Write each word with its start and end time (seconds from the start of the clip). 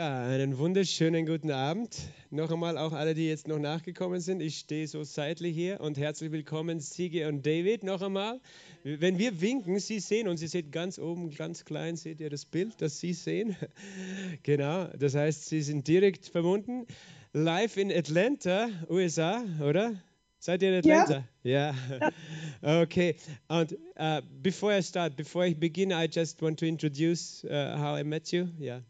Ja, 0.00 0.22
einen 0.22 0.56
wunderschönen 0.56 1.26
guten 1.26 1.50
Abend. 1.50 1.94
Noch 2.30 2.50
einmal 2.50 2.78
auch 2.78 2.94
alle, 2.94 3.12
die 3.12 3.28
jetzt 3.28 3.46
noch 3.46 3.58
nachgekommen 3.58 4.18
sind. 4.18 4.40
Ich 4.40 4.60
stehe 4.60 4.88
so 4.88 5.04
seitlich 5.04 5.54
hier 5.54 5.78
und 5.82 5.98
herzlich 5.98 6.32
willkommen 6.32 6.80
Siege 6.80 7.28
und 7.28 7.44
David 7.44 7.84
noch 7.84 8.00
einmal. 8.00 8.40
Wenn 8.82 9.18
wir 9.18 9.42
winken, 9.42 9.78
Sie 9.78 10.00
sehen 10.00 10.26
uns, 10.26 10.40
ihr 10.40 10.48
seht 10.48 10.72
ganz 10.72 10.98
oben, 10.98 11.28
ganz 11.28 11.66
klein, 11.66 11.96
seht 11.96 12.18
ihr 12.18 12.30
das 12.30 12.46
Bild, 12.46 12.80
das 12.80 12.98
Sie 12.98 13.12
sehen. 13.12 13.54
Genau, 14.42 14.86
das 14.98 15.14
heißt, 15.14 15.50
Sie 15.50 15.60
sind 15.60 15.86
direkt 15.86 16.24
verbunden. 16.24 16.86
Live 17.34 17.76
in 17.76 17.92
Atlanta, 17.92 18.70
USA, 18.88 19.44
oder? 19.62 20.02
Seid 20.38 20.62
ihr 20.62 20.70
in 20.70 20.76
Atlanta? 20.76 21.28
Ja. 21.42 21.74
Yeah. 22.62 22.80
okay. 22.84 23.16
Und 23.48 23.76
uh, 23.98 24.22
before 24.40 24.78
I 24.78 24.82
start, 24.82 25.14
before 25.14 25.46
I 25.46 25.52
begin, 25.52 25.90
I 25.90 26.08
just 26.10 26.40
want 26.40 26.58
to 26.60 26.64
introduce 26.64 27.44
uh, 27.44 27.76
how 27.76 27.98
I 28.00 28.02
met 28.02 28.32
you. 28.32 28.48
Yeah. 28.58 28.80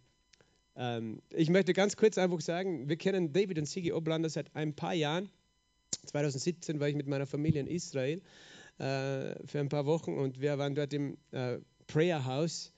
Ähm, 0.80 1.20
ich 1.28 1.50
möchte 1.50 1.74
ganz 1.74 1.94
kurz 1.94 2.16
einfach 2.16 2.40
sagen, 2.40 2.88
wir 2.88 2.96
kennen 2.96 3.34
David 3.34 3.58
und 3.58 3.66
Sigi 3.66 3.92
Oblander 3.92 4.30
seit 4.30 4.56
ein 4.56 4.74
paar 4.74 4.94
Jahren. 4.94 5.28
2017 6.06 6.80
war 6.80 6.88
ich 6.88 6.94
mit 6.94 7.06
meiner 7.06 7.26
Familie 7.26 7.60
in 7.60 7.66
Israel 7.66 8.22
äh, 8.78 9.36
für 9.44 9.60
ein 9.60 9.68
paar 9.68 9.84
Wochen 9.84 10.14
und 10.14 10.40
wir 10.40 10.56
waren 10.56 10.74
dort 10.74 10.94
im 10.94 11.18
äh, 11.32 11.58
Prayer 11.86 12.24
House. 12.24 12.72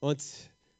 Und 0.00 0.24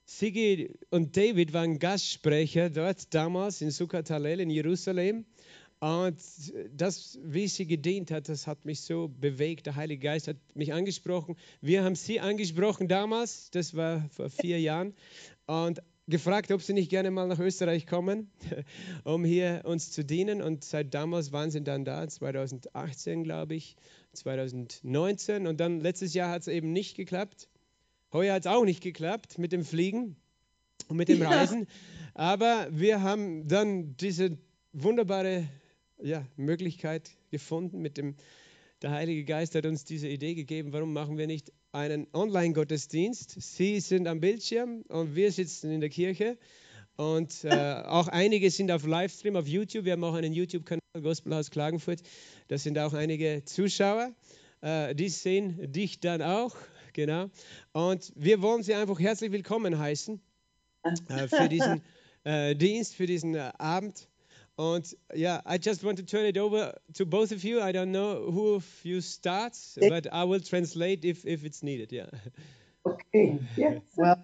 Sigi 0.06 0.72
und 0.88 1.14
David 1.18 1.52
waren 1.52 1.78
Gastsprecher 1.78 2.70
dort 2.70 3.12
damals 3.12 3.60
in 3.60 3.70
Sukkot 3.70 4.08
in 4.08 4.48
Jerusalem. 4.48 5.26
Und 5.78 6.16
das, 6.72 7.18
wie 7.22 7.48
sie 7.48 7.66
gedient 7.66 8.10
hat, 8.10 8.30
das 8.30 8.46
hat 8.46 8.64
mich 8.64 8.80
so 8.80 9.08
bewegt. 9.08 9.66
Der 9.66 9.76
Heilige 9.76 10.04
Geist 10.04 10.26
hat 10.26 10.38
mich 10.54 10.72
angesprochen. 10.72 11.36
Wir 11.60 11.84
haben 11.84 11.96
sie 11.96 12.18
angesprochen 12.18 12.88
damals, 12.88 13.50
das 13.50 13.74
war 13.76 14.08
vor 14.08 14.30
vier 14.30 14.58
Jahren. 14.58 14.94
Und 15.44 15.82
gefragt, 16.08 16.52
ob 16.52 16.62
sie 16.62 16.72
nicht 16.72 16.90
gerne 16.90 17.10
mal 17.10 17.26
nach 17.26 17.38
Österreich 17.38 17.86
kommen, 17.86 18.30
um 19.04 19.24
hier 19.24 19.62
uns 19.64 19.90
zu 19.90 20.04
dienen. 20.04 20.42
Und 20.42 20.64
seit 20.64 20.94
damals 20.94 21.32
waren 21.32 21.50
sie 21.50 21.62
dann 21.62 21.84
da, 21.84 22.06
2018 22.06 23.24
glaube 23.24 23.54
ich, 23.54 23.76
2019. 24.12 25.46
Und 25.46 25.60
dann 25.60 25.80
letztes 25.80 26.14
Jahr 26.14 26.30
hat 26.30 26.42
es 26.42 26.48
eben 26.48 26.72
nicht 26.72 26.96
geklappt. 26.96 27.48
Heuer 28.12 28.34
hat 28.34 28.46
es 28.46 28.46
auch 28.46 28.64
nicht 28.64 28.82
geklappt 28.82 29.38
mit 29.38 29.52
dem 29.52 29.64
Fliegen 29.64 30.16
und 30.88 30.96
mit 30.96 31.08
dem 31.08 31.22
Reisen. 31.26 31.60
Ja. 31.60 31.66
Aber 32.14 32.68
wir 32.70 33.02
haben 33.02 33.48
dann 33.48 33.96
diese 33.96 34.38
wunderbare 34.72 35.48
ja, 36.02 36.26
Möglichkeit 36.36 37.10
gefunden 37.30 37.80
mit 37.80 37.96
dem 37.96 38.16
der 38.82 38.90
Heilige 38.90 39.24
Geist 39.24 39.54
hat 39.54 39.64
uns 39.64 39.84
diese 39.84 40.08
Idee 40.08 40.34
gegeben, 40.34 40.72
warum 40.72 40.92
machen 40.92 41.16
wir 41.16 41.26
nicht 41.26 41.52
einen 41.76 42.06
Online-Gottesdienst? 42.14 43.36
Sie 43.38 43.80
sind 43.80 44.08
am 44.08 44.20
Bildschirm 44.20 44.82
und 44.88 45.14
wir 45.14 45.30
sitzen 45.30 45.70
in 45.70 45.80
der 45.80 45.90
Kirche. 45.90 46.38
Und 46.96 47.44
äh, 47.44 47.50
auch 47.86 48.08
einige 48.08 48.50
sind 48.50 48.72
auf 48.72 48.86
Livestream 48.86 49.36
auf 49.36 49.46
YouTube. 49.46 49.84
Wir 49.84 49.92
haben 49.92 50.04
auch 50.04 50.14
einen 50.14 50.32
YouTube-Kanal, 50.32 50.80
Gospelhaus 51.02 51.50
Klagenfurt. 51.50 52.00
Da 52.48 52.56
sind 52.56 52.78
auch 52.78 52.94
einige 52.94 53.42
Zuschauer. 53.44 54.12
Äh, 54.62 54.94
die 54.94 55.10
sehen 55.10 55.70
dich 55.70 56.00
dann 56.00 56.22
auch. 56.22 56.56
Genau. 56.94 57.28
Und 57.72 58.10
wir 58.16 58.40
wollen 58.40 58.62
Sie 58.62 58.74
einfach 58.74 58.98
herzlich 58.98 59.30
willkommen 59.30 59.78
heißen 59.78 60.18
äh, 61.08 61.28
für 61.28 61.48
diesen 61.50 61.82
äh, 62.24 62.56
Dienst, 62.56 62.94
für 62.94 63.06
diesen 63.06 63.34
äh, 63.34 63.52
Abend. 63.58 64.08
Und 64.56 64.96
ja, 65.14 65.42
I 65.46 65.58
just 65.62 65.84
want 65.84 65.98
to 65.98 66.04
turn 66.04 66.24
it 66.24 66.38
over 66.38 66.74
to 66.94 67.04
both 67.04 67.30
of 67.30 67.44
you. 67.44 67.60
I 67.60 67.72
don't 67.72 67.92
know 67.92 68.30
who 68.30 68.54
of 68.54 68.64
you 68.84 69.00
starts, 69.02 69.78
but 69.78 70.06
I 70.12 70.24
will 70.24 70.40
translate 70.40 71.04
if, 71.04 71.26
if 71.26 71.44
it's 71.44 71.62
needed. 71.62 71.92
Yeah. 71.92 72.06
Okay. 72.86 73.38
Yes. 73.56 73.82
Well, 73.96 74.16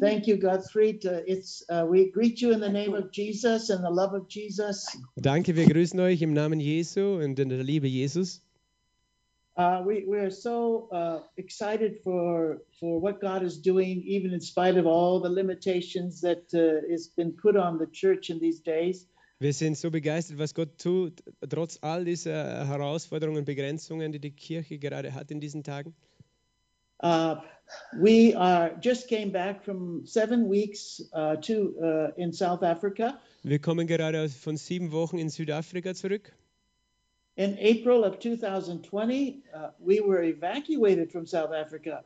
thank 0.00 0.26
you, 0.26 0.36
Gottfried. 0.36 1.06
Uh, 1.06 1.20
it's 1.26 1.62
uh, 1.70 1.86
we 1.88 2.10
greet 2.10 2.42
you 2.42 2.52
in 2.52 2.60
the 2.60 2.68
name 2.68 2.94
of 2.94 3.10
Jesus 3.10 3.70
and 3.70 3.82
the 3.82 3.90
love 3.90 4.12
of 4.12 4.28
Jesus. 4.28 4.86
Danke, 5.16 5.56
wir 5.56 5.66
grüßen 5.66 5.98
euch 6.00 6.20
im 6.20 6.34
Namen 6.34 6.60
Jesu 6.60 7.18
und 7.22 7.38
in 7.38 7.48
der 7.48 7.62
Liebe 7.62 7.86
Jesus. 7.86 8.42
Uh, 9.58 9.82
we, 9.84 10.04
we 10.06 10.18
are 10.18 10.30
so 10.30 10.88
uh, 10.92 11.18
excited 11.36 11.98
for, 12.04 12.58
for 12.78 13.00
what 13.00 13.20
God 13.20 13.42
is 13.42 13.58
doing, 13.58 14.04
even 14.06 14.32
in 14.32 14.40
spite 14.40 14.76
of 14.76 14.86
all 14.86 15.18
the 15.18 15.28
limitations 15.28 16.20
that 16.20 16.44
uh, 16.54 16.88
has 16.88 17.08
been 17.08 17.32
put 17.32 17.56
on 17.56 17.76
the 17.76 17.86
church 17.88 18.30
in 18.30 18.38
these 18.38 18.60
days. 18.60 19.08
Wir 19.40 19.52
sind 19.52 19.76
so 19.76 19.90
begeistert, 19.90 20.38
was 20.38 20.54
Gott 20.54 20.78
tut, 20.78 21.22
trotz 21.48 21.78
all 21.82 22.04
dieser 22.04 22.66
Herausforderungen 22.66 23.44
Begrenzungen, 23.44 24.12
die 24.12 24.20
die 24.20 24.30
Kirche 24.30 24.78
gerade 24.78 25.12
hat 25.12 25.32
in 25.32 25.40
diesen 25.40 25.64
Tagen. 25.64 25.92
Uh, 27.00 27.36
we 28.00 28.34
are 28.36 28.76
just 28.80 29.08
came 29.08 29.30
back 29.30 29.64
from 29.64 30.04
seven 30.04 30.48
weeks 30.48 31.00
uh, 31.12 31.36
to 31.36 31.74
uh, 31.82 32.10
in 32.16 32.32
South 32.32 32.62
Africa. 32.62 33.18
Wir 33.42 33.58
kommen 33.58 33.88
gerade 33.88 34.28
von 34.28 34.56
sieben 34.56 34.92
Wochen 34.92 35.18
in 35.18 35.30
Südafrika 35.30 35.94
zurück. 35.94 36.32
In 37.38 37.56
April 37.60 38.02
of 38.02 38.18
2020, 38.18 39.44
uh, 39.54 39.68
we 39.78 40.00
were 40.00 40.24
evacuated 40.24 41.12
from 41.12 41.24
South 41.24 41.52
Africa. 41.52 42.02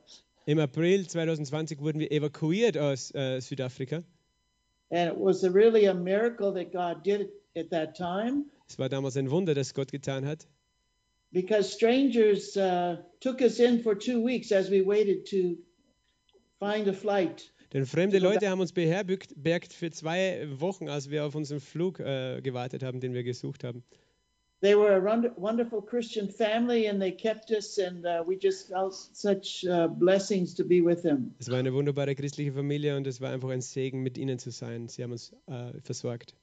Im 0.47 0.59
April 0.59 1.06
2020 1.06 1.81
wurden 1.81 2.00
wir 2.00 2.12
evakuiert 2.12 2.76
aus 2.76 3.15
äh, 3.15 3.41
Südafrika. 3.41 4.04
And 4.91 5.09
it 5.09 5.16
was 5.16 5.43
a 5.44 5.50
really 5.50 5.87
a 5.87 5.94
miracle 5.94 6.53
that 6.53 6.70
God 6.70 7.03
did 7.03 7.31
at 7.56 7.70
that 7.70 7.97
time. 7.97 8.44
Es 8.69 8.78
war 8.78 8.91
damals 8.91 9.16
ein 9.16 9.31
Wunder, 9.31 9.54
das 9.54 9.72
Gott 9.72 9.91
getan 9.91 10.26
hat. 10.26 10.47
Because 11.31 11.72
strangers 11.72 12.54
uh, 12.59 12.99
took 13.20 13.41
us 13.41 13.59
in 13.59 13.82
for 13.82 13.99
two 13.99 14.22
weeks 14.22 14.53
as 14.53 14.70
we 14.70 14.82
waited 14.82 15.25
to 15.31 15.56
find 16.60 16.87
a 16.88 16.93
flight. 16.93 17.50
Denn 17.72 17.87
fremde 17.87 18.19
Leute 18.19 18.50
haben 18.50 18.60
uns 18.60 18.72
beherbergt 18.72 19.72
für 19.72 19.91
zwei 19.91 20.47
Wochen, 20.60 20.91
als 20.91 21.09
wir 21.09 21.25
auf 21.25 21.34
unseren 21.34 21.60
Flug 21.60 22.00
äh, 22.00 22.43
gewartet 22.43 22.82
haben, 22.82 23.00
den 23.00 23.14
wir 23.14 23.22
gesucht 23.22 23.64
haben. 23.64 23.82
They 24.62 24.75
were 24.77 24.95
a 24.95 25.33
wonderful 25.37 25.83
Christian 25.83 26.28
family 26.28 26.87
and 26.87 27.03
they 27.03 27.11
kept 27.11 27.50
us 27.50 27.78
and 27.78 28.06
uh, 28.06 28.23
we 28.25 28.37
just 28.37 28.69
felt 28.69 28.95
such 28.95 29.65
uh, 29.67 29.89
blessings 29.89 30.55
to 30.55 30.65
be 30.65 30.81
with 30.81 31.03
them. 31.03 31.34
Es 31.41 31.50
war 31.50 31.59
eine 31.59 31.73
wunderbare 31.75 32.15
christliche 32.15 32.53
Familie 32.53 32.97
und 32.97 33.06
es 33.06 33.21
war 33.21 33.31
einfach 33.31 33.50
ein 33.50 33.61
Segen 33.61 34.03
mit 34.03 34.17
ihnen 34.17 34.39
zu 34.39 34.50
sein. 34.50 34.89
Sie 34.89 35.03
haben 35.03 35.12
uns 35.12 35.33
uh, 35.49 35.73
versorgt. 35.83 36.34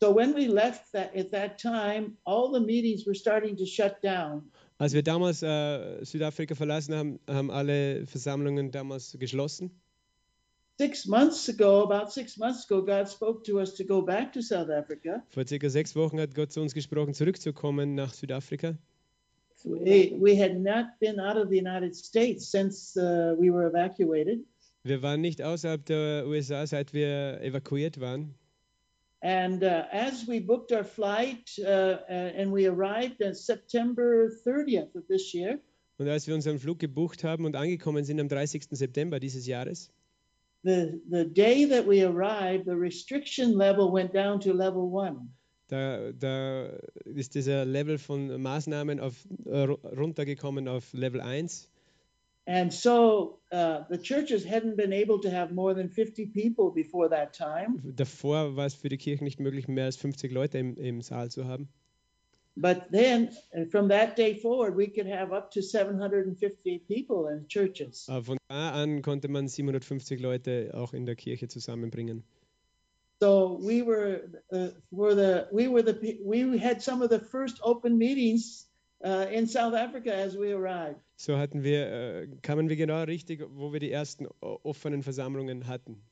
So 0.00 0.14
when 0.14 0.34
we 0.34 0.46
left 0.46 0.92
that 0.92 1.14
at 1.16 1.30
that 1.32 1.58
time, 1.58 2.16
all 2.24 2.52
the 2.52 2.60
meetings 2.60 3.06
were 3.06 3.14
starting 3.14 3.56
to 3.56 3.66
shut 3.66 4.02
down. 4.02 4.50
Als 4.78 4.92
wir 4.92 5.02
damals 5.02 5.42
äh, 5.42 6.04
Südafrika 6.04 6.54
verlassen 6.54 6.94
haben, 6.94 7.20
haben 7.28 7.50
alle 7.50 8.06
Versammlungen 8.06 8.70
damals 8.70 9.16
geschlossen. 9.18 9.70
Vor 15.28 15.46
circa 15.46 15.70
sechs 15.70 15.96
Wochen 15.96 16.20
hat 16.20 16.34
Gott 16.36 16.52
zu 16.52 16.60
uns 16.60 16.72
gesprochen, 16.72 17.14
zurückzukommen 17.14 17.96
nach 17.96 18.14
Südafrika. 18.14 18.78
We, 19.64 20.12
we 20.20 20.40
had 20.40 20.56
not 20.60 20.86
been 21.00 21.18
out 21.18 21.36
of 21.36 21.48
the 21.48 21.58
United 21.58 21.96
States 21.96 22.48
since 22.48 22.96
uh, 22.96 23.34
we 23.36 23.52
were 23.52 23.66
evacuated. 23.68 24.44
Wir 24.84 25.02
waren 25.02 25.20
nicht 25.20 25.42
außerhalb 25.42 25.84
der 25.84 26.24
USA, 26.28 26.64
seit 26.64 26.92
wir 26.94 27.40
evakuiert 27.40 27.98
waren. 27.98 28.36
And 29.20 29.64
uh, 29.64 29.82
as 29.90 30.28
we 30.28 30.40
booked 30.40 30.70
our 30.70 30.84
flight 30.84 31.58
uh, 31.58 31.96
and 32.08 32.52
we 32.54 32.68
arrived 32.68 33.20
on 33.20 33.34
September 33.34 34.28
30th 34.44 34.94
of 34.94 35.04
this 35.08 35.32
year. 35.34 35.58
Und 35.96 36.06
als 36.08 36.28
wir 36.28 36.36
unseren 36.36 36.60
Flug 36.60 36.78
gebucht 36.78 37.24
haben 37.24 37.44
und 37.44 37.56
angekommen 37.56 38.04
sind 38.04 38.20
am 38.20 38.28
30. 38.28 38.68
September 38.70 39.18
dieses 39.18 39.48
Jahres 39.48 39.90
the, 40.68 41.00
the 41.08 41.24
day 41.24 41.64
that 41.64 41.86
we 41.86 42.02
arrived, 42.02 42.66
the 42.66 42.76
restriction 42.76 43.56
level 43.56 43.90
went 43.90 44.12
down 44.12 44.38
to 44.40 44.52
level 44.52 44.90
one. 44.90 45.30
Da, 45.68 46.12
da 46.12 46.70
ist 47.04 47.34
dieser 47.34 47.64
Level 47.64 47.98
von 47.98 48.40
Maßnahmen 48.40 49.00
auf, 49.00 49.26
äh, 49.44 49.64
runtergekommen 49.64 50.66
auf 50.66 50.92
Level 50.94 51.20
1. 51.20 51.68
And 52.46 52.72
so 52.72 53.40
uh, 53.52 53.80
the 53.90 53.98
churches 53.98 54.46
hadn't 54.46 54.76
been 54.76 54.94
able 54.94 55.20
to 55.20 55.30
have 55.30 55.52
more 55.52 55.74
than 55.74 55.90
50 55.90 56.32
people 56.32 56.70
before 56.70 57.10
that 57.10 57.34
time. 57.34 57.82
Davor 57.84 58.56
war 58.56 58.64
es 58.64 58.74
für 58.74 58.88
die 58.88 58.96
Kirche 58.96 59.24
nicht 59.24 59.38
möglich, 59.38 59.68
mehr 59.68 59.84
als 59.84 59.96
50 59.96 60.32
Leute 60.32 60.56
im, 60.56 60.74
im 60.78 61.02
Saal 61.02 61.30
zu 61.30 61.44
haben. 61.44 61.68
But 62.60 62.90
then, 62.90 63.30
uh, 63.56 63.66
from 63.70 63.88
that 63.88 64.16
day 64.16 64.34
forward, 64.34 64.74
we 64.74 64.88
could 64.88 65.06
have 65.06 65.32
up 65.32 65.52
to 65.52 65.62
750 65.62 66.80
people 66.88 67.28
in 67.28 67.46
churches. 67.46 68.06
von 68.06 68.36
da 68.48 68.82
an 68.82 69.00
konnte 69.02 69.28
man 69.28 69.48
750 69.48 70.20
Leute 70.20 70.72
auch 70.74 70.92
in 70.92 71.06
der 71.06 71.14
Kirche 71.14 71.46
zusammenbringen. 71.48 72.24
So 73.20 73.58
we 73.60 73.82
were, 73.82 74.22
uh, 74.52 74.68
were 74.90 75.14
the, 75.14 75.48
we 75.52 75.68
were 75.68 75.82
the, 75.82 76.18
we 76.24 76.58
had 76.58 76.82
some 76.82 77.02
of 77.02 77.10
the 77.10 77.18
first 77.18 77.60
open 77.62 77.96
meetings 77.96 78.66
uh, 79.04 79.26
in 79.30 79.46
South 79.46 79.74
Africa 79.74 80.12
as 80.14 80.36
we 80.36 80.52
arrived. 80.52 81.00
So 81.16 81.36
hatten 81.36 81.62
wir, 81.62 81.86
äh, 81.86 82.26
kamen 82.42 82.68
wir 82.68 82.76
genau 82.76 83.02
richtig, 83.04 83.44
wo 83.50 83.72
wir 83.72 83.80
die 83.80 83.90
ersten 83.90 84.26
offenen 84.40 85.02
Versammlungen 85.02 85.66
hatten. 85.66 86.02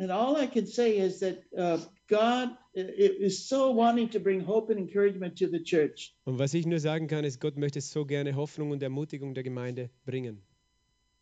And 0.00 0.10
all 0.10 0.34
I 0.36 0.46
can 0.46 0.66
say 0.66 0.96
is 0.96 1.20
that 1.20 1.44
uh, 1.56 1.78
God 2.08 2.48
is 2.74 3.46
so 3.46 3.70
wanting 3.70 4.08
to 4.10 4.18
bring 4.18 4.40
hope 4.40 4.70
and 4.70 4.80
encouragement 4.80 5.36
to 5.36 5.46
the 5.46 5.62
church. 5.62 6.14
Und 6.24 6.38
was 6.38 6.54
ich 6.54 6.66
nur 6.66 6.80
sagen 6.80 7.06
kann, 7.06 7.24
ist, 7.24 7.38
Gott 7.38 7.58
möchte 7.58 7.82
so 7.82 8.06
gerne 8.06 8.34
Hoffnung 8.34 8.70
und 8.70 8.82
Ermutigung 8.82 9.34
der 9.34 9.44
Gemeinde 9.44 9.90
bringen. 10.06 10.42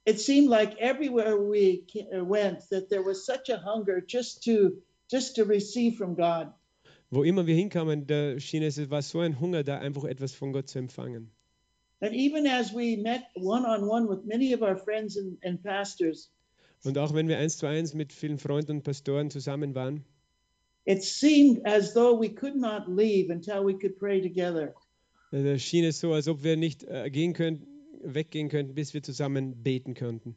it 0.08 0.19
seemed 0.19 0.48
like 0.48 0.78
everywhere 0.78 1.36
we 1.36 1.84
went 2.12 2.60
that 2.70 2.88
there 2.88 3.02
was 3.02 3.26
such 3.26 3.50
a 3.50 3.58
hunger 3.58 4.00
just 4.00 4.42
to 4.44 4.80
just 5.10 5.36
to 5.36 5.44
receive 5.44 5.96
from 5.96 6.14
God. 6.14 6.52
Wo 7.10 7.22
immer 7.22 7.46
wir 7.46 7.54
hinkamen, 7.54 8.06
da 8.06 8.38
schien 8.38 8.62
es, 8.62 8.78
es 8.78 8.90
war 8.90 9.02
so 9.02 9.20
ein 9.20 9.38
Hunger 9.40 9.64
da, 9.64 9.78
einfach 9.78 10.04
etwas 10.04 10.34
von 10.34 10.52
Gott 10.52 10.69
zu 10.69 10.78
empfangen. 10.78 11.30
And 12.00 12.14
even 12.14 12.46
as 12.46 12.72
we 12.72 12.96
met 12.96 13.25
one 13.34 13.66
on 13.66 13.86
one 13.86 14.08
with 14.08 14.25
many 14.25 14.54
of 14.54 14.62
our 14.62 14.76
friends 14.76 15.16
and, 15.16 15.36
and 15.42 15.62
pastors, 15.62 16.30
Und 16.84 16.98
auch 16.98 17.14
wenn 17.14 17.28
wir 17.28 17.38
eins 17.38 17.58
zu 17.58 17.66
eins 17.66 17.94
mit 17.94 18.12
vielen 18.12 18.38
Freunden 18.38 18.72
und 18.72 18.82
Pastoren 18.82 19.30
zusammen 19.30 19.75
waren, 19.75 20.04
it 20.86 21.02
seemed 21.02 21.64
as 21.66 21.92
though 21.92 22.19
we 22.19 22.28
could 22.28 22.56
not 22.56 22.88
leave 22.88 23.30
until 23.30 23.64
we 23.64 23.75
could 23.75 23.98
pray 23.98 24.20
together. 24.20 24.75
da 25.30 25.58
schien 25.58 25.84
es 25.84 26.00
so, 26.00 26.12
als 26.12 26.28
ob 26.28 26.42
wir 26.42 26.56
nicht 26.56 26.84
äh, 26.84 27.10
gehen 27.10 27.34
könnten, 27.34 27.66
weggehen 28.02 28.48
könnten, 28.48 28.75
bis 28.75 28.94
wir 28.94 29.02
zusammen 29.02 29.62
beten 29.62 29.94
könnten. 29.94 30.36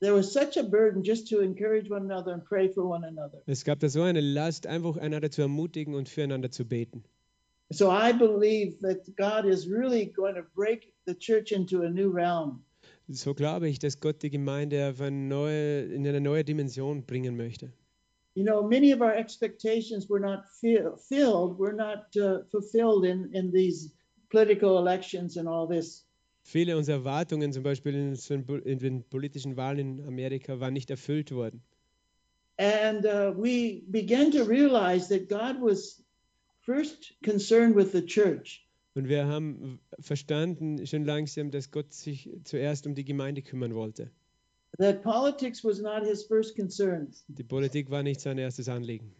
There 0.00 0.14
was 0.14 0.30
such 0.30 0.58
a 0.58 0.62
burden 0.62 1.02
just 1.02 1.26
to 1.30 1.40
encourage 1.40 1.90
one 1.90 2.02
another 2.02 2.34
and 2.34 2.44
pray 2.44 2.68
for 2.68 2.84
one 2.84 3.06
another. 3.06 3.40
Es 3.46 3.64
gab 3.64 3.80
da 3.80 3.88
so 3.88 4.02
eine 4.02 4.20
Last, 4.20 4.66
einfach 4.66 4.98
einander 4.98 5.30
zu 5.30 5.40
ermutigen 5.40 5.94
und 5.94 6.10
füreinander 6.10 6.50
zu 6.50 6.66
beten. 6.66 7.04
So 7.70 7.90
I 7.90 8.12
believe 8.12 8.78
that 8.82 9.06
God 9.16 9.46
is 9.46 9.66
really 9.66 10.04
going 10.04 10.34
to 10.34 10.42
break 10.54 10.92
the 11.06 11.14
church 11.14 11.50
into 11.50 11.82
a 11.82 11.88
new 11.88 12.10
realm. 12.10 12.62
So 13.08 13.34
glaube 13.34 13.68
ich, 13.68 13.78
dass 13.78 14.00
Gott 14.00 14.22
die 14.22 14.30
Gemeinde 14.30 14.88
auf 14.88 15.00
eine 15.00 15.16
neue, 15.16 15.82
in 15.82 16.06
eine 16.06 16.20
neue 16.20 16.44
Dimension 16.44 17.04
bringen 17.04 17.36
möchte. 17.36 17.72
You 18.34 18.44
know, 18.44 18.62
many 18.62 18.92
of 18.92 19.00
our 19.00 19.14
expectations 19.14 20.10
were 20.10 20.20
not 20.20 20.44
fi- 20.60 20.84
filled, 21.08 21.58
were 21.58 21.72
not 21.72 22.14
uh, 22.16 22.44
fulfilled 22.50 23.04
in, 23.04 23.32
in 23.32 23.50
these 23.50 23.92
political 24.30 24.76
elections 24.78 25.36
and 25.36 25.48
all 25.48 25.66
this. 25.66 26.04
Viele 26.42 26.76
unserer 26.76 26.98
Erwartungen, 26.98 27.52
zum 27.52 27.62
Beispiel 27.62 27.94
in 27.94 28.78
den 28.78 29.02
politischen 29.04 29.56
Wahlen 29.56 29.98
in 29.98 30.06
Amerika, 30.06 30.60
waren 30.60 30.74
nicht 30.74 30.90
erfüllt 30.90 31.32
worden. 31.32 31.62
And 32.58 33.04
uh, 33.04 33.32
we 33.34 33.82
began 33.90 34.30
to 34.32 34.44
realize 34.44 35.08
that 35.08 35.28
God 35.28 35.60
was 35.60 36.02
first 36.60 37.14
concerned 37.22 37.74
with 37.74 37.92
the 37.92 38.02
church. 38.02 38.65
Und 38.96 39.08
wir 39.08 39.26
haben 39.26 39.78
verstanden 40.00 40.86
schon 40.86 41.04
langsam, 41.04 41.50
dass 41.50 41.70
Gott 41.70 41.92
sich 41.92 42.30
zuerst 42.44 42.86
um 42.86 42.94
die 42.94 43.04
Gemeinde 43.04 43.42
kümmern 43.42 43.74
wollte. 43.74 44.10
that 44.78 45.02
politics 45.02 45.62
was 45.64 45.80
not 45.80 46.02
his 46.04 46.24
first 46.24 46.54
concern, 46.56 47.08
Die 47.28 47.44
Politik 47.44 47.90
war 47.90 48.02
nicht 48.02 48.20
sein 48.20 48.36
erstes 48.38 48.68
Anliegen. 48.68 49.12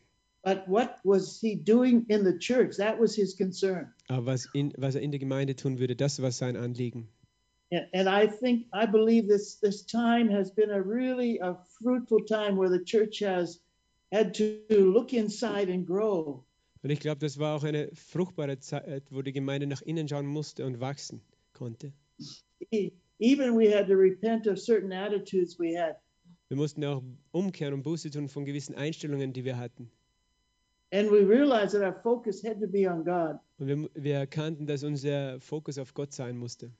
but 0.42 0.66
what 0.66 0.96
was 1.04 1.40
he 1.40 1.56
doing 1.56 2.04
in 2.08 2.24
the 2.24 2.36
church? 2.38 2.76
That 2.76 2.98
was 3.00 3.14
his 3.14 3.34
concern. 3.36 3.92
Aber 4.08 4.26
was, 4.26 4.48
in, 4.54 4.72
was 4.78 4.94
er 4.94 5.02
in 5.02 5.10
der 5.12 5.18
Gemeinde 5.20 5.54
tun 5.56 5.78
würde, 5.78 5.94
das 5.96 6.20
war 6.22 6.30
sein 6.30 6.56
Anliegen. 6.56 7.08
And, 7.72 7.86
and 7.92 8.08
I 8.08 8.26
think, 8.28 8.66
I 8.72 8.86
believe 8.86 9.28
this, 9.28 9.58
this 9.60 9.84
time 9.84 10.30
has 10.30 10.50
been 10.50 10.70
a 10.70 10.80
really 10.80 11.38
a 11.40 11.54
fruitful 11.82 12.24
time 12.24 12.56
where 12.56 12.70
the 12.70 12.82
church 12.84 13.18
has 13.20 13.60
had 14.12 14.32
to 14.34 14.60
look 14.70 15.12
inside 15.12 15.68
and 15.68 15.84
grow. 15.86 16.44
Und 16.86 16.92
ich 16.92 17.00
glaube, 17.00 17.18
das 17.18 17.36
war 17.40 17.56
auch 17.56 17.64
eine 17.64 17.90
fruchtbare 17.94 18.60
Zeit, 18.60 19.10
wo 19.10 19.20
die 19.20 19.32
Gemeinde 19.32 19.66
nach 19.66 19.82
innen 19.82 20.06
schauen 20.06 20.24
musste 20.24 20.64
und 20.64 20.78
wachsen 20.78 21.20
konnte. 21.52 21.92
E- 22.70 22.92
Even 23.18 23.58
we 23.58 23.76
had 23.76 23.88
to 23.88 23.94
repent 23.94 24.46
of 24.46 24.56
certain 24.56 24.92
attitudes 24.92 25.58
we 25.58 25.76
had. 25.76 25.96
Wir 26.46 26.56
mussten 26.56 26.84
auch 26.84 27.02
umkehren 27.32 27.74
und 27.74 27.82
Buße 27.82 28.08
tun 28.10 28.28
von 28.28 28.44
gewissen 28.44 28.76
Einstellungen, 28.76 29.32
die 29.32 29.44
wir 29.44 29.58
hatten. 29.58 29.90
And 30.92 31.10
we 31.10 31.26
realized 31.26 31.72
that 31.72 31.82
our 31.82 32.00
focus 32.04 32.44
had 32.44 32.60
to 32.60 32.68
be 32.68 32.88
on 32.88 33.02
God. 33.04 33.40
Und 33.58 33.66
wir, 33.66 33.90
wir 33.94 34.14
erkannten, 34.18 34.64
dass 34.64 34.84
unser 34.84 35.40
Fokus 35.40 35.78
auf 35.78 35.92
Gott 35.92 36.12
sein 36.12 36.36
musste. 36.38 36.70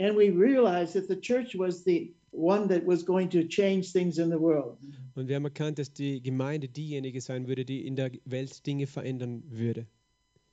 And 0.00 0.16
we 0.16 0.32
realized 0.32 0.94
that 0.94 1.06
the 1.06 1.20
church 1.20 1.56
was 1.56 1.84
the 1.84 2.12
one 2.32 2.68
that 2.68 2.86
was 2.86 3.04
going 3.04 3.28
to 3.30 3.42
change 3.44 3.92
things 3.92 4.18
in 4.18 4.30
the 4.30 4.38
world. 4.38 4.78
Und 5.14 5.28
wir 5.28 5.36
haben 5.36 5.44
erkannt, 5.44 5.78
dass 5.78 5.92
die 5.92 6.22
Gemeinde 6.22 6.68
diejenige 6.68 7.20
sein 7.20 7.48
würde, 7.48 7.64
die 7.64 7.86
in 7.86 7.96
der 7.96 8.10
Welt 8.24 8.66
Dinge 8.66 8.86
verändern 8.86 9.42
würde. 9.48 9.86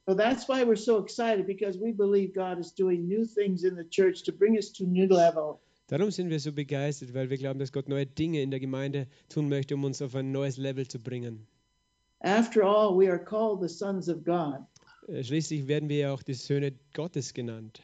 So 0.05 0.13
that's 0.13 0.49
why 0.49 0.63
we're 0.63 0.75
so 0.75 1.01
excited 1.01 1.47
because 1.47 1.79
we 1.79 1.93
believe 1.93 2.33
God 2.33 2.59
is 2.59 2.73
doing 2.73 3.07
new 3.07 3.25
things 3.25 3.63
in 3.63 3.75
the 3.75 3.85
church 3.85 4.23
to 4.23 4.33
bring 4.33 4.55
us 4.55 4.71
to 4.73 4.83
new 4.85 5.07
level. 5.07 5.61
Darum 5.87 6.11
sind 6.11 6.29
wir 6.29 6.39
so 6.39 6.51
begeistert, 6.51 7.13
weil 7.13 7.29
wir 7.29 7.37
glauben, 7.37 7.59
dass 7.59 7.71
Gott 7.71 7.87
neue 7.87 8.05
Dinge 8.05 8.41
in 8.41 8.51
der 8.51 8.59
Gemeinde 8.59 9.07
tun 9.29 9.47
möchte, 9.49 9.75
um 9.75 9.83
uns 9.83 10.01
auf 10.01 10.15
ein 10.15 10.31
neues 10.31 10.57
Level 10.57 10.87
zu 10.87 10.99
bringen. 10.99 11.45
After 12.21 12.63
all, 12.63 12.97
we 12.97 13.09
are 13.09 13.19
called 13.19 13.61
the 13.61 13.67
sons 13.67 14.09
of 14.09 14.23
God. 14.23 14.59
Äh, 15.07 15.23
Schließlich 15.23 15.67
werden 15.67 15.89
wir 15.89 15.97
ja 15.97 16.13
auch 16.13 16.23
die 16.23 16.33
Söhne 16.33 16.73
Gottes 16.93 17.33
genannt. 17.33 17.81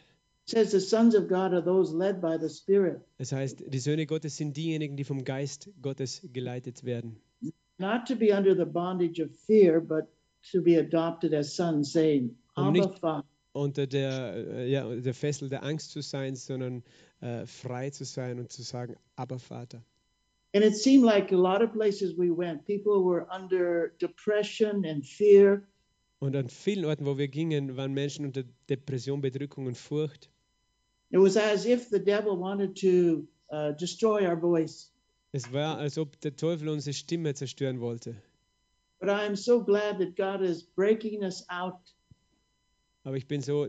It 0.51 0.57
says 0.57 0.71
the 0.71 0.79
sons 0.79 1.13
of 1.13 1.27
God 1.27 1.53
are 1.53 1.61
those 1.61 1.93
led 1.93 2.19
by 2.19 2.35
the 2.35 2.49
Spirit, 2.49 2.99
Das 3.19 3.31
heißt, 3.31 3.63
die 3.67 3.77
Söhne 3.77 4.07
Gottes 4.07 4.35
sind 4.35 4.57
diejenigen, 4.57 4.97
die 4.97 5.03
vom 5.03 5.23
Geist 5.23 5.69
Gottes 5.79 6.27
geleitet 6.33 6.83
werden. 6.83 7.17
not 7.77 8.05
to 8.07 8.15
be 8.15 8.33
under 8.35 8.55
the 8.55 8.65
bondage 8.65 9.21
of 9.23 9.29
fear, 9.45 9.79
but 9.79 10.05
to 10.51 10.59
be 10.61 10.79
adopted 10.79 11.35
as 11.35 11.53
sons, 11.55 11.91
saying, 11.93 12.35
Abba, 12.55 12.71
nicht- 12.71 12.99
Father. 12.99 13.23
Unter 13.53 13.85
der, 13.85 14.33
äh, 14.55 14.71
ja, 14.71 14.95
der 14.95 15.13
Fessel 15.13 15.49
der 15.49 15.63
Angst 15.63 15.91
zu 15.91 16.01
sein, 16.01 16.35
sondern 16.35 16.83
äh, 17.21 17.45
frei 17.45 17.91
zu 17.91 18.03
sein 18.03 18.39
und 18.39 18.51
zu 18.51 18.63
sagen, 18.63 18.95
aber 19.17 19.37
Vater. 19.37 19.83
And 20.55 20.65
it 20.65 20.75
seemed 20.75 21.03
like 21.05 21.31
a 21.31 21.35
lot 21.37 21.61
of 21.61 21.71
places 21.73 22.17
we 22.17 22.31
went, 22.35 22.65
people 22.65 23.03
were 23.05 23.27
under 23.31 23.89
depression 24.01 24.83
and 24.83 25.05
fear. 25.05 25.61
Und 26.19 26.35
an 26.35 26.49
vielen 26.49 26.85
Orten, 26.85 27.05
wo 27.05 27.17
wir 27.19 27.27
gingen, 27.27 27.77
waren 27.77 27.93
Menschen 27.93 28.25
unter 28.25 28.43
Depression, 28.67 29.21
Bedrückung 29.21 29.67
und 29.67 29.77
Furcht. 29.77 30.29
It 31.11 31.17
was 31.17 31.37
as 31.37 31.65
if 31.65 31.89
the 31.89 31.99
devil 31.99 32.37
wanted 32.37 32.75
to 32.77 33.27
uh, 33.51 33.71
destroy 33.71 34.25
our 34.25 34.35
voice. 34.39 34.91
Es 35.31 35.51
war, 35.51 35.77
als 35.77 35.97
ob 35.97 36.19
der 36.21 36.35
Teufel 36.35 36.69
unsere 36.69 36.93
Stimme 36.93 37.33
zerstören 37.33 37.79
wollte. 37.79 38.15
But 38.99 39.09
I 39.09 39.25
am 39.25 39.35
so 39.35 39.63
glad 39.63 39.99
that 39.99 40.15
God 40.15 40.41
is 40.41 40.63
breaking 40.63 41.23
us 41.23 41.45
out 41.49 41.79
Aber 43.03 43.15
ich 43.15 43.27
bin 43.27 43.41
so 43.41 43.67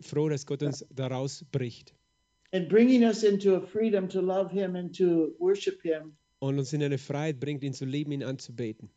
froh, 0.00 0.28
dass 0.28 0.46
Gott 0.46 0.62
uns 0.62 0.84
daraus 0.94 1.44
bricht 1.52 1.94
and 2.52 2.68
bringing 2.68 3.04
us 3.04 3.22
into 3.22 3.54
a 3.54 3.60
freedom 3.60 4.08
to 4.08 4.20
love 4.20 4.50
Him 4.50 4.74
and 4.76 4.94
to 4.96 5.34
worship 5.38 5.82
Him. 5.82 6.16
und 6.40 6.58
uns 6.58 6.72
in 6.72 6.82
eine 6.82 6.98
Freiheit 6.98 7.38
bringt, 7.38 7.62
ihn 7.62 7.74
zu 7.74 7.84
lieben, 7.84 8.12
ihn 8.12 8.24
anzubeten. 8.24 8.88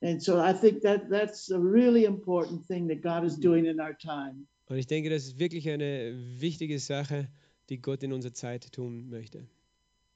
And 0.00 0.22
so 0.22 0.38
I 0.38 0.52
think 0.52 0.82
that 0.82 1.10
that's 1.10 1.50
a 1.50 1.58
really 1.58 2.04
important 2.04 2.64
thing 2.66 2.86
that 2.88 3.02
God 3.02 3.24
is 3.24 3.36
doing 3.36 3.66
in 3.66 3.80
our 3.80 3.94
time. 3.94 4.46
Und 4.68 4.76
ich 4.76 4.86
denke, 4.86 5.10
das 5.10 5.24
ist 5.24 5.38
wirklich 5.38 5.68
eine 5.68 6.14
wichtige 6.38 6.78
Sache, 6.78 7.28
die 7.70 7.80
Gott 7.80 8.02
in 8.02 8.12
unserer 8.12 8.34
Zeit 8.34 8.70
tun 8.72 9.08
möchte. 9.08 9.46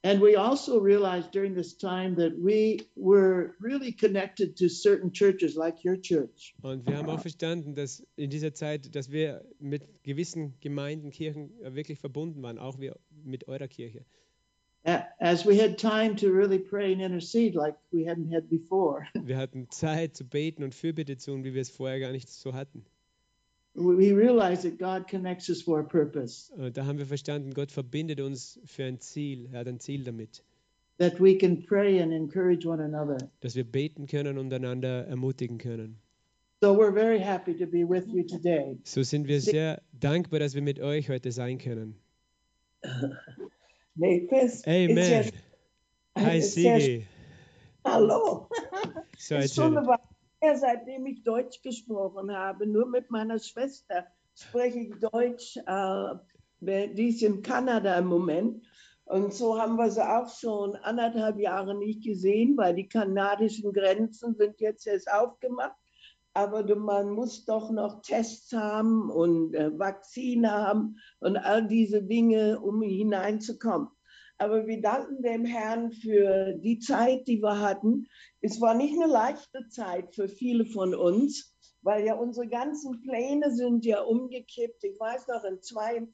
And 0.04 0.20
we 0.20 0.36
also 0.36 0.80
realized 0.80 1.32
during 1.32 1.54
this 1.54 1.76
time 1.76 2.16
that 2.16 2.32
we 2.36 2.78
were 2.96 3.54
really 3.60 3.92
connected 3.92 4.56
to 4.58 4.68
certain 4.68 5.12
churches 5.12 5.54
like 5.54 5.84
your 5.84 5.96
church. 5.96 6.54
Und 6.62 6.84
wir 6.88 6.96
haben 6.96 7.08
auch 7.08 7.20
verstanden, 7.20 7.76
dass 7.76 8.04
in 8.16 8.28
dieser 8.28 8.52
Zeit, 8.52 8.96
dass 8.96 9.12
wir 9.12 9.44
mit 9.60 10.02
gewissen 10.02 10.54
Gemeinden, 10.60 11.10
Kirchen 11.10 11.52
wirklich 11.62 12.00
verbunden 12.00 12.42
waren, 12.42 12.58
auch 12.58 12.80
wir 12.80 12.98
mit 13.24 13.46
eurer 13.46 13.68
Kirche. 13.68 14.04
As 15.20 15.46
we 15.46 15.56
had 15.56 15.78
time 15.78 16.16
to 16.16 16.26
really 16.26 16.58
pray 16.58 16.92
and 16.92 17.00
intercede 17.00 17.54
like 17.54 17.76
we 17.92 18.04
hadn't 18.04 18.34
had 18.34 18.50
before. 18.50 19.06
Wir 19.14 19.36
hatten 19.36 19.70
Zeit 19.70 20.16
zu 20.16 20.24
beten 20.24 20.64
und 20.64 20.74
Fürbitte 20.74 21.16
zu 21.16 21.30
tun, 21.30 21.44
wie 21.44 21.54
wir 21.54 21.62
es 21.62 21.70
vorher 21.70 22.00
gar 22.00 22.10
nicht 22.10 22.28
so 22.28 22.52
hatten. 22.52 22.84
We 23.74 24.12
realized 24.12 24.64
that 24.64 24.78
God 24.78 25.08
connects 25.08 25.48
us 25.48 25.62
for 25.62 25.80
a 25.80 25.82
purpose, 25.82 26.52
Und 26.54 26.76
da 26.76 26.84
haben 26.84 26.98
wir 26.98 27.06
verstanden, 27.06 27.54
Gott 27.54 27.72
verbindet 27.72 28.20
uns 28.20 28.60
für 28.66 28.84
ein 28.84 29.00
Ziel. 29.00 29.48
Er 29.50 29.60
hat 29.60 29.68
ein 29.68 29.80
Ziel 29.80 30.04
damit, 30.04 30.42
that 30.98 31.18
we 31.18 31.36
can 31.38 31.62
pray 31.64 32.00
and 32.00 32.12
encourage 32.12 32.66
one 32.66 32.82
another. 32.82 33.16
dass 33.40 33.54
wir 33.54 33.64
beten 33.64 34.06
können 34.06 34.36
und 34.36 34.52
einander 34.52 35.06
ermutigen 35.06 35.56
können. 35.56 35.96
So 36.60 36.76
we're 36.76 36.92
very 36.92 37.18
happy 37.18 37.54
to 37.56 37.66
be 37.66 37.82
with 37.88 38.04
you 38.08 38.22
today. 38.24 38.78
So 38.84 39.02
sind 39.02 39.26
wir 39.26 39.40
sehr 39.40 39.80
dankbar, 39.98 40.38
dass 40.40 40.54
wir 40.54 40.62
mit 40.62 40.78
euch 40.78 41.08
heute 41.08 41.32
sein 41.32 41.58
können. 41.58 41.96
Amen. 43.96 45.30
Hi 46.18 46.40
Sigi. 46.40 47.06
hallo. 47.84 48.48
So 49.18 49.36
ist 49.36 49.56
her, 50.42 50.56
seitdem 50.56 51.06
ich 51.06 51.22
Deutsch 51.22 51.62
gesprochen 51.62 52.36
habe. 52.36 52.66
Nur 52.66 52.86
mit 52.86 53.10
meiner 53.10 53.38
Schwester 53.38 54.06
spreche 54.34 54.80
ich 54.80 54.94
Deutsch. 54.98 55.56
Äh, 55.56 56.14
die 56.60 57.08
ist 57.08 57.22
in 57.22 57.42
Kanada 57.42 57.96
im 57.98 58.06
Moment. 58.06 58.64
Und 59.04 59.34
so 59.34 59.58
haben 59.60 59.76
wir 59.76 59.90
sie 59.90 60.06
auch 60.06 60.28
schon 60.28 60.76
anderthalb 60.76 61.38
Jahre 61.38 61.74
nicht 61.74 62.04
gesehen, 62.04 62.56
weil 62.56 62.74
die 62.74 62.88
kanadischen 62.88 63.72
Grenzen 63.72 64.34
sind 64.34 64.60
jetzt 64.60 64.86
erst 64.86 65.12
aufgemacht. 65.12 65.76
Aber 66.34 66.64
man 66.76 67.10
muss 67.10 67.44
doch 67.44 67.70
noch 67.70 68.00
Tests 68.00 68.52
haben 68.52 69.10
und 69.10 69.54
äh, 69.54 69.76
Vakzine 69.78 70.50
haben 70.50 70.96
und 71.20 71.36
all 71.36 71.66
diese 71.66 72.02
Dinge, 72.02 72.58
um 72.60 72.80
hineinzukommen. 72.80 73.88
Aber 74.42 74.66
wir 74.66 74.80
danken 74.80 75.22
dem 75.22 75.44
Herrn 75.44 75.92
für 75.92 76.54
die 76.54 76.80
Zeit, 76.80 77.28
die 77.28 77.40
wir 77.40 77.60
hatten. 77.60 78.08
Es 78.40 78.60
war 78.60 78.74
nicht 78.74 78.92
eine 79.00 79.06
leichte 79.06 79.68
Zeit 79.68 80.12
für 80.16 80.28
viele 80.28 80.66
von 80.66 80.96
uns, 80.96 81.54
weil 81.82 82.04
ja 82.04 82.14
unsere 82.16 82.48
ganzen 82.48 83.00
Pläne 83.02 83.54
sind 83.54 83.84
ja 83.84 84.00
umgekippt. 84.00 84.82
Ich 84.82 84.98
weiß 84.98 85.28
noch, 85.28 85.44
in 85.44 85.62
zwei- 85.62 86.08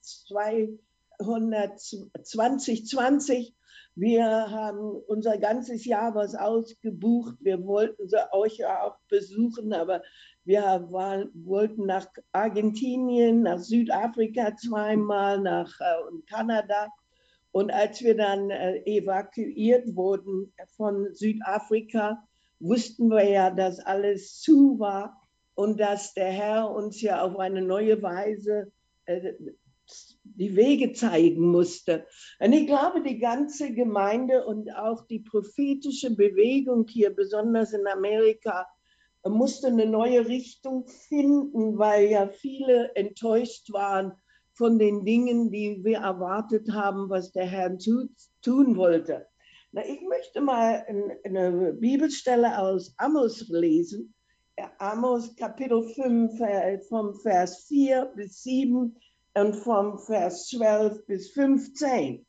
2020 2.23 3.54
Wir 3.94 4.26
haben 4.26 4.90
unser 5.06 5.38
ganzes 5.38 5.87
Jahr 5.87 6.14
was 6.14 6.35
ausgebucht. 6.35 7.35
Wir 7.40 7.64
wollten 7.64 8.08
euch 8.32 8.58
ja 8.58 8.82
auch 8.82 8.99
besuchen, 9.08 9.73
aber 9.73 10.02
wir 10.44 10.87
waren, 10.90 11.30
wollten 11.32 11.87
nach 11.87 12.06
Argentinien, 12.32 13.42
nach 13.42 13.58
Südafrika 13.58 14.54
zweimal, 14.54 15.40
nach 15.40 15.80
äh, 15.80 15.94
Kanada. 16.28 16.88
Und 17.52 17.71
als 17.71 18.02
wir 18.02 18.17
dann 18.17 18.50
äh, 18.50 18.83
evakuiert 18.85 19.95
wurden 19.97 20.52
von 20.76 21.14
Südafrika, 21.14 22.23
wussten 22.61 23.09
wir 23.09 23.28
ja, 23.28 23.50
dass 23.50 23.78
alles 23.81 24.40
zu 24.40 24.78
war 24.78 25.21
und 25.55 25.81
dass 25.81 26.14
der 26.14 26.31
Herr 26.31 26.71
uns 26.71 27.00
ja 27.00 27.23
auf 27.23 27.38
eine 27.38 27.62
neue 27.62 28.02
Weise 28.02 28.73
äh, 29.07 29.33
die 30.25 30.55
Wege 30.55 30.93
zeigen 30.93 31.50
musste. 31.50 32.07
Und 32.38 32.52
ich 32.52 32.67
glaube, 32.67 33.02
die 33.02 33.19
ganze 33.19 33.73
Gemeinde 33.73 34.45
und 34.47 34.71
auch 34.76 35.07
die 35.07 35.21
prophetische 35.21 36.14
Bewegung 36.14 36.87
hier, 36.87 37.14
besonders 37.14 37.73
in 37.73 37.87
Amerika, 37.87 38.67
musste 39.25 39.69
eine 39.69 39.87
neue 39.87 40.28
Richtung 40.28 40.87
finden, 40.87 41.78
weil 41.78 42.09
ja 42.09 42.28
viele 42.28 42.95
enttäuscht 42.95 43.73
waren 43.73 44.12
von 44.59 44.77
den 44.77 45.05
Dingen, 45.05 45.53
die 45.53 45.85
wir 45.85 45.99
erwartet 45.99 46.73
haben, 46.73 47.09
was 47.09 47.31
der 47.31 47.47
Herr 47.47 47.79
tun 47.79 48.77
wollte. 48.77 49.27
Na, 49.71 49.87
ich 49.87 50.00
möchte 50.03 50.41
mal 50.41 50.85
eine 51.25 51.75
Bibelstelle 51.75 52.59
aus 52.59 52.93
Amos 52.97 53.49
lesen. 53.49 54.12
Amos 54.79 55.37
Kapitel 55.37 55.85
5 55.95 56.87
vom 56.88 57.15
Vers 57.21 57.67
4 57.69 58.12
bis 58.17 58.43
7 58.43 58.97
und 59.35 59.55
vom 59.55 59.99
Vers 60.00 60.49
12 60.49 61.07
bis 61.07 61.31
15. 61.31 62.27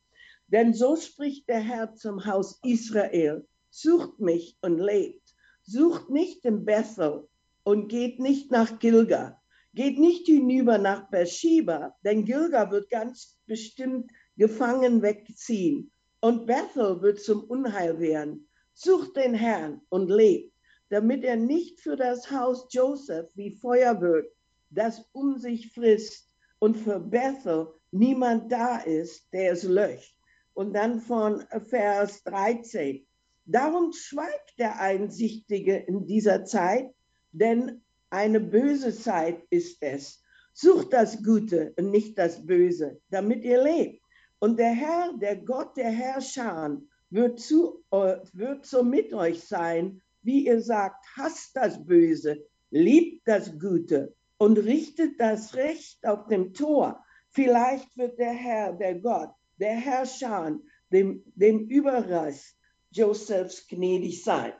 Denn 0.48 0.74
so 0.76 0.96
spricht 0.96 1.50
der 1.50 1.62
Herr 1.62 1.96
zum 1.96 2.26
Haus 2.26 2.60
Israel, 2.64 3.48
sucht 3.72 4.20
mich 4.20 4.56
und 4.62 4.78
lebt. 4.78 5.34
Sucht 5.64 6.12
nicht 6.12 6.46
im 6.46 6.64
Bethel 6.66 7.28
und 7.64 7.88
geht 7.88 8.20
nicht 8.20 8.52
nach 8.52 8.78
Gilga. 8.78 9.42
Geht 9.74 10.00
nicht 10.00 10.26
hinüber 10.26 10.78
nach 10.78 11.10
Beersheba, 11.10 11.96
denn 12.04 12.26
Gilga 12.26 12.72
wird 12.72 12.90
ganz 12.90 13.38
bestimmt 13.46 14.12
gefangen 14.36 15.02
wegziehen 15.02 15.92
und 16.22 16.48
Bethel 16.48 17.02
wird 17.02 17.22
zum 17.22 17.44
Unheil 17.44 18.00
werden. 18.00 18.50
Sucht 18.74 19.16
den 19.16 19.34
Herrn 19.34 19.82
und 19.90 20.10
lebt, 20.10 20.54
damit 20.90 21.24
er 21.24 21.36
nicht 21.36 21.82
für 21.82 21.96
das 21.96 22.32
Haus 22.32 22.68
Joseph 22.72 23.30
wie 23.36 23.56
Feuer 23.56 24.02
wird, 24.02 24.32
das 24.70 25.06
um 25.12 25.38
sich 25.38 25.72
frisst 25.72 26.30
und 26.60 26.76
für 26.76 27.00
Bethel 27.00 27.68
niemand 27.92 28.52
da 28.52 28.78
ist, 28.78 29.32
der 29.34 29.54
es 29.54 29.64
löscht. 29.64 30.16
Und 30.54 30.74
dann 30.74 31.00
von 31.00 31.46
Vers 31.68 32.24
13. 32.24 33.06
Darum 33.46 33.94
schweigt 33.94 34.58
der 34.58 34.80
Einsichtige 34.80 35.78
in 35.78 36.06
dieser 36.06 36.44
Zeit, 36.46 36.94
denn 37.32 37.82
eine 38.10 38.40
böse 38.40 38.96
Zeit 38.96 39.44
ist 39.50 39.82
es. 39.82 40.24
Sucht 40.54 40.94
das 40.94 41.24
Gute 41.24 41.74
und 41.78 41.92
nicht 41.92 42.18
das 42.18 42.46
Böse, 42.46 43.00
damit 43.10 43.44
ihr 43.44 43.64
lebt. 43.64 44.04
Und 44.40 44.58
der 44.58 44.72
Herr, 44.72 45.14
der 45.18 45.38
Gott 45.38 45.78
der 45.78 45.92
Herrscher, 45.92 46.82
wird, 47.10 47.40
zu, 47.40 47.84
wird 47.92 48.66
so 48.66 48.84
mit 48.84 49.14
euch 49.14 49.44
sein, 49.44 50.02
wie 50.22 50.46
ihr 50.46 50.62
sagt, 50.62 51.06
hasst 51.16 51.56
das 51.56 51.86
Böse, 51.86 52.46
liebt 52.70 53.28
das 53.28 53.58
Gute 53.60 54.14
und 54.38 54.58
richtet 54.58 55.20
das 55.20 55.56
Recht 55.56 56.06
auf 56.06 56.28
dem 56.28 56.54
Tor. 56.54 57.04
Vielleicht 57.30 57.98
wird 57.98 58.20
der 58.20 58.34
Herr, 58.34 58.74
der 58.74 59.00
Gott, 59.00 59.32
der 59.58 59.76
Herrscher, 59.76 60.60
dem, 60.92 61.24
dem 61.36 61.68
Überrest 61.68 62.56
Josephs 62.92 63.68
gnädig 63.68 64.24
sein. 64.24 64.54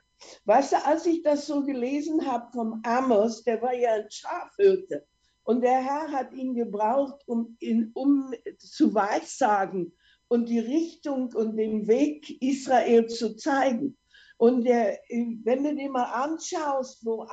Weißt 0.46 0.74
du, 0.74 0.86
als 0.86 1.06
ich 1.06 1.24
das 1.24 1.48
so 1.48 1.64
gelesen 1.64 2.26
habe 2.26 2.52
vom 2.52 2.82
Amos, 2.84 3.44
der 3.44 3.62
war 3.62 3.74
ja 3.74 3.94
ein 3.94 4.12
Schafhirte. 4.12 5.08
Und 5.44 5.62
der 5.62 5.84
Herr 5.84 6.12
hat 6.12 6.34
ihn 6.34 6.54
gebraucht, 6.54 7.22
um, 7.26 7.56
ihn, 7.60 7.92
um 7.94 8.32
zu 8.58 8.94
weissagen 8.94 9.98
und 10.28 10.48
die 10.48 10.60
Richtung 10.60 11.34
und 11.34 11.58
den 11.58 11.88
Weg 11.88 12.42
Israel 12.42 13.08
zu 13.08 13.36
zeigen. 13.36 13.98
Und 14.38 14.64
der, 14.64 15.00
wenn 15.10 15.64
du 15.64 15.76
dir 15.76 15.90
mal 15.90 16.12
anschaust, 16.24 17.06
wo 17.06 17.28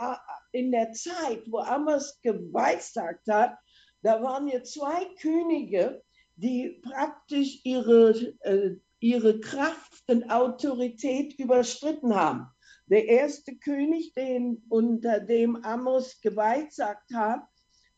in 0.52 0.72
der 0.72 0.92
Zeit, 0.92 1.44
wo 1.50 1.58
Amos 1.58 2.18
geweissagt 2.22 3.28
hat, 3.28 3.56
da 4.02 4.22
waren 4.22 4.48
ja 4.48 4.62
zwei 4.62 5.04
Könige, 5.20 6.02
die 6.36 6.80
praktisch 6.82 7.60
ihre, 7.64 8.10
äh, 8.40 8.76
ihre 8.98 9.40
Kraft 9.40 10.02
und 10.08 10.30
Autorität 10.30 11.38
überstritten 11.38 12.14
haben. 12.14 12.46
Der 12.88 13.06
erste 13.06 13.56
König, 13.56 14.14
den 14.14 14.62
unter 14.68 15.20
dem 15.20 15.56
Amos 15.64 16.20
geweissagt 16.20 17.12
hat, 17.12 17.40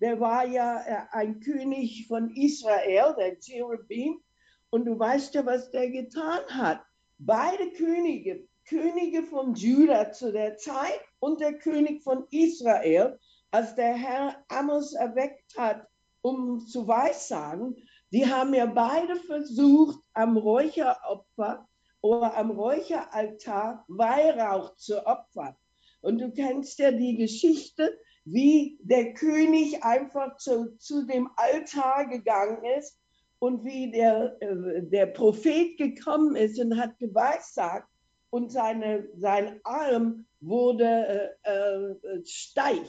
der 0.01 0.21
war 0.21 0.47
ja 0.47 0.81
äh, 0.81 1.07
ein 1.11 1.41
König 1.41 2.07
von 2.07 2.31
Israel, 2.35 3.15
der 3.19 3.37
Jerobeam. 3.41 4.23
Und 4.71 4.87
du 4.87 4.99
weißt 4.99 5.35
ja, 5.35 5.45
was 5.45 5.71
der 5.71 5.91
getan 5.91 6.41
hat. 6.49 6.83
Beide 7.19 7.71
Könige, 7.73 8.47
Könige 8.67 9.25
von 9.25 9.55
Juda 9.55 10.13
zu 10.13 10.33
der 10.33 10.57
Zeit 10.57 11.01
und 11.21 11.41
der 11.41 11.59
König 11.59 12.03
von 12.03 12.27
Israel, 12.31 13.19
als 13.51 13.75
der 13.75 13.95
Herr 13.95 14.45
Amos 14.49 14.95
erweckt 14.95 15.57
hat, 15.57 15.87
um 16.21 16.67
zu 16.67 16.87
weissagen, 16.87 17.77
die 18.11 18.27
haben 18.27 18.55
ja 18.55 18.67
beide 18.67 19.17
versucht, 19.17 19.99
am 20.15 20.37
Räucheropfer 20.37 21.68
oder 22.01 22.37
am 22.37 22.51
Räucheraltar 22.51 23.85
Weihrauch 23.89 24.77
zu 24.77 25.07
opfern. 25.07 25.57
Und 26.01 26.21
du 26.21 26.31
kennst 26.31 26.79
ja 26.79 26.93
die 26.93 27.17
Geschichte, 27.17 27.99
wie 28.25 28.79
der 28.83 29.15
König 29.15 29.83
einfach 29.83 30.37
zu, 30.37 30.77
zu 30.79 31.07
dem 31.07 31.29
Altar 31.37 32.07
gegangen 32.07 32.65
ist 32.79 33.01
und 33.39 33.65
wie 33.65 33.91
der, 33.91 34.37
äh, 34.41 34.83
der 34.83 35.07
Prophet 35.07 35.77
gekommen 35.77 36.37
ist 36.37 36.59
und 36.59 36.79
hat 36.79 36.99
geweissagt 36.99 37.89
und 38.31 38.53
seine, 38.53 39.09
sein 39.17 39.61
Arm 39.65 40.27
wurde 40.41 41.35
äh, 41.43 41.51
äh, 41.51 42.25
steif 42.25 42.89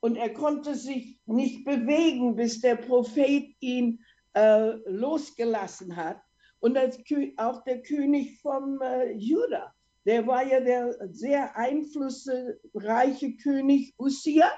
und 0.00 0.16
er 0.16 0.32
konnte 0.32 0.74
sich 0.74 1.18
nicht 1.26 1.64
bewegen, 1.64 2.36
bis 2.36 2.60
der 2.60 2.76
Prophet 2.76 3.54
ihn 3.60 4.04
äh, 4.34 4.70
losgelassen 4.86 5.96
hat. 5.96 6.20
Und 6.60 6.74
das, 6.74 6.98
auch 7.38 7.64
der 7.64 7.82
König 7.82 8.40
vom 8.40 8.80
äh, 8.82 9.12
Juda, 9.12 9.74
der 10.06 10.26
war 10.26 10.46
ja 10.46 10.60
der 10.60 10.94
sehr 11.08 11.56
einflussreiche 11.56 13.36
König 13.36 13.94
Usia 13.98 14.50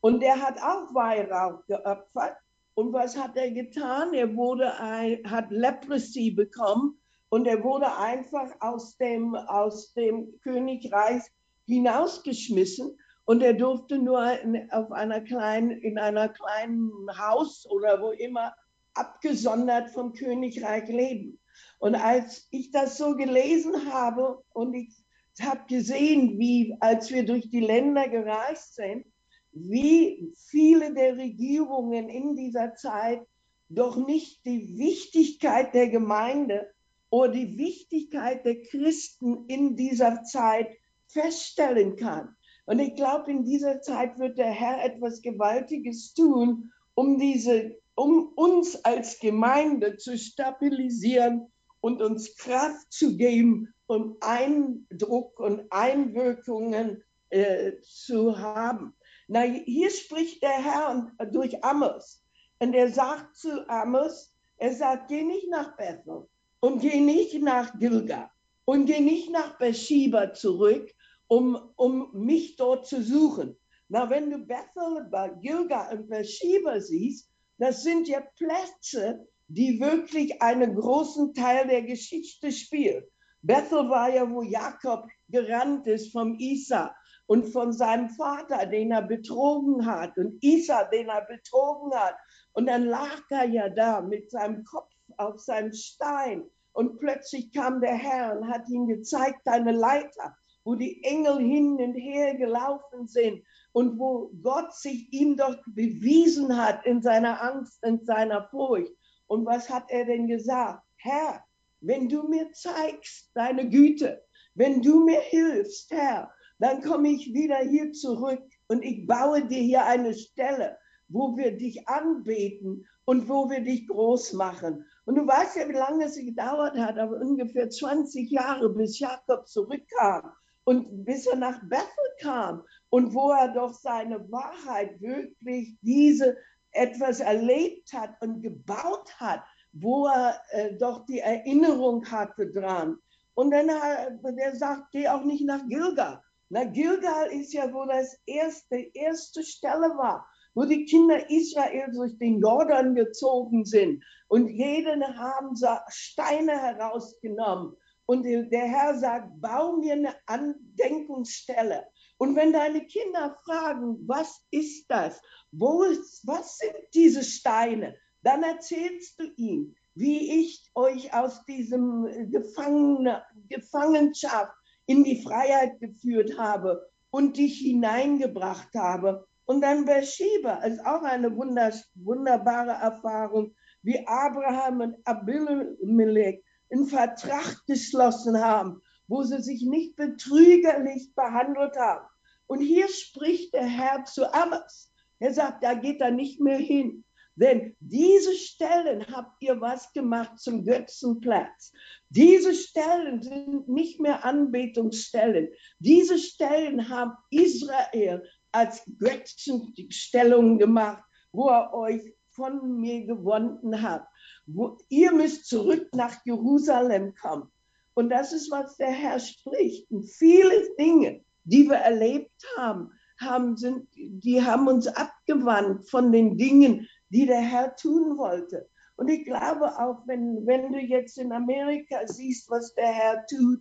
und 0.00 0.20
der 0.20 0.40
hat 0.40 0.58
auch 0.58 0.94
Weihrauch 0.94 1.64
geopfert. 1.66 2.36
Und 2.74 2.92
was 2.92 3.16
hat 3.16 3.36
er 3.36 3.50
getan? 3.52 4.14
Er 4.14 4.34
wurde 4.34 4.74
ein, 4.80 5.20
hat 5.30 5.50
Leprosy 5.50 6.30
bekommen 6.30 7.00
und 7.28 7.46
er 7.46 7.62
wurde 7.62 7.96
einfach 7.96 8.50
aus 8.60 8.96
dem, 8.96 9.34
aus 9.34 9.92
dem 9.94 10.38
Königreich 10.42 11.22
hinausgeschmissen 11.66 12.98
und 13.24 13.42
er 13.42 13.54
durfte 13.54 13.98
nur 13.98 14.38
in, 14.40 14.70
auf 14.70 14.92
einer 14.92 15.20
kleinen, 15.20 15.70
in 15.70 15.98
einer 15.98 16.28
kleinen 16.28 16.92
Haus 17.16 17.66
oder 17.70 18.00
wo 18.02 18.10
immer 18.10 18.54
abgesondert 18.94 19.90
vom 19.90 20.12
Königreich 20.12 20.88
leben. 20.88 21.40
Und 21.78 21.94
als 21.94 22.46
ich 22.50 22.70
das 22.70 22.96
so 22.96 23.14
gelesen 23.16 23.92
habe 23.92 24.42
und 24.52 24.74
ich 24.74 24.94
habe 25.40 25.66
gesehen, 25.68 26.38
wie, 26.38 26.76
als 26.80 27.10
wir 27.10 27.24
durch 27.24 27.50
die 27.50 27.60
Länder 27.60 28.08
gereist 28.08 28.74
sind, 28.74 29.04
wie 29.52 30.32
viele 30.48 30.94
der 30.94 31.16
Regierungen 31.16 32.08
in 32.08 32.36
dieser 32.36 32.74
Zeit 32.74 33.22
doch 33.68 33.96
nicht 33.96 34.44
die 34.44 34.78
Wichtigkeit 34.78 35.74
der 35.74 35.88
Gemeinde 35.88 36.70
oder 37.10 37.32
die 37.32 37.58
Wichtigkeit 37.58 38.44
der 38.44 38.62
Christen 38.62 39.46
in 39.46 39.76
dieser 39.76 40.24
Zeit 40.24 40.68
feststellen 41.08 41.96
kann. 41.96 42.36
Und 42.66 42.78
ich 42.78 42.94
glaube, 42.94 43.30
in 43.30 43.44
dieser 43.44 43.80
Zeit 43.80 44.18
wird 44.18 44.38
der 44.38 44.50
Herr 44.50 44.84
etwas 44.84 45.22
Gewaltiges 45.22 46.14
tun, 46.14 46.72
um 46.94 47.18
diese, 47.18 47.76
um 47.94 48.32
uns 48.34 48.84
als 48.84 49.18
Gemeinde 49.18 49.96
zu 49.96 50.16
stabilisieren 50.18 51.52
und 51.84 52.00
uns 52.00 52.34
Kraft 52.36 52.90
zu 52.90 53.14
geben, 53.14 53.74
um 53.88 54.16
Eindruck 54.20 55.38
und 55.38 55.70
Einwirkungen 55.70 57.04
äh, 57.28 57.72
zu 57.82 58.38
haben. 58.38 58.94
Na, 59.28 59.42
hier 59.42 59.90
spricht 59.90 60.42
der 60.42 60.64
Herr 60.64 61.12
durch 61.30 61.62
Amos. 61.62 62.24
Und 62.58 62.72
er 62.72 62.90
sagt 62.90 63.36
zu 63.36 63.68
Amos, 63.68 64.34
er 64.56 64.72
sagt, 64.72 65.08
geh 65.08 65.24
nicht 65.24 65.50
nach 65.50 65.76
Bethel 65.76 66.26
und 66.60 66.80
geh 66.80 67.00
nicht 67.00 67.34
nach 67.42 67.78
Gilga 67.78 68.30
und 68.64 68.86
geh 68.86 69.00
nicht 69.00 69.30
nach 69.30 69.58
Beersheba 69.58 70.32
zurück, 70.32 70.90
um, 71.28 71.70
um 71.76 72.08
mich 72.14 72.56
dort 72.56 72.86
zu 72.86 73.02
suchen. 73.02 73.58
Na, 73.88 74.08
wenn 74.08 74.30
du 74.30 74.38
Bethel, 74.38 75.06
Gilga 75.42 75.90
und 75.90 76.08
Beersheba 76.08 76.80
siehst, 76.80 77.28
das 77.58 77.82
sind 77.82 78.08
ja 78.08 78.22
Plätze, 78.38 79.28
die 79.48 79.80
wirklich 79.80 80.40
einen 80.42 80.74
großen 80.74 81.34
Teil 81.34 81.66
der 81.66 81.82
Geschichte 81.82 82.52
spielen. 82.52 83.04
Bethel 83.42 83.90
war 83.90 84.08
ja, 84.08 84.30
wo 84.30 84.42
Jakob 84.42 85.06
gerannt 85.28 85.86
ist 85.86 86.12
vom 86.12 86.38
Isa 86.38 86.94
und 87.26 87.44
von 87.44 87.72
seinem 87.72 88.08
Vater, 88.10 88.66
den 88.66 88.90
er 88.90 89.02
betrogen 89.02 89.84
hat 89.84 90.16
und 90.16 90.42
Isa, 90.42 90.84
den 90.84 91.08
er 91.08 91.26
betrogen 91.26 91.92
hat. 91.94 92.16
Und 92.52 92.66
dann 92.66 92.84
lag 92.84 93.20
er 93.30 93.44
ja 93.44 93.68
da 93.68 94.00
mit 94.00 94.30
seinem 94.30 94.64
Kopf 94.64 94.90
auf 95.16 95.40
seinem 95.40 95.72
Stein 95.72 96.44
und 96.74 96.98
plötzlich 96.98 97.52
kam 97.52 97.80
der 97.80 97.94
Herr 97.94 98.36
und 98.36 98.48
hat 98.48 98.68
ihm 98.68 98.86
gezeigt, 98.86 99.46
eine 99.46 99.72
Leiter, 99.72 100.36
wo 100.64 100.74
die 100.74 101.02
Engel 101.04 101.38
hin 101.38 101.76
und 101.76 101.94
her 101.94 102.34
gelaufen 102.34 103.06
sind 103.06 103.44
und 103.72 103.98
wo 103.98 104.30
Gott 104.42 104.74
sich 104.74 105.12
ihm 105.12 105.36
doch 105.36 105.56
bewiesen 105.66 106.56
hat 106.56 106.84
in 106.84 107.00
seiner 107.00 107.40
Angst, 107.42 107.82
in 107.84 108.04
seiner 108.04 108.48
Furcht. 108.48 108.92
Und 109.26 109.46
was 109.46 109.68
hat 109.68 109.90
er 109.90 110.04
denn 110.04 110.26
gesagt? 110.26 110.82
Herr, 110.96 111.44
wenn 111.80 112.08
du 112.08 112.22
mir 112.28 112.50
zeigst 112.52 113.30
deine 113.34 113.68
Güte, 113.68 114.22
wenn 114.54 114.80
du 114.82 115.04
mir 115.04 115.20
hilfst, 115.20 115.90
Herr, 115.90 116.32
dann 116.58 116.80
komme 116.82 117.10
ich 117.10 117.32
wieder 117.32 117.58
hier 117.58 117.92
zurück 117.92 118.42
und 118.68 118.82
ich 118.82 119.06
baue 119.06 119.44
dir 119.46 119.60
hier 119.60 119.84
eine 119.84 120.14
Stelle, 120.14 120.78
wo 121.08 121.36
wir 121.36 121.56
dich 121.56 121.86
anbeten 121.88 122.86
und 123.04 123.28
wo 123.28 123.50
wir 123.50 123.60
dich 123.60 123.86
groß 123.88 124.32
machen. 124.34 124.86
Und 125.04 125.16
du 125.16 125.26
weißt 125.26 125.56
ja, 125.56 125.68
wie 125.68 125.72
lange 125.72 126.04
es 126.04 126.16
gedauert 126.16 126.76
hat, 126.76 126.98
aber 126.98 127.16
ungefähr 127.20 127.68
20 127.68 128.30
Jahre, 128.30 128.70
bis 128.70 128.98
Jakob 128.98 129.46
zurückkam 129.46 130.32
und 130.64 131.04
bis 131.04 131.26
er 131.26 131.36
nach 131.36 131.60
Bethel 131.68 131.86
kam 132.20 132.62
und 132.88 133.12
wo 133.12 133.30
er 133.32 133.52
doch 133.52 133.74
seine 133.74 134.30
Wahrheit 134.30 135.00
wirklich 135.00 135.76
diese 135.82 136.36
etwas 136.74 137.20
erlebt 137.20 137.92
hat 137.92 138.20
und 138.20 138.42
gebaut 138.42 139.10
hat, 139.18 139.42
wo 139.72 140.06
er 140.06 140.40
äh, 140.50 140.76
doch 140.76 141.04
die 141.06 141.20
Erinnerung 141.20 142.04
hatte 142.10 142.50
dran. 142.50 142.98
Und 143.34 143.50
dann 143.50 143.68
der 143.68 144.56
sagt, 144.56 144.92
geh 144.92 145.08
auch 145.08 145.24
nicht 145.24 145.44
nach 145.44 145.66
Gilgal. 145.68 146.22
Na, 146.50 146.64
Gilgal 146.64 147.32
ist 147.32 147.52
ja, 147.52 147.72
wo 147.72 147.84
das 147.84 148.16
erste, 148.26 148.76
erste 148.94 149.42
Stelle 149.42 149.88
war, 149.96 150.26
wo 150.54 150.64
die 150.64 150.84
Kinder 150.84 151.28
Israel 151.30 151.90
durch 151.92 152.16
den 152.18 152.40
Jordan 152.40 152.94
gezogen 152.94 153.64
sind. 153.64 154.04
Und 154.28 154.48
jeden 154.48 155.02
haben 155.18 155.56
Steine 155.88 156.60
herausgenommen. 156.60 157.76
Und 158.06 158.24
der 158.24 158.66
Herr 158.66 158.94
sagt, 158.98 159.40
bau 159.40 159.76
mir 159.78 159.94
eine 159.94 160.14
Andenkungsstelle. 160.26 161.86
Und 162.18 162.36
wenn 162.36 162.52
deine 162.52 162.86
Kinder 162.86 163.36
fragen, 163.44 164.06
was 164.06 164.44
ist 164.50 164.86
das? 164.88 165.20
Wo 165.56 165.84
ist, 165.84 166.26
was 166.26 166.58
sind 166.58 166.74
diese 166.94 167.22
Steine? 167.22 167.96
Dann 168.22 168.42
erzählst 168.42 169.20
du 169.20 169.24
ihnen, 169.36 169.76
wie 169.94 170.40
ich 170.40 170.68
euch 170.74 171.14
aus 171.14 171.44
diesem 171.44 172.30
Gefangene, 172.30 173.22
Gefangenschaft 173.48 174.52
in 174.86 175.04
die 175.04 175.22
Freiheit 175.22 175.78
geführt 175.78 176.36
habe 176.38 176.90
und 177.10 177.36
dich 177.36 177.60
hineingebracht 177.60 178.74
habe. 178.74 179.26
Und 179.44 179.60
dann 179.60 179.84
Bathsheba 179.84 180.64
ist 180.64 180.84
auch 180.84 181.02
eine 181.02 181.36
wunderbare 181.36 182.72
Erfahrung, 182.72 183.54
wie 183.82 184.04
Abraham 184.06 184.80
und 184.80 184.96
Abimelech 185.06 186.42
einen 186.72 186.86
Vertrag 186.86 187.64
geschlossen 187.66 188.42
haben, 188.42 188.80
wo 189.06 189.22
sie 189.22 189.40
sich 189.40 189.62
nicht 189.62 189.94
betrügerlich 189.94 191.14
behandelt 191.14 191.76
haben. 191.76 192.06
Und 192.46 192.60
hier 192.60 192.88
spricht 192.88 193.54
der 193.54 193.66
Herr 193.66 194.04
zu 194.04 194.32
Amos. 194.34 194.90
Er 195.24 195.32
sagt, 195.32 195.64
da 195.64 195.72
geht 195.72 196.02
er 196.02 196.10
nicht 196.10 196.38
mehr 196.38 196.58
hin. 196.58 197.02
Denn 197.34 197.74
diese 197.80 198.34
Stellen 198.34 199.06
habt 199.10 199.42
ihr 199.42 199.58
was 199.58 199.90
gemacht 199.94 200.38
zum 200.38 200.66
Götzenplatz. 200.66 201.72
Diese 202.10 202.52
Stellen 202.52 203.22
sind 203.22 203.66
nicht 203.66 204.00
mehr 204.00 204.22
Anbetungsstellen. 204.22 205.48
Diese 205.78 206.18
Stellen 206.18 206.90
haben 206.90 207.12
Israel 207.30 208.22
als 208.52 208.84
Götzenstellung 208.98 210.58
gemacht, 210.58 211.02
wo 211.32 211.48
er 211.48 211.72
euch 211.72 212.14
von 212.28 212.78
mir 212.78 213.06
gewonnen 213.06 213.80
hat. 213.80 214.06
Wo, 214.44 214.76
ihr 214.90 215.10
müsst 215.14 215.46
zurück 215.46 215.88
nach 215.94 216.18
Jerusalem 216.26 217.14
kommen. 217.14 217.50
Und 217.94 218.10
das 218.10 218.34
ist, 218.34 218.50
was 218.50 218.76
der 218.76 218.90
Herr 218.90 219.18
spricht. 219.18 219.90
Und 219.90 220.04
viele 220.04 220.68
Dinge, 220.78 221.24
die 221.44 221.66
wir 221.66 221.78
erlebt 221.78 222.44
haben, 222.58 222.92
haben, 223.18 223.56
sind, 223.56 223.88
die 223.94 224.42
haben 224.42 224.68
uns 224.68 224.86
abgewandt 225.24 225.88
von 225.88 226.12
den 226.12 226.36
Dingen, 226.36 226.88
die 227.08 227.26
der 227.26 227.40
Herr 227.40 227.76
tun 227.76 228.18
wollte. 228.18 228.68
Und 228.96 229.08
ich 229.08 229.24
glaube 229.24 229.78
auch, 229.78 230.06
wenn, 230.06 230.46
wenn 230.46 230.72
du 230.72 230.78
jetzt 230.78 231.18
in 231.18 231.32
Amerika 231.32 232.06
siehst, 232.06 232.48
was 232.50 232.74
der 232.74 232.92
Herr 232.92 233.26
tut, 233.26 233.60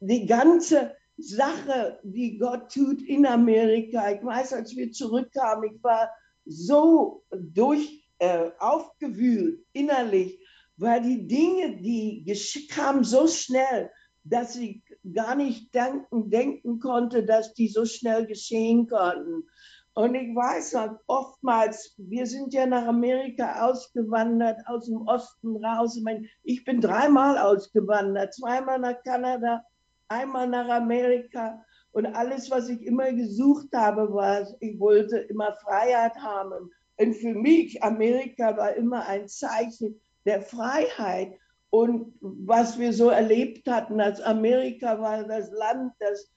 die 0.00 0.26
ganze 0.26 0.94
Sache, 1.18 2.00
die 2.02 2.38
Gott 2.38 2.72
tut 2.72 3.02
in 3.02 3.26
Amerika. 3.26 4.10
Ich 4.12 4.24
weiß, 4.24 4.54
als 4.54 4.74
wir 4.74 4.90
zurückkamen, 4.92 5.74
ich 5.74 5.82
war 5.82 6.10
so 6.46 7.22
durch 7.30 8.04
äh, 8.18 8.50
aufgewühlt 8.58 9.64
innerlich, 9.72 10.38
weil 10.78 11.02
die 11.02 11.26
Dinge, 11.26 11.76
die 11.76 12.24
kamen 12.70 13.04
so 13.04 13.26
schnell, 13.28 13.90
dass 14.24 14.56
ich 14.56 14.82
gar 15.12 15.34
nicht 15.34 15.74
denken, 15.74 16.30
denken 16.30 16.78
konnte, 16.78 17.24
dass 17.24 17.54
die 17.54 17.68
so 17.68 17.84
schnell 17.84 18.26
geschehen 18.26 18.88
konnten. 18.88 19.44
Und 19.94 20.14
ich 20.14 20.34
weiß 20.34 20.74
halt 20.74 20.98
oftmals, 21.06 21.94
wir 21.98 22.26
sind 22.26 22.54
ja 22.54 22.64
nach 22.64 22.86
Amerika 22.86 23.68
ausgewandert, 23.68 24.58
aus 24.66 24.86
dem 24.86 25.06
Osten 25.06 25.62
raus. 25.62 25.96
Ich, 25.96 26.02
meine, 26.02 26.26
ich 26.44 26.64
bin 26.64 26.80
dreimal 26.80 27.36
ausgewandert, 27.36 28.32
zweimal 28.32 28.78
nach 28.78 29.02
Kanada, 29.02 29.62
einmal 30.08 30.48
nach 30.48 30.68
Amerika. 30.68 31.62
Und 31.92 32.06
alles, 32.06 32.50
was 32.50 32.70
ich 32.70 32.80
immer 32.86 33.12
gesucht 33.12 33.68
habe, 33.74 34.14
war, 34.14 34.46
ich 34.60 34.80
wollte 34.80 35.18
immer 35.18 35.52
Freiheit 35.56 36.16
haben. 36.16 36.70
Und 36.96 37.14
für 37.14 37.34
mich, 37.34 37.82
Amerika 37.82 38.56
war 38.56 38.74
immer 38.74 39.06
ein 39.06 39.28
Zeichen 39.28 40.00
der 40.24 40.40
Freiheit. 40.40 41.34
Und 41.68 42.14
was 42.20 42.78
wir 42.78 42.94
so 42.94 43.10
erlebt 43.10 43.68
hatten, 43.68 44.00
als 44.00 44.22
Amerika 44.22 44.98
war 45.00 45.24
das 45.24 45.50
Land, 45.50 45.92
das 45.98 46.30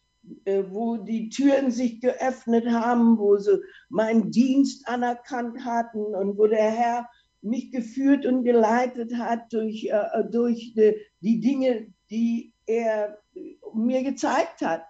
wo 0.46 0.98
die 0.98 1.30
Türen 1.30 1.72
sich 1.72 2.02
geöffnet 2.02 2.68
haben, 2.68 3.18
wo 3.18 3.38
sie 3.38 3.62
meinen 3.90 4.32
Dienst 4.32 4.88
anerkannt 4.88 5.66
hatten 5.66 6.04
und 6.16 6.38
wo 6.38 6.48
der 6.48 6.70
Herr 6.70 7.10
mich 7.42 7.72
geführt 7.72 8.26
und 8.26 8.44
geleitet 8.44 9.16
hat 9.18 9.52
durch, 9.52 9.86
äh, 9.86 10.24
durch 10.32 10.74
die, 10.76 10.96
die 11.22 11.40
Dinge, 11.40 11.88
die 12.10 12.54
er 12.66 13.18
mir 13.74 14.04
gezeigt 14.04 14.62
hat. 14.62 14.84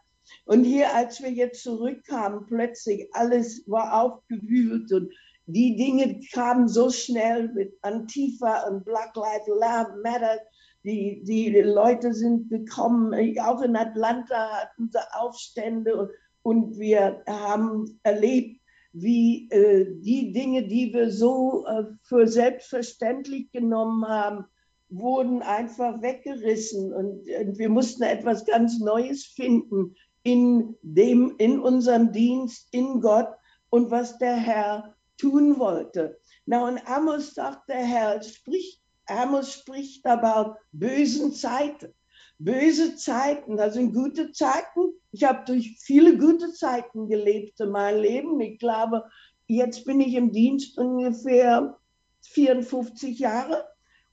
Und 0.46 0.64
hier, 0.64 0.94
als 0.94 1.22
wir 1.22 1.32
jetzt 1.32 1.64
zurückkamen, 1.64 2.46
plötzlich 2.48 3.08
alles 3.14 3.64
war 3.68 4.02
aufgewühlt 4.02 4.92
und 4.92 5.12
die 5.48 5.76
Dinge 5.76 6.20
kamen 6.34 6.68
so 6.68 6.90
schnell 6.90 7.50
mit 7.54 7.78
Antifa 7.84 8.68
und 8.68 8.84
Black 8.84 9.16
Lives 9.16 10.02
Matter 10.04 10.40
die, 10.86 11.24
die 11.24 11.50
Leute 11.62 12.14
sind 12.14 12.50
gekommen, 12.50 13.14
auch 13.40 13.62
in 13.62 13.76
Atlanta 13.76 14.62
hatten 14.62 14.90
sie 14.92 15.16
Aufstände 15.16 15.96
und, 15.98 16.10
und 16.44 16.80
wir 16.80 17.24
haben 17.28 18.00
erlebt, 18.04 18.62
wie 18.94 19.50
äh, 19.50 20.00
die 20.00 20.32
Dinge, 20.32 20.68
die 20.68 20.94
wir 20.94 21.12
so 21.12 21.66
äh, 21.66 21.86
für 22.04 22.28
selbstverständlich 22.28 23.52
genommen 23.52 24.08
haben, 24.08 24.46
wurden 24.90 25.42
einfach 25.42 26.02
weggerissen 26.02 26.94
und, 26.94 27.28
und 27.28 27.58
wir 27.58 27.70
mussten 27.70 28.04
etwas 28.04 28.46
ganz 28.46 28.80
Neues 28.80 29.26
finden 29.26 29.96
in 30.24 30.76
dem, 30.82 31.36
in 31.40 31.60
unserem 31.60 32.12
Dienst, 32.12 32.68
in 32.72 33.02
Gott 33.02 33.30
und 33.70 33.90
was 33.90 34.18
der 34.20 34.36
Herr 34.36 34.96
tun 35.18 35.58
wollte. 35.58 36.20
Na 36.46 36.68
und 36.68 36.80
Amos 36.88 37.34
sagt 37.34 37.68
der 37.70 37.84
Herr, 37.84 38.22
spricht 38.22 38.85
Amos 39.08 39.54
spricht 39.54 40.06
aber 40.06 40.58
bösen 40.72 41.34
Zeiten. 41.34 41.94
Böse 42.38 42.96
Zeiten, 42.98 43.56
das 43.56 43.76
sind 43.76 43.94
gute 43.94 44.32
Zeiten. 44.32 44.94
Ich 45.12 45.24
habe 45.24 45.46
durch 45.46 45.78
viele 45.80 46.18
gute 46.18 46.52
Zeiten 46.52 47.08
gelebt 47.08 47.60
in 47.60 47.70
meinem 47.70 48.02
Leben. 48.02 48.42
Ich 48.42 48.60
glaube, 48.60 49.06
jetzt 49.48 49.86
bin 49.86 50.02
ich 50.02 50.16
im 50.16 50.32
Dienst 50.32 50.78
ungefähr 50.78 51.78
54 52.22 53.20
Jahre 53.20 53.66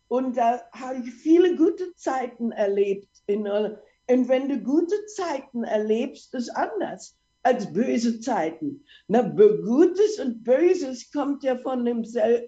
und 0.08 0.36
da 0.36 0.62
habe 0.72 0.98
ich 0.98 1.12
viele 1.14 1.56
gute 1.56 1.94
Zeiten 1.96 2.52
erlebt. 2.52 3.08
Und 3.26 4.28
wenn 4.28 4.48
du 4.48 4.60
gute 4.60 5.06
Zeiten 5.06 5.64
erlebst, 5.64 6.34
ist 6.34 6.50
anders 6.50 7.16
als 7.42 7.72
böse 7.72 8.20
Zeiten. 8.20 8.84
Na, 9.08 9.22
Gutes 9.22 10.20
und 10.20 10.44
Böses 10.44 11.10
kommt 11.10 11.42
ja 11.42 11.56
von 11.58 11.84
dem, 11.84 12.04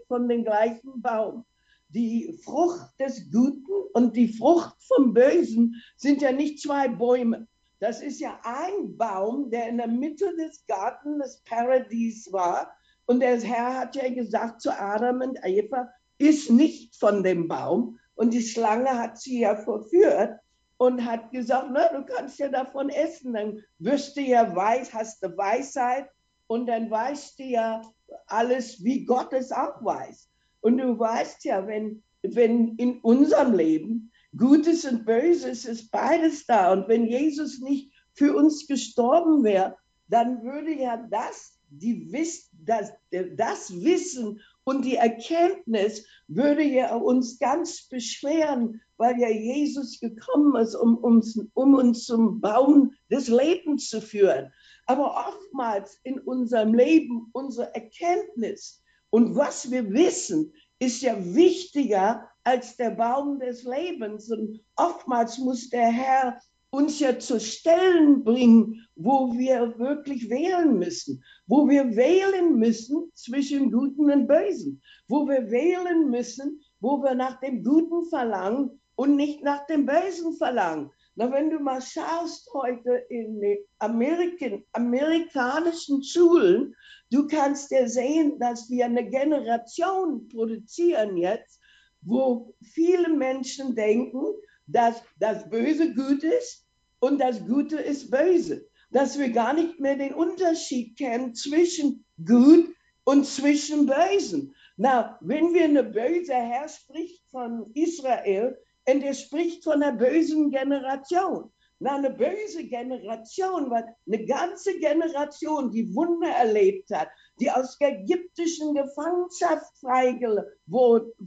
von 0.06 0.28
dem 0.28 0.44
gleichen 0.44 1.02
Baum 1.02 1.44
die 1.88 2.38
Frucht 2.44 2.88
des 2.98 3.30
Guten 3.30 3.72
und 3.92 4.16
die 4.16 4.28
Frucht 4.28 4.76
vom 4.82 5.14
Bösen 5.14 5.82
sind 5.96 6.22
ja 6.22 6.32
nicht 6.32 6.60
zwei 6.60 6.88
Bäume. 6.88 7.46
Das 7.80 8.00
ist 8.02 8.20
ja 8.20 8.40
ein 8.42 8.96
Baum, 8.96 9.50
der 9.50 9.68
in 9.68 9.76
der 9.76 9.88
Mitte 9.88 10.34
des 10.36 10.64
Gartens 10.66 11.22
des 11.22 11.42
Paradies 11.44 12.32
war. 12.32 12.74
Und 13.06 13.20
der 13.20 13.40
Herr 13.40 13.78
hat 13.78 13.96
ja 13.96 14.08
gesagt 14.08 14.60
zu 14.62 14.70
Adam 14.70 15.20
und 15.20 15.38
Eva, 15.44 15.90
ist 16.18 16.50
nicht 16.50 16.96
von 16.96 17.22
dem 17.22 17.48
Baum. 17.48 17.98
Und 18.14 18.32
die 18.32 18.42
Schlange 18.42 18.98
hat 18.98 19.20
sie 19.20 19.40
ja 19.40 19.56
verführt. 19.56 20.38
und 20.76 21.04
hat 21.04 21.30
gesagt, 21.30 21.68
na, 21.72 21.88
du 21.88 22.04
kannst 22.04 22.38
ja 22.38 22.48
davon 22.48 22.88
essen, 22.88 23.32
dann 23.32 23.62
wirst 23.78 24.16
du 24.16 24.20
ja 24.20 24.54
weiß, 24.54 24.92
hast 24.92 25.22
du 25.22 25.36
Weisheit 25.36 26.08
und 26.46 26.66
dann 26.66 26.90
weißt 26.90 27.38
du 27.38 27.44
ja 27.44 27.82
alles, 28.26 28.82
wie 28.82 29.04
Gott 29.04 29.32
es 29.32 29.52
auch 29.52 29.84
weiß. 29.84 30.28
Und 30.64 30.78
du 30.78 30.98
weißt 30.98 31.44
ja, 31.44 31.66
wenn, 31.66 32.02
wenn 32.22 32.76
in 32.76 33.00
unserem 33.00 33.52
Leben 33.52 34.10
Gutes 34.34 34.86
und 34.86 35.04
Böses 35.04 35.66
ist 35.66 35.90
beides 35.90 36.46
da. 36.46 36.72
Und 36.72 36.88
wenn 36.88 37.06
Jesus 37.06 37.60
nicht 37.60 37.92
für 38.14 38.34
uns 38.34 38.66
gestorben 38.66 39.44
wäre, 39.44 39.76
dann 40.08 40.42
würde 40.42 40.72
ja 40.74 41.06
das, 41.10 41.58
die 41.68 42.10
Wiss, 42.10 42.48
das, 42.64 42.92
das 43.10 43.78
Wissen 43.84 44.40
und 44.64 44.86
die 44.86 44.96
Erkenntnis 44.96 46.06
würde 46.28 46.62
ja 46.62 46.96
uns 46.96 47.38
ganz 47.38 47.86
beschweren, 47.86 48.80
weil 48.96 49.20
ja 49.20 49.28
Jesus 49.28 50.00
gekommen 50.00 50.56
ist, 50.56 50.76
um 50.76 50.96
uns, 50.96 51.38
um 51.52 51.74
uns 51.74 52.06
zum 52.06 52.40
Baum 52.40 52.92
des 53.10 53.28
Lebens 53.28 53.90
zu 53.90 54.00
führen. 54.00 54.50
Aber 54.86 55.28
oftmals 55.28 56.00
in 56.04 56.18
unserem 56.20 56.72
Leben, 56.72 57.28
unsere 57.32 57.74
Erkenntnis 57.74 58.80
und 59.14 59.36
was 59.36 59.70
wir 59.70 59.92
wissen, 59.92 60.52
ist 60.80 61.00
ja 61.02 61.14
wichtiger 61.16 62.28
als 62.42 62.76
der 62.76 62.90
Baum 62.90 63.38
des 63.38 63.62
Lebens. 63.62 64.28
Und 64.28 64.60
oftmals 64.74 65.38
muss 65.38 65.70
der 65.70 65.86
Herr 65.86 66.40
uns 66.70 66.98
ja 66.98 67.16
zu 67.20 67.38
Stellen 67.38 68.24
bringen, 68.24 68.84
wo 68.96 69.32
wir 69.32 69.78
wirklich 69.78 70.28
wählen 70.28 70.80
müssen, 70.80 71.22
wo 71.46 71.68
wir 71.68 71.94
wählen 71.94 72.58
müssen 72.58 73.08
zwischen 73.14 73.70
Guten 73.70 74.10
und 74.10 74.26
Bösen, 74.26 74.82
wo 75.06 75.28
wir 75.28 75.48
wählen 75.48 76.10
müssen, 76.10 76.60
wo 76.80 77.00
wir 77.00 77.14
nach 77.14 77.38
dem 77.38 77.62
Guten 77.62 78.08
verlangen 78.10 78.80
und 78.96 79.14
nicht 79.14 79.44
nach 79.44 79.64
dem 79.66 79.86
Bösen 79.86 80.36
verlangen. 80.38 80.90
Na, 81.14 81.30
wenn 81.30 81.50
du 81.50 81.60
mal 81.60 81.80
schaust 81.80 82.50
heute 82.52 83.04
in 83.08 83.40
den 83.40 83.58
Amerikan, 83.78 84.64
amerikanischen 84.72 86.02
Schulen, 86.02 86.74
du 87.14 87.28
kannst 87.28 87.70
ja 87.70 87.86
sehen, 87.86 88.38
dass 88.40 88.68
wir 88.68 88.86
eine 88.86 89.08
Generation 89.08 90.28
produzieren 90.28 91.16
jetzt, 91.16 91.60
wo 92.02 92.54
viele 92.60 93.08
Menschen 93.08 93.76
denken, 93.76 94.24
dass 94.66 95.00
das 95.20 95.48
Böse 95.48 95.94
gut 95.94 96.24
ist 96.24 96.66
und 96.98 97.20
das 97.20 97.46
Gute 97.46 97.76
ist 97.76 98.10
böse. 98.10 98.66
Dass 98.90 99.18
wir 99.18 99.30
gar 99.30 99.54
nicht 99.54 99.78
mehr 99.80 99.96
den 99.96 100.14
Unterschied 100.14 100.96
kennen 100.96 101.34
zwischen 101.34 102.04
gut 102.24 102.68
und 103.04 103.26
zwischen 103.26 103.86
bösen. 103.86 104.54
Na, 104.76 105.18
wenn 105.20 105.54
wir 105.54 105.64
eine 105.64 105.84
böse 105.84 106.34
Herr 106.34 106.68
spricht 106.68 107.22
von 107.30 107.70
Israel, 107.74 108.58
und 108.86 109.02
er 109.02 109.14
spricht 109.14 109.64
von 109.64 109.82
einer 109.82 109.96
bösen 109.96 110.50
Generation. 110.50 111.50
Na, 111.80 111.96
eine 111.96 112.10
böse 112.10 112.64
Generation, 112.64 113.68
weil 113.70 113.96
eine 114.06 114.24
ganze 114.26 114.78
Generation, 114.78 115.70
die 115.72 115.94
Wunder 115.94 116.28
erlebt 116.28 116.90
hat, 116.90 117.08
die 117.40 117.50
aus 117.50 117.78
der 117.78 118.00
ägyptischen 118.00 118.74
Gefangenschaft 118.74 119.76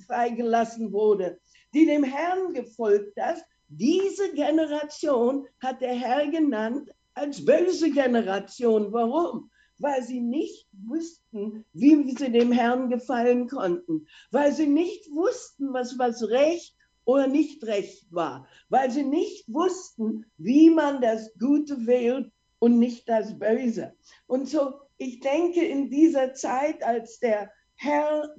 freigelassen 0.08 0.94
wurde, 0.94 1.40
die 1.74 1.86
dem 1.86 2.04
Herrn 2.04 2.54
gefolgt 2.54 3.18
ist, 3.18 3.44
diese 3.70 4.34
Generation 4.34 5.46
hat 5.60 5.82
der 5.82 5.94
Herr 5.94 6.28
genannt 6.28 6.90
als 7.14 7.44
böse 7.44 7.92
Generation. 7.92 8.94
Warum? 8.94 9.52
Weil 9.80 10.02
sie 10.04 10.22
nicht 10.22 10.68
wussten, 10.72 11.66
wie 11.74 12.16
sie 12.16 12.32
dem 12.32 12.54
Herrn 12.54 12.90
gefallen 12.90 13.50
konnten, 13.50 14.08
weil 14.32 14.54
sie 14.54 14.68
nicht 14.68 15.12
wussten, 15.12 15.74
was 15.74 16.00
was 16.00 16.24
Recht 16.30 16.77
oder 17.08 17.28
nicht 17.28 17.64
recht 17.64 18.06
war, 18.12 18.48
weil 18.68 18.92
sie 18.92 19.04
nicht 19.04 19.46
wussten, 19.48 20.26
wie 20.38 20.70
man 20.70 21.02
das 21.02 21.34
Gute 21.40 21.88
wählt 21.88 22.30
und 22.60 22.80
nicht 22.80 23.08
das 23.08 23.40
Böse. 23.40 23.96
Und 24.28 24.50
so, 24.50 24.74
ich 24.98 25.22
denke, 25.22 25.66
in 25.66 25.90
dieser 25.90 26.34
Zeit, 26.34 26.84
als 26.84 27.20
der 27.20 27.50
Herr 27.76 28.36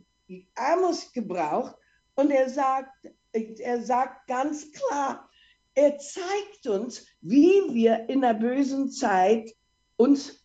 Amos 0.55 1.11
gebraucht 1.15 1.77
und 2.15 2.31
er 2.31 2.51
sagt, 2.51 2.93
er 3.33 3.83
sagt 3.83 4.27
ganz 4.29 4.71
klar, 4.71 5.31
er 5.75 5.97
zeigt 5.97 6.67
uns, 6.67 7.07
wie 7.23 7.73
wir 7.73 8.07
in 8.11 8.21
der 8.21 8.35
bösen 8.35 8.91
Zeit 8.91 9.51
uns, 9.97 10.45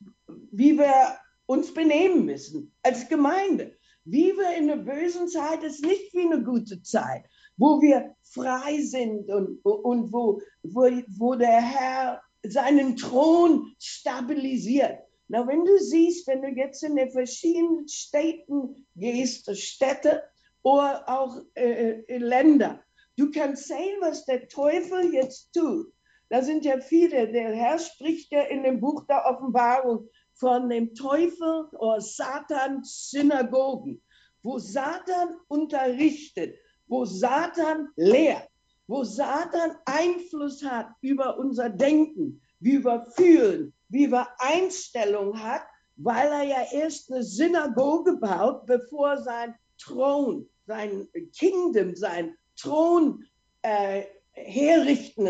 wie 0.52 0.78
wir 0.78 1.18
uns 1.46 1.74
benehmen 1.74 2.24
müssen 2.24 2.72
als 2.84 3.10
Gemeinde. 3.10 3.76
Wie 4.06 4.32
wir 4.38 4.56
in 4.56 4.68
der 4.68 4.78
bösen 4.78 5.28
Zeit 5.28 5.64
ist 5.64 5.84
nicht 5.84 6.14
wie 6.14 6.26
eine 6.26 6.44
gute 6.44 6.82
Zeit, 6.82 7.26
wo 7.58 7.82
wir 7.82 8.16
frei 8.24 8.82
sind 8.82 9.30
und, 9.30 9.60
und 9.63 10.12
wo, 10.12 10.42
wo, 10.63 10.89
wo 11.18 11.36
der 11.36 11.62
Herr 11.62 12.22
seinen 12.46 12.98
Thron 12.98 13.74
stabilisiert. 13.80 15.00
Na, 15.28 15.48
wenn 15.48 15.66
du 15.66 15.78
siehst, 15.80 16.28
wenn 16.28 16.42
du 16.42 16.50
jetzt 16.50 16.84
in 16.84 16.96
den 16.96 17.12
verschiedenen 17.12 17.88
Städten 17.88 18.86
gehst, 18.96 19.56
Städte 19.58 20.24
oder 20.62 21.08
auch 21.08 21.42
äh, 21.56 22.02
äh, 22.02 22.18
Länder, 22.18 22.84
du 23.18 23.32
kannst 23.32 23.68
sehen, 23.68 23.98
was 24.02 24.26
der 24.26 24.48
Teufel 24.48 25.13
jetzt 25.13 25.54
tut. 25.54 25.94
Da 26.30 26.42
sind 26.42 26.66
ja 26.66 26.80
viele, 26.80 27.32
der 27.32 27.54
Herr 27.56 27.80
spricht 27.80 28.32
ja 28.32 28.42
in 28.44 28.63
dem 28.63 28.80
Buch 28.80 29.06
der 29.08 29.26
Offenbarung 29.26 30.10
von 30.34 30.70
dem 30.70 30.94
Teufel 30.96 31.68
oder 31.74 32.02
Satans 32.02 33.10
Synagogen, 33.10 34.02
wo 34.42 34.58
Satan 34.58 35.36
unterrichtet, 35.48 36.58
wo 36.94 37.06
Satan 37.06 37.90
lehrt, 37.96 38.48
wo 38.86 39.04
Satan 39.04 39.72
Einfluss 39.86 40.64
hat 40.64 40.90
über 41.02 41.40
unser 41.40 41.68
Denken, 41.72 42.40
wie 42.60 42.86
wir 42.86 43.08
fühlen, 43.16 43.74
wie 43.90 44.12
wir 44.12 44.28
Einstellung 44.38 45.42
hat, 45.42 45.64
weil 45.96 46.28
er 46.28 46.44
ja 46.44 46.66
erst 46.72 47.12
eine 47.12 47.24
Synagoge 47.24 48.18
baut, 48.18 48.68
bevor 48.68 49.18
sein 49.24 49.56
Thron, 49.80 50.48
sein 50.68 51.08
Kingdom, 51.36 51.96
sein 51.96 52.36
Thron 52.56 53.26
äh, 53.64 54.04
herrichten. 54.34 55.26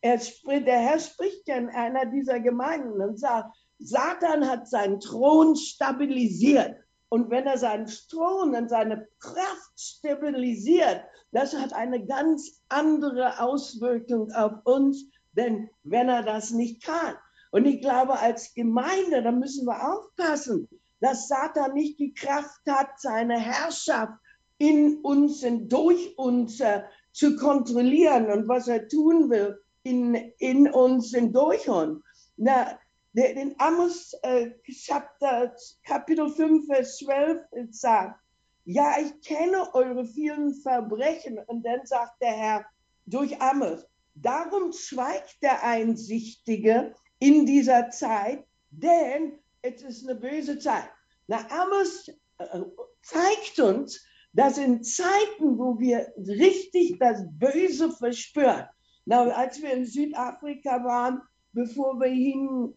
Er 0.00 0.20
spricht, 0.20 0.66
der 0.66 0.78
Herr 0.78 1.00
spricht 1.00 1.46
ja 1.48 1.56
in 1.56 1.68
einer 1.68 2.06
dieser 2.06 2.40
Gemeinden 2.40 3.02
und 3.02 3.20
sagt, 3.20 3.54
Satan 3.78 4.48
hat 4.48 4.68
seinen 4.68 5.00
Thron 5.00 5.54
stabilisiert. 5.54 6.76
Und 7.14 7.30
wenn 7.30 7.46
er 7.46 7.58
seinen 7.58 7.86
Thron 8.10 8.56
und 8.56 8.68
seine 8.68 9.06
Kraft 9.20 9.78
stabilisiert, 9.78 11.00
das 11.30 11.54
hat 11.54 11.72
eine 11.72 12.04
ganz 12.04 12.60
andere 12.68 13.38
Auswirkung 13.38 14.32
auf 14.32 14.54
uns, 14.64 15.06
denn 15.30 15.70
wenn 15.84 16.08
er 16.08 16.24
das 16.24 16.50
nicht 16.50 16.82
kann. 16.82 17.14
Und 17.52 17.66
ich 17.66 17.80
glaube, 17.80 18.18
als 18.18 18.52
Gemeinde, 18.54 19.22
da 19.22 19.30
müssen 19.30 19.64
wir 19.64 19.92
aufpassen, 19.92 20.68
dass 20.98 21.28
Satan 21.28 21.74
nicht 21.74 22.00
die 22.00 22.14
Kraft 22.14 22.62
hat, 22.68 22.98
seine 22.98 23.38
Herrschaft 23.38 24.14
in 24.58 24.98
uns 25.04 25.44
und 25.44 25.68
durch 25.68 26.18
uns 26.18 26.58
äh, 26.58 26.82
zu 27.12 27.36
kontrollieren 27.36 28.28
und 28.28 28.48
was 28.48 28.66
er 28.66 28.88
tun 28.88 29.30
will 29.30 29.56
in, 29.84 30.16
in 30.38 30.68
uns 30.68 31.16
und 31.16 31.32
durch 31.32 31.68
uns. 31.68 32.02
Na, 32.36 32.76
in 33.14 33.54
Amos 33.58 34.12
äh, 34.22 34.50
Chapter, 34.68 35.54
Kapitel 35.84 36.28
5, 36.28 36.66
Vers 36.66 36.98
12 36.98 37.42
sagt, 37.70 38.20
ja, 38.64 38.96
ich 38.98 39.20
kenne 39.20 39.72
eure 39.74 40.04
vielen 40.04 40.54
Verbrechen. 40.54 41.38
Und 41.38 41.64
dann 41.64 41.86
sagt 41.86 42.20
der 42.20 42.32
Herr 42.32 42.66
durch 43.06 43.40
Amos, 43.40 43.86
darum 44.14 44.72
schweigt 44.72 45.42
der 45.42 45.62
Einsichtige 45.62 46.94
in 47.18 47.46
dieser 47.46 47.90
Zeit, 47.90 48.44
denn 48.70 49.38
es 49.62 49.82
ist 49.82 50.08
eine 50.08 50.18
böse 50.18 50.58
Zeit. 50.58 50.90
Na, 51.26 51.46
Amos 51.50 52.08
äh, 52.38 52.60
zeigt 53.02 53.60
uns, 53.60 54.04
dass 54.32 54.58
in 54.58 54.82
Zeiten, 54.82 55.58
wo 55.58 55.78
wir 55.78 56.12
richtig 56.16 56.98
das 56.98 57.22
Böse 57.30 57.92
verspüren, 57.92 58.66
na, 59.04 59.22
als 59.28 59.62
wir 59.62 59.72
in 59.72 59.86
Südafrika 59.86 60.82
waren, 60.82 61.22
bevor 61.54 61.98
wir 62.00 62.08
hingingen, 62.08 62.74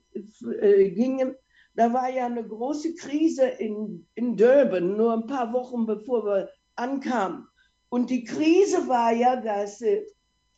äh, 0.62 1.36
da 1.76 1.94
war 1.94 2.10
ja 2.10 2.26
eine 2.26 2.48
große 2.48 2.96
Krise 2.96 3.46
in, 3.46 4.08
in 4.16 4.36
Durban, 4.36 4.98
nur 4.98 5.14
ein 5.14 5.28
paar 5.28 5.54
Wochen 5.54 5.86
bevor 5.86 6.26
wir 6.26 6.50
ankamen. 6.76 7.48
Und 7.90 8.10
die 8.10 8.24
Krise 8.24 8.88
war 8.88 9.14
ja, 9.14 9.36
dass 9.36 9.82
äh, 9.82 10.04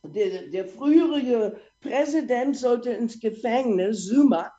der, 0.02 0.48
der 0.48 0.66
frühere 0.66 1.56
Präsident 1.80 2.56
sollte 2.56 2.90
ins 2.90 3.20
Gefängnis, 3.20 4.06
Zuma, 4.06 4.50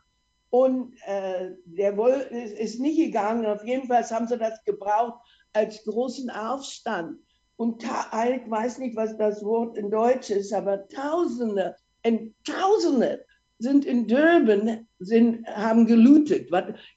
und 0.51 0.93
äh, 1.05 1.51
der 1.65 1.95
wohl, 1.97 2.11
ist 2.11 2.79
nicht 2.79 2.97
gegangen. 2.97 3.45
Auf 3.45 3.63
jeden 3.63 3.87
Fall 3.87 4.03
haben 4.09 4.27
sie 4.27 4.37
das 4.37 4.63
gebraucht 4.65 5.19
als 5.53 5.83
großen 5.85 6.29
Aufstand. 6.29 7.17
Und 7.55 7.83
ich 7.83 8.49
weiß 8.51 8.79
nicht, 8.79 8.95
was 8.95 9.17
das 9.17 9.43
Wort 9.43 9.77
in 9.77 9.89
Deutsch 9.89 10.29
ist, 10.29 10.51
aber 10.51 10.87
Tausende 10.89 11.75
und 12.05 12.33
Tausende 12.43 13.23
sind 13.61 13.85
in 13.85 14.07
Durban, 14.07 14.87
sind, 14.99 15.47
haben 15.47 15.85
gelootet, 15.85 16.49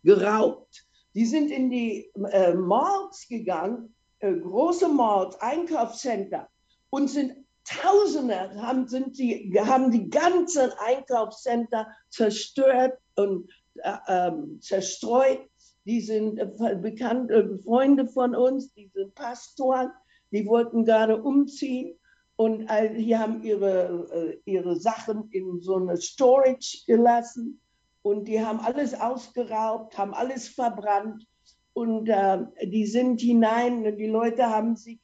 geraubt. 0.02 0.86
Die 1.14 1.26
sind 1.26 1.50
in 1.50 1.70
die 1.70 2.10
äh, 2.30 2.54
Malls 2.54 3.26
gegangen, 3.28 3.94
äh, 4.18 4.32
große 4.32 4.88
Malls, 4.88 5.36
Einkaufscenter 5.40 6.48
und 6.90 7.08
sind 7.08 7.44
Tausende 7.66 8.60
haben, 8.60 8.88
sind 8.88 9.18
die, 9.18 9.50
haben 9.58 9.90
die 9.90 10.10
ganzen 10.10 10.70
Einkaufscenter 10.84 11.88
zerstört 12.10 12.98
und 13.16 13.50
äh, 13.76 13.96
ähm, 14.06 14.60
zerstreut. 14.60 15.40
Die 15.86 16.02
sind 16.02 16.38
äh, 16.38 16.76
bekannte 16.76 17.34
äh, 17.34 17.58
Freunde 17.62 18.06
von 18.06 18.34
uns, 18.34 18.74
die 18.74 18.90
sind 18.92 19.14
Pastoren, 19.14 19.92
die 20.30 20.46
wollten 20.46 20.84
gerade 20.84 21.22
umziehen 21.22 21.98
und 22.36 22.68
äh, 22.68 22.94
die 22.94 23.16
haben 23.16 23.42
ihre, 23.42 24.08
äh, 24.12 24.38
ihre 24.44 24.76
Sachen 24.76 25.28
in 25.30 25.60
so 25.60 25.76
eine 25.76 25.96
Storage 25.96 26.82
gelassen 26.86 27.60
und 28.02 28.26
die 28.26 28.44
haben 28.44 28.60
alles 28.60 28.98
ausgeraubt, 28.98 29.96
haben 29.96 30.14
alles 30.14 30.48
verbrannt 30.48 31.26
und 31.74 32.08
äh, 32.08 32.44
die 32.64 32.86
sind 32.86 33.20
hinein 33.20 33.86
und 33.86 33.96
die 33.96 34.08
Leute 34.08 34.46
haben 34.46 34.76
sich 34.76 35.00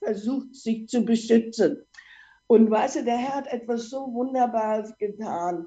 versucht, 0.00 0.54
sich 0.54 0.86
zu 0.86 1.04
beschützen. 1.04 1.84
Und 2.46 2.70
weißt 2.70 2.96
du, 2.96 3.04
der 3.04 3.16
Herr 3.16 3.36
hat 3.36 3.46
etwas 3.48 3.90
so 3.90 4.12
Wunderbares 4.12 4.96
getan. 4.98 5.66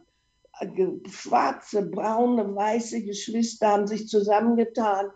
Schwarze, 1.09 1.81
braune, 1.89 2.55
weiße 2.55 3.03
Geschwister 3.03 3.69
haben 3.69 3.87
sich 3.87 4.07
zusammengetan 4.07 5.11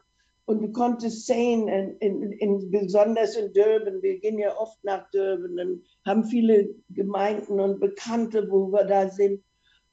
und 0.47 0.61
du 0.61 0.71
konntest 0.71 1.25
sehen, 1.25 1.67
in, 1.67 1.97
in, 1.97 2.31
in, 2.31 2.71
besonders 2.71 3.35
in 3.35 3.51
Durban, 3.51 4.01
wir 4.01 4.17
gehen 4.19 4.39
ja 4.39 4.55
oft 4.57 4.81
nach 4.81 5.09
Durban 5.11 5.59
und 5.59 5.83
haben 6.05 6.23
viele 6.23 6.69
Gemeinden 6.89 7.59
und 7.59 7.81
Bekannte, 7.81 8.49
wo 8.49 8.71
wir 8.71 8.85
da 8.85 9.09
sind. 9.09 9.43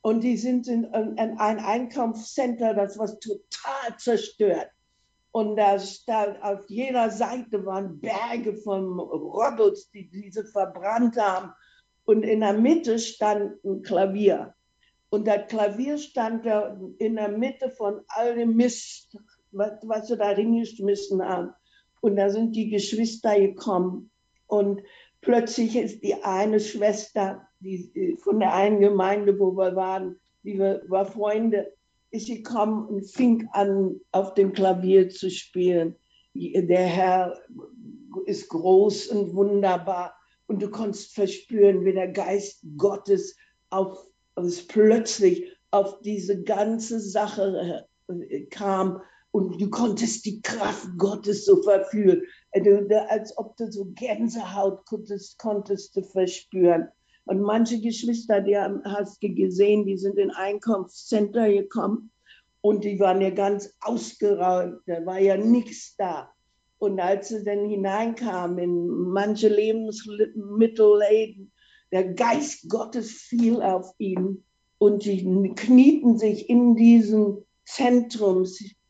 Und 0.01 0.23
die 0.23 0.37
sind 0.37 0.69
in, 0.69 0.85
in 0.85 1.19
ein 1.19 1.59
Einkaufscenter, 1.59 2.73
das 2.73 2.97
was 2.97 3.19
total 3.19 3.99
zerstört. 3.99 4.69
Und 5.33 5.57
da, 5.57 5.77
da 6.07 6.37
auf 6.43 6.71
jeder 6.71 7.11
Seite 7.11 7.67
waren 7.67 7.99
Berge 7.99 8.55
von 8.55 9.01
Robots, 9.01 9.91
die 9.91 10.09
diese 10.09 10.45
verbrannt 10.45 11.17
haben. 11.17 11.53
Und 12.05 12.23
in 12.23 12.41
der 12.41 12.53
Mitte 12.53 13.01
stand 13.01 13.65
ein 13.65 13.83
Klavier. 13.83 14.55
Und 15.09 15.27
das 15.27 15.49
Klavier 15.49 15.99
stand 15.99 16.47
da 16.47 16.79
in 16.99 17.17
der 17.17 17.31
Mitte 17.31 17.71
von 17.71 18.03
all 18.07 18.37
dem 18.37 18.55
Mist, 18.55 19.17
was, 19.55 19.73
was 19.83 20.09
sie 20.09 20.17
da 20.17 20.31
hingeschmissen 20.31 21.23
haben. 21.23 21.53
Und 22.01 22.17
da 22.17 22.29
sind 22.29 22.55
die 22.55 22.71
Geschwister 22.71 23.39
gekommen. 23.39 24.11
Und 24.47 24.83
plötzlich 25.21 25.77
ist 25.77 26.03
die 26.03 26.23
eine 26.23 26.61
Schwester 26.61 27.47
die, 27.61 28.19
von 28.23 28.41
der 28.41 28.53
einen 28.53 28.81
Gemeinde, 28.81 29.39
wo 29.39 29.57
wir 29.57 29.75
waren, 29.75 30.21
die 30.43 30.59
war, 30.59 30.81
war 30.89 31.07
Freunde, 31.07 31.73
ist 32.11 32.29
gekommen 32.29 32.87
und 32.87 33.11
fing 33.11 33.49
an, 33.53 34.01
auf 34.13 34.35
dem 34.35 34.53
Klavier 34.53 35.09
zu 35.09 35.31
spielen. 35.31 35.97
Der 36.35 36.87
Herr 36.87 37.41
ist 38.27 38.49
groß 38.49 39.09
und 39.09 39.35
wunderbar 39.35 40.15
und 40.47 40.63
du 40.63 40.71
konntest 40.71 41.15
verspüren, 41.15 41.85
wie 41.85 41.93
der 41.93 42.09
Geist 42.09 42.65
Gottes 42.77 43.37
auf 43.71 44.07
plötzlich 44.69 45.51
auf 45.71 46.01
diese 46.03 46.43
ganze 46.43 47.01
Sache 47.01 47.87
äh, 48.09 48.43
kam 48.47 49.01
und 49.35 49.61
du 49.61 49.69
konntest 49.69 50.25
die 50.27 50.41
Kraft 50.43 50.87
Gottes 50.97 51.45
so 51.45 51.61
verführen, 51.61 52.23
als 53.09 53.37
ob 53.37 53.57
du 53.57 53.73
so 53.73 53.87
Gänsehaut 53.87 54.87
konntest, 54.87 55.41
konntest 55.41 55.97
du 55.97 56.03
verspüren. 56.03 56.87
Und 57.25 57.41
manche 57.41 57.81
Geschwister, 57.81 58.41
die 58.41 58.57
hast 58.57 59.21
du 59.21 59.35
gesehen, 59.35 59.87
die 59.87 59.99
sind 59.99 60.19
in 60.19 60.31
Einkaufscenter 60.31 61.49
gekommen 61.49 62.13
und 62.61 62.85
die 62.85 63.01
waren 63.01 63.21
ja 63.21 63.31
ganz 63.31 63.75
ausgeräumt, 63.81 64.83
da 64.87 65.05
war 65.05 65.19
ja 65.19 65.37
nichts 65.37 65.97
da. 65.97 66.31
Und 66.79 67.01
als 67.01 67.31
sie 67.31 67.43
dann 67.43 67.69
hineinkamen 67.69 68.59
in 68.59 68.87
manche 68.87 69.49
Lebensmittelläden, 69.49 71.51
der 71.91 72.15
Geist 72.15 72.69
Gottes 72.69 73.11
fiel 73.11 73.61
auf 73.63 73.95
ihn 73.99 74.45
und 74.79 75.05
die 75.05 75.25
knieten 75.57 76.19
sich 76.19 76.49
in 76.49 76.77
diesen 76.77 77.45
Zentrum 77.65 78.45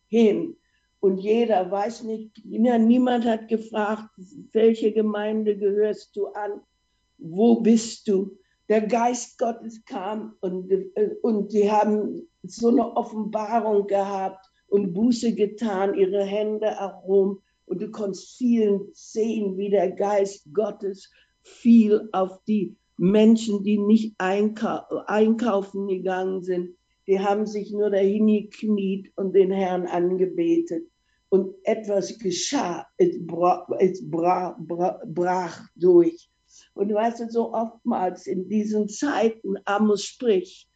hin. 0.09 0.57
Und 1.01 1.19
jeder 1.19 1.71
weiß 1.71 2.05
nicht, 2.05 2.45
niemand 2.45 3.27
hat 3.27 3.49
gefragt, 3.49 4.09
welche 4.53 4.93
Gemeinde 4.93 5.57
gehörst 5.59 6.17
du 6.17 6.27
an 6.29 6.63
wo 7.19 7.61
bist 7.61 8.09
du? 8.09 8.37
Der 8.69 8.83
Geist 8.87 9.39
Gottes 9.39 9.85
kam 9.85 10.37
und, 10.41 10.73
und 11.23 11.53
die 11.53 11.71
haben 11.71 12.29
so 12.43 12.69
eine 12.69 12.97
Offenbarung 12.97 13.87
gehabt 13.87 14.47
und 14.69 14.95
Buße 14.95 15.35
getan, 15.35 15.95
ihre 15.95 16.25
Hände 16.25 16.67
erhoben 16.67 17.43
und 17.67 17.83
du 17.83 17.91
konntest 17.91 18.37
vielen 18.39 18.89
sehen, 18.93 19.59
wie 19.59 19.71
der 19.71 19.91
Geist 19.93 20.49
Gottes 20.55 21.11
fiel 21.43 22.09
auf 22.13 22.43
die 22.45 22.77
Menschen, 22.97 23.65
die 23.65 23.79
nicht 23.79 24.15
einkau 24.19 24.81
einkaufen 25.07 25.89
gegangen 25.89 26.43
sind. 26.43 26.77
Die 27.07 27.21
haben 27.21 27.47
sich 27.47 27.73
nur 27.73 27.91
dahin 27.91 28.27
gekniet 28.27 29.13
und 29.17 29.35
den 29.35 29.51
Herrn 29.51 29.87
angebetet. 29.87 30.89
Und 31.29 31.55
etwas 31.65 32.19
geschah, 32.19 32.87
es, 32.97 33.27
bra 33.27 33.67
es 33.81 34.09
bra 34.09 34.57
bra 34.59 35.03
brach 35.05 35.67
durch. 35.75 36.31
Und 36.75 36.89
du 36.89 36.95
weißt 36.95 37.31
so 37.33 37.53
oftmals 37.53 38.27
in 38.27 38.49
diesen 38.49 38.89
Zeiten, 38.89 39.57
Amos 39.65 40.05
spricht, 40.05 40.69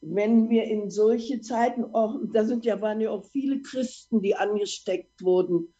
wenn 0.00 0.48
wir 0.48 0.64
in 0.64 0.90
solche 0.90 1.40
Zeiten, 1.40 1.84
auch, 1.94 2.18
da 2.32 2.44
sind 2.44 2.64
ja, 2.64 2.80
waren 2.80 3.00
ja 3.00 3.10
auch 3.10 3.26
viele 3.26 3.62
Christen, 3.62 4.22
die 4.22 4.34
angesteckt 4.34 5.22
wurden, 5.22 5.74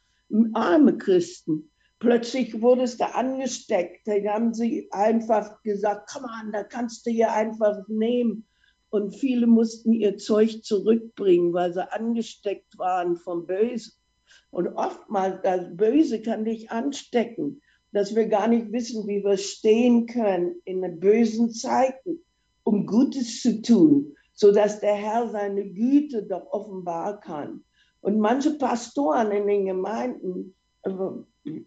arme 0.54 0.98
Christen. 0.98 1.70
Plötzlich 2.00 2.60
wurde 2.60 2.82
es 2.82 2.96
da 2.96 3.06
angesteckt. 3.06 4.06
Da 4.06 4.12
haben 4.32 4.54
sie 4.54 4.88
einfach 4.92 5.62
gesagt, 5.62 6.10
komm 6.12 6.24
an, 6.26 6.52
da 6.52 6.62
kannst 6.62 7.06
du 7.06 7.10
hier 7.10 7.32
einfach 7.32 7.76
nehmen. 7.88 8.46
Und 8.90 9.14
viele 9.14 9.46
mussten 9.46 9.92
ihr 9.92 10.16
Zeug 10.16 10.64
zurückbringen, 10.64 11.52
weil 11.52 11.72
sie 11.72 11.92
angesteckt 11.92 12.78
waren 12.78 13.16
vom 13.16 13.46
Bösen. 13.46 13.92
Und 14.50 14.68
oftmals, 14.68 15.40
das 15.42 15.76
Böse 15.76 16.22
kann 16.22 16.44
dich 16.44 16.70
anstecken 16.70 17.60
dass 17.92 18.14
wir 18.14 18.28
gar 18.28 18.48
nicht 18.48 18.70
wissen, 18.72 19.06
wie 19.06 19.24
wir 19.24 19.36
stehen 19.36 20.06
können 20.06 20.60
in 20.64 21.00
bösen 21.00 21.50
Zeiten, 21.50 22.20
um 22.62 22.86
Gutes 22.86 23.40
zu 23.40 23.62
tun, 23.62 24.14
so 24.34 24.52
dass 24.52 24.80
der 24.80 24.94
Herr 24.94 25.28
seine 25.30 25.68
Güte 25.68 26.24
doch 26.24 26.46
offenbar 26.52 27.20
kann. 27.20 27.64
Und 28.00 28.18
manche 28.18 28.56
Pastoren 28.58 29.32
in 29.32 29.46
den 29.46 29.66
Gemeinden, 29.66 30.54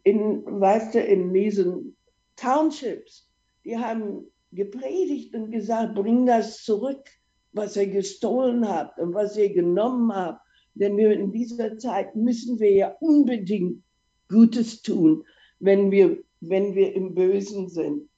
in, 0.03 0.45
weißt 0.45 0.95
du, 0.95 1.01
in 1.01 1.33
diesen 1.33 1.97
Townships, 2.35 3.27
die 3.65 3.77
haben 3.77 4.31
gepredigt 4.51 5.35
und 5.35 5.51
gesagt, 5.51 5.95
bring 5.95 6.25
das 6.25 6.63
zurück, 6.63 7.07
was 7.51 7.75
ihr 7.75 7.87
gestohlen 7.87 8.67
habt 8.67 8.99
und 8.99 9.13
was 9.13 9.37
ihr 9.37 9.53
genommen 9.53 10.13
habt. 10.13 10.41
Denn 10.73 10.97
wir 10.97 11.11
in 11.11 11.31
dieser 11.31 11.77
Zeit 11.77 12.15
müssen 12.15 12.59
wir 12.59 12.71
ja 12.71 12.95
unbedingt 12.99 13.83
Gutes 14.29 14.81
tun 14.81 15.25
wenn 15.61 15.91
wir, 15.91 16.23
wenn 16.41 16.75
wir 16.75 16.93
im 16.93 17.13
Bösen 17.13 17.69
sind. 17.69 18.09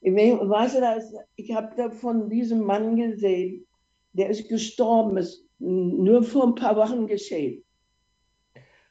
Ich, 0.00 0.12
weißt 0.12 0.76
du, 0.76 0.80
das, 0.80 1.12
ich 1.36 1.54
habe 1.54 1.74
da 1.76 1.90
von 1.90 2.28
diesem 2.30 2.60
Mann 2.60 2.96
gesehen, 2.96 3.66
der 4.12 4.30
ist 4.30 4.48
gestorben, 4.48 5.16
ist 5.18 5.44
nur 5.58 6.22
vor 6.22 6.46
ein 6.46 6.54
paar 6.54 6.76
Wochen 6.76 7.06
geschehen. 7.06 7.64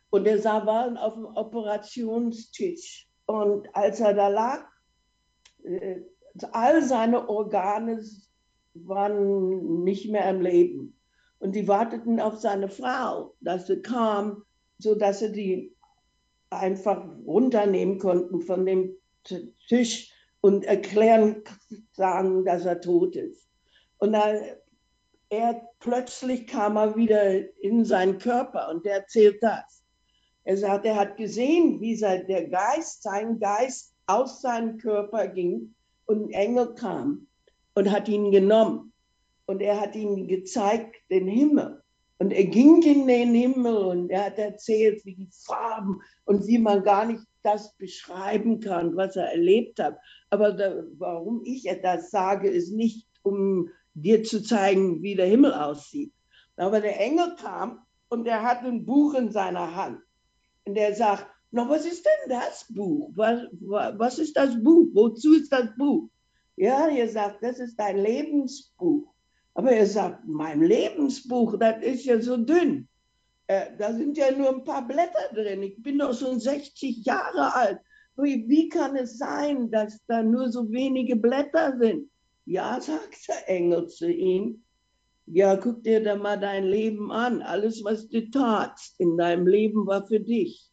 Und 0.10 0.28
er 0.28 0.40
sah, 0.40 0.66
war 0.66 1.02
auf 1.02 1.16
dem 1.16 1.26
Operationstisch. 1.26 3.08
Und 3.26 3.68
als 3.76 4.00
er 4.00 4.14
da 4.14 4.28
lag, 4.28 4.66
äh, 5.64 6.02
all 6.54 6.84
seine 6.84 7.30
Organe 7.30 8.04
waren 8.74 9.84
nicht 9.84 10.10
mehr 10.12 10.30
im 10.30 10.42
Leben. 10.42 11.00
Und 11.40 11.56
die 11.56 11.68
warteten 11.68 12.20
auf 12.20 12.40
seine 12.40 12.70
Frau, 12.70 13.36
dass 13.42 13.68
sie 13.68 13.82
kam, 13.82 14.44
sodass 14.80 15.20
sie 15.20 15.32
die 15.32 15.76
einfach 16.50 17.06
runternehmen 17.26 18.00
konnten 18.00 18.42
von 18.42 18.66
dem 18.66 18.96
Tisch 19.68 20.14
und 20.42 20.66
erklären, 20.66 21.44
sagen, 21.92 22.46
dass 22.46 22.66
er 22.66 22.82
tot 22.82 23.16
ist. 23.16 23.50
Und 23.98 24.14
dann 24.14 24.40
er 25.30 25.70
plötzlich 25.80 26.48
kam 26.48 26.78
er 26.78 26.96
wieder 26.96 27.60
in 27.62 27.84
seinen 27.84 28.18
Körper 28.18 28.70
und 28.70 28.86
er 28.86 29.00
erzählt 29.00 29.44
das. 29.44 29.84
Er 30.46 30.58
sagt, 30.58 30.86
er 30.86 30.96
hat 30.96 31.18
gesehen, 31.18 31.82
wie 31.82 31.98
der 31.98 32.48
Geist, 32.48 33.04
sein 33.04 33.38
Geist 33.38 33.94
aus 34.06 34.42
seinem 34.42 34.78
Körper 34.78 35.28
ging 35.28 35.76
und 36.08 36.28
ein 36.28 36.32
Engel 36.32 36.74
kam 36.74 37.28
und 37.76 37.92
hat 37.92 38.10
ihn 38.10 38.32
genommen. 38.32 38.92
Und 39.46 39.62
er 39.62 39.80
hat 39.80 39.96
ihm 39.96 40.28
gezeigt 40.28 40.96
den 41.10 41.28
Himmel. 41.28 41.82
Und 42.20 42.32
er 42.32 42.46
ging 42.46 42.82
in 42.82 43.08
den 43.08 43.34
Himmel 43.34 43.78
und 43.78 44.10
er 44.10 44.26
hat 44.26 44.40
erzählt, 44.40 45.06
wie 45.06 45.14
die 45.14 45.30
Farben 45.46 46.02
und 46.26 46.48
wie 46.48 46.58
man 46.58 46.84
gar 46.84 47.06
nicht 47.06 47.22
das 47.44 47.76
beschreiben 47.78 48.60
kann, 48.60 48.96
was 48.96 49.16
er 49.16 49.32
erlebt 49.32 49.80
hat. 49.80 49.98
Aber 50.32 50.52
da, 50.52 50.84
warum 50.98 51.44
ich 51.46 51.70
das 51.84 52.10
sage, 52.10 52.50
ist 52.50 52.72
nicht, 52.72 53.08
um 53.22 53.70
dir 53.94 54.24
zu 54.24 54.42
zeigen, 54.42 55.02
wie 55.04 55.16
der 55.16 55.28
Himmel 55.28 55.54
aussieht. 55.54 56.12
Aber 56.56 56.82
der 56.82 57.00
Engel 57.00 57.36
kam 57.36 57.86
und 58.10 58.28
er 58.28 58.42
hat 58.42 58.64
ein 58.64 58.86
Buch 58.86 59.14
in 59.14 59.32
seiner 59.32 59.76
Hand. 59.76 60.02
Und 60.66 60.76
er 60.76 60.96
sagt, 60.96 61.28
Na, 61.52 61.68
was 61.70 61.86
ist 61.86 62.06
denn 62.06 62.30
das 62.30 62.66
Buch? 62.70 63.12
Was, 63.16 63.48
was 63.52 64.20
ist 64.20 64.36
das 64.36 64.62
Buch? 64.62 64.90
Wozu 64.94 65.34
ist 65.34 65.52
das 65.52 65.76
Buch? 65.78 66.10
Ja, 66.58 66.90
ihr 66.90 67.08
sagt, 67.08 67.44
das 67.44 67.60
ist 67.60 67.76
dein 67.78 67.98
Lebensbuch. 67.98 69.14
Aber 69.54 69.72
er 69.72 69.86
sagt, 69.86 70.28
mein 70.28 70.62
Lebensbuch, 70.62 71.58
das 71.58 71.82
ist 71.84 72.06
ja 72.06 72.20
so 72.22 72.38
dünn. 72.38 72.88
Äh, 73.48 73.78
da 73.78 73.94
sind 73.94 74.18
ja 74.18 74.32
nur 74.32 74.50
ein 74.50 74.64
paar 74.64 74.86
Blätter 74.86 75.34
drin. 75.34 75.64
Ich 75.64 75.82
bin 75.82 76.00
doch 76.00 76.14
schon 76.14 76.40
60 76.40 77.06
Jahre 77.06 77.56
alt. 77.56 77.80
Wie, 78.18 78.48
wie 78.50 78.68
kann 78.68 78.96
es 78.96 79.18
sein, 79.18 79.72
dass 79.72 80.04
da 80.08 80.22
nur 80.22 80.52
so 80.52 80.70
wenige 80.72 81.16
Blätter 81.16 81.78
sind? 81.80 82.10
Ja, 82.46 82.80
sagt 82.82 83.28
der 83.28 83.48
Engel 83.50 83.88
zu 83.88 84.12
ihm. 84.12 84.64
Ja, 85.28 85.56
guck 85.56 85.84
dir 85.84 86.04
da 86.04 86.16
mal 86.16 86.40
dein 86.40 86.66
Leben 86.66 87.12
an. 87.12 87.42
Alles, 87.42 87.84
was 87.84 88.08
du 88.10 88.30
tatst 88.30 89.00
in 89.00 89.18
deinem 89.18 89.46
Leben, 89.46 89.86
war 89.86 90.08
für 90.08 90.20
dich. 90.20 90.67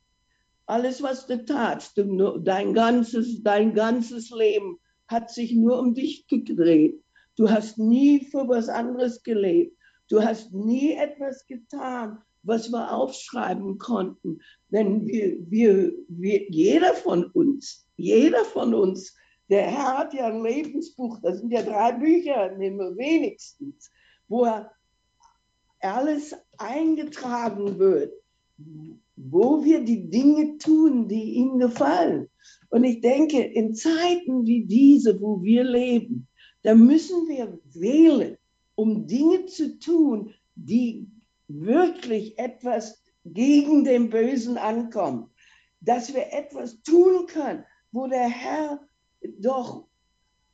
Alles, 0.67 1.03
was 1.03 1.27
du 1.27 1.45
tatst, 1.45 1.97
dein, 1.97 2.75
ganzes, 2.75 3.43
dein 3.43 3.75
ganzes 3.75 4.31
Leben 4.31 4.79
hat 5.09 5.31
sich 5.31 5.55
nur 5.55 5.79
um 5.79 5.95
dich 5.95 6.27
gedreht. 6.27 7.03
Du 7.37 7.51
hast 7.51 7.79
nie 7.79 8.25
für 8.25 8.49
was 8.49 8.69
anderes 8.69 9.23
gelebt. 9.23 9.77
Du 10.09 10.23
hast 10.23 10.53
nie 10.53 10.93
etwas 10.93 11.47
getan, 11.47 12.19
was 12.43 12.71
wir 12.71 12.93
aufschreiben 12.93 13.79
konnten. 13.79 14.41
Denn 14.71 15.07
wir, 15.07 15.39
wir, 15.51 15.93
wir, 16.09 16.51
jeder 16.51 16.95
von 16.95 17.25
uns, 17.33 17.87
jeder 17.97 18.45
von 18.45 18.75
uns, 18.75 19.17
der 19.51 19.63
Herr 19.63 19.99
hat 19.99 20.15
ja 20.15 20.27
ein 20.27 20.43
Lebensbuch, 20.43 21.19
das 21.23 21.41
sind 21.41 21.51
ja 21.51 21.63
drei 21.63 21.93
Bücher, 21.93 22.57
nehmen 22.57 22.79
wir 22.79 22.97
wenigstens, 22.97 23.91
wo 24.29 24.45
er 24.45 24.71
alles 25.81 26.35
eingetragen 26.57 27.79
wird, 27.79 28.15
wo 29.17 29.65
wir 29.65 29.85
die 29.85 30.11
Dinge 30.11 30.59
tun, 30.59 31.09
die 31.09 31.35
ihm 31.35 31.59
gefallen. 31.59 32.29
Und 32.71 32.85
ich 32.85 33.01
denke, 33.01 33.43
in 33.43 33.75
Zeiten 33.75 34.47
wie 34.47 34.65
diese, 34.65 35.21
wo 35.21 35.43
wir 35.43 35.65
leben, 35.65 36.27
da 36.63 36.75
müssen 36.75 37.29
wir 37.29 37.59
wählen, 37.75 38.37
um 38.75 39.07
Dinge 39.07 39.47
zu 39.47 39.79
tun, 39.79 40.35
die 40.55 41.07
wirklich 41.47 42.39
etwas 42.39 43.03
gegen 43.25 43.85
den 43.85 44.11
Bösen 44.11 44.59
ankommen. 44.59 45.31
Dass 45.81 46.15
wir 46.15 46.33
etwas 46.33 46.83
tun 46.83 47.27
können, 47.27 47.65
wo 47.93 48.07
der 48.07 48.29
Herr 48.29 48.81
doch 49.39 49.87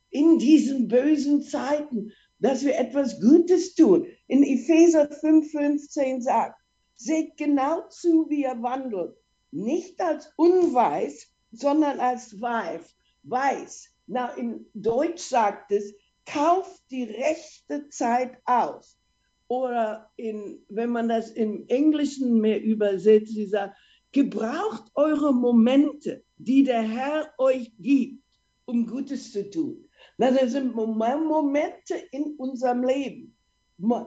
in 0.09 0.37
diesen 0.37 0.87
bösen 0.87 1.41
Zeiten, 1.41 2.11
dass 2.39 2.65
wir 2.65 2.77
etwas 2.77 3.19
Gutes 3.19 3.75
tun. 3.75 4.05
In 4.27 4.43
Epheser 4.43 5.09
5,15 5.09 6.21
sagt, 6.21 6.60
seht 7.03 7.37
genau 7.37 7.87
zu, 7.89 8.29
wie 8.29 8.43
ihr 8.43 8.61
wandelt. 8.61 9.15
Nicht 9.51 9.99
als 10.01 10.31
unweis, 10.37 11.27
sondern 11.51 11.99
als 11.99 12.39
weiß. 12.39 12.95
weiß. 13.23 13.89
Na, 14.07 14.29
in 14.35 14.65
Deutsch 14.73 15.23
sagt 15.23 15.71
es, 15.71 15.93
kauft 16.25 16.83
die 16.89 17.03
rechte 17.03 17.89
Zeit 17.89 18.37
aus. 18.45 18.97
Oder 19.47 20.09
in, 20.15 20.63
wenn 20.69 20.91
man 20.91 21.09
das 21.09 21.31
im 21.31 21.65
Englischen 21.67 22.39
mehr 22.39 22.61
übersetzt, 22.61 23.33
sie 23.33 23.47
sagt, 23.47 23.75
gebraucht 24.11 24.91
eure 24.95 25.33
Momente, 25.33 26.23
die 26.37 26.63
der 26.63 26.83
Herr 26.83 27.33
euch 27.37 27.71
gibt, 27.79 28.23
um 28.65 28.87
Gutes 28.87 29.31
zu 29.31 29.49
tun. 29.49 29.89
Na, 30.17 30.31
das 30.31 30.51
sind 30.51 30.75
Momente 30.75 31.95
in 32.11 32.35
unserem 32.37 32.83
Leben 32.83 33.30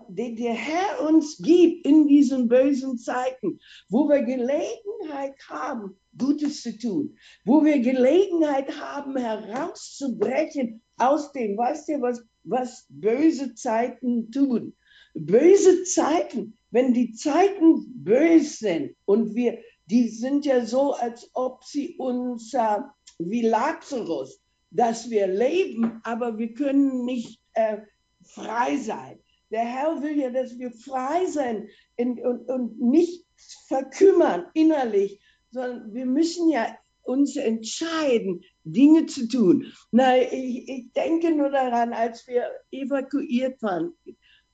den 0.09 0.37
der 0.37 0.55
Herr 0.55 1.09
uns 1.09 1.39
gibt 1.39 1.87
in 1.87 2.07
diesen 2.07 2.49
bösen 2.49 2.97
Zeiten, 2.99 3.59
wo 3.89 4.09
wir 4.09 4.23
Gelegenheit 4.23 5.35
haben, 5.49 5.99
Gutes 6.17 6.63
zu 6.63 6.79
tun, 6.79 7.17
wo 7.45 7.65
wir 7.65 7.81
Gelegenheit 7.81 8.79
haben, 8.81 9.17
herauszubrechen 9.17 10.83
aus 10.97 11.33
dem, 11.33 11.57
weißt 11.57 11.89
du, 11.89 12.03
was, 12.03 12.25
was 12.45 12.87
böse 12.89 13.55
Zeiten 13.55 14.31
tun. 14.31 14.77
Böse 15.15 15.85
Zeiten, 15.85 16.57
wenn 16.71 16.93
die 16.93 17.13
Zeiten 17.15 18.05
böse 18.05 18.57
sind 18.57 18.97
und 19.05 19.35
wir, 19.35 19.59
die 19.87 20.09
sind 20.09 20.45
ja 20.45 20.65
so, 20.65 20.93
als 20.93 21.29
ob 21.35 21.65
sie 21.65 21.97
uns 21.99 22.55
äh, 22.55 22.79
wie 23.19 23.43
Lazarus, 23.43 24.41
dass 24.71 25.11
wir 25.11 25.27
leben, 25.27 26.01
aber 26.05 26.39
wir 26.39 26.53
können 26.55 27.05
nicht 27.05 27.41
äh, 27.55 27.79
frei 28.23 28.77
sein. 28.77 29.21
Der 29.55 29.65
Herr 29.65 30.03
will 30.03 30.19
ja, 30.19 30.31
dass 30.31 30.59
wir 30.59 30.73
frei 30.73 31.27
sein 31.27 31.69
und, 31.97 32.21
und, 32.21 32.49
und 32.49 32.81
nicht 32.81 33.25
verkümmern 33.69 34.47
innerlich, 34.53 35.21
sondern 35.53 35.95
wir 35.95 36.07
müssen 36.07 36.49
ja 36.49 36.77
uns 37.03 37.37
entscheiden, 37.37 38.43
Dinge 38.65 39.07
zu 39.07 39.29
tun. 39.29 39.73
Na, 39.93 40.21
ich, 40.21 40.69
ich 40.69 40.93
denke 40.95 41.31
nur 41.31 41.51
daran, 41.51 41.93
als 41.93 42.27
wir 42.27 42.51
evakuiert 42.73 43.63
waren, 43.63 43.93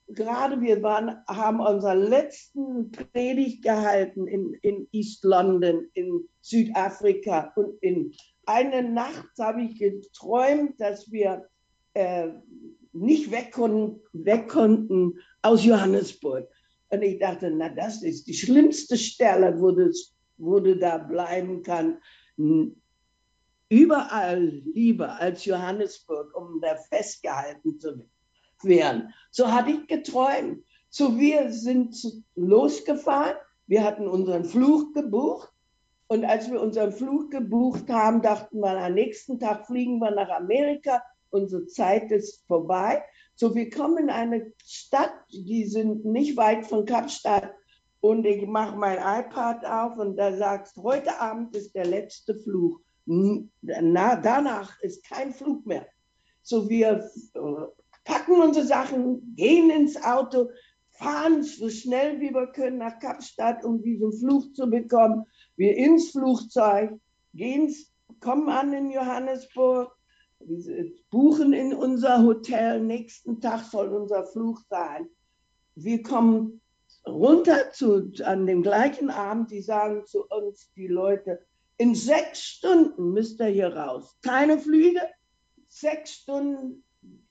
gerade 0.08 0.60
wir 0.60 0.82
waren, 0.82 1.16
haben 1.26 1.60
unseren 1.60 2.02
letzten 2.02 2.90
Predigt 2.90 3.64
gehalten 3.64 4.26
in, 4.26 4.52
in 4.60 4.86
East 4.92 5.24
London, 5.24 5.88
in 5.94 6.28
Südafrika. 6.42 7.54
Und 7.56 7.82
in 7.82 8.12
einer 8.44 8.82
Nacht 8.82 9.30
habe 9.38 9.62
ich 9.62 9.78
geträumt, 9.78 10.78
dass 10.78 11.10
wir 11.10 11.48
äh, 11.94 12.28
nicht 12.92 13.30
weg 13.30 13.52
konnten, 13.52 14.00
weg 14.12 14.48
konnten 14.48 15.18
aus 15.42 15.64
Johannesburg. 15.64 16.48
Und 16.90 17.02
ich 17.02 17.18
dachte, 17.18 17.50
na, 17.50 17.68
das 17.68 18.02
ist 18.02 18.26
die 18.26 18.34
schlimmste 18.34 18.96
Stelle, 18.96 19.60
wo, 19.60 19.70
das, 19.70 20.14
wo 20.38 20.58
du 20.58 20.76
da 20.76 20.98
bleiben 20.98 21.62
kann. 21.62 21.98
Überall 23.68 24.62
lieber 24.74 25.20
als 25.20 25.44
Johannesburg, 25.44 26.36
um 26.36 26.60
da 26.60 26.74
festgehalten 26.74 27.78
zu 27.78 28.04
werden. 28.62 29.14
So 29.30 29.52
hatte 29.52 29.70
ich 29.70 29.86
geträumt. 29.86 30.64
So, 30.88 31.18
wir 31.18 31.52
sind 31.52 31.96
losgefahren. 32.34 33.36
Wir 33.68 33.84
hatten 33.84 34.08
unseren 34.08 34.44
Flug 34.44 34.92
gebucht. 34.94 35.48
Und 36.08 36.24
als 36.24 36.50
wir 36.50 36.60
unseren 36.60 36.90
Flug 36.90 37.30
gebucht 37.30 37.88
haben, 37.88 38.20
dachten 38.20 38.58
wir, 38.58 38.76
am 38.76 38.94
nächsten 38.94 39.38
Tag 39.38 39.68
fliegen 39.68 40.00
wir 40.00 40.10
nach 40.10 40.28
Amerika 40.30 41.00
unsere 41.30 41.66
Zeit 41.66 42.10
ist 42.10 42.46
vorbei. 42.46 43.02
So, 43.34 43.54
wir 43.54 43.70
kommen 43.70 43.98
in 43.98 44.10
eine 44.10 44.52
Stadt, 44.64 45.14
die 45.30 45.64
sind 45.64 46.04
nicht 46.04 46.36
weit 46.36 46.66
von 46.66 46.84
Kapstadt. 46.84 47.54
Und 48.00 48.24
ich 48.26 48.46
mache 48.46 48.76
mein 48.76 48.98
iPad 48.98 49.64
auf 49.64 49.98
und 49.98 50.16
da 50.16 50.34
sagst, 50.34 50.76
heute 50.78 51.20
Abend 51.20 51.54
ist 51.54 51.74
der 51.74 51.86
letzte 51.86 52.34
Flug. 52.34 52.80
Na, 53.06 54.16
danach 54.16 54.80
ist 54.80 55.04
kein 55.04 55.32
Flug 55.32 55.66
mehr. 55.66 55.86
So, 56.42 56.68
wir 56.68 57.10
äh, 57.34 57.40
packen 58.04 58.40
unsere 58.40 58.66
Sachen, 58.66 59.34
gehen 59.36 59.70
ins 59.70 60.02
Auto, 60.02 60.50
fahren 60.90 61.42
so 61.42 61.68
schnell 61.68 62.20
wie 62.20 62.32
wir 62.32 62.46
können 62.48 62.78
nach 62.78 62.98
Kapstadt, 62.98 63.64
um 63.64 63.82
diesen 63.82 64.12
Flug 64.12 64.54
zu 64.54 64.68
bekommen. 64.68 65.24
Wir 65.56 65.76
ins 65.76 66.10
Flugzeug, 66.10 66.92
gehen, 67.34 67.74
kommen 68.20 68.48
an 68.48 68.72
in 68.72 68.90
Johannesburg, 68.90 69.92
buchen 71.10 71.52
in 71.52 71.74
unser 71.74 72.22
Hotel, 72.22 72.80
nächsten 72.80 73.40
Tag 73.40 73.64
soll 73.64 73.88
unser 73.88 74.26
Flug 74.26 74.60
sein. 74.68 75.08
Wir 75.74 76.02
kommen 76.02 76.60
runter 77.06 77.72
zu, 77.72 78.12
an 78.24 78.46
dem 78.46 78.62
gleichen 78.62 79.10
Abend, 79.10 79.50
die 79.50 79.62
sagen 79.62 80.04
zu 80.06 80.26
uns, 80.26 80.72
die 80.74 80.88
Leute, 80.88 81.40
in 81.76 81.94
sechs 81.94 82.42
Stunden 82.42 83.12
müsst 83.12 83.40
ihr 83.40 83.46
hier 83.46 83.74
raus. 83.74 84.16
Keine 84.22 84.58
Flüge, 84.58 85.00
sechs 85.68 86.12
Stunden, 86.12 86.84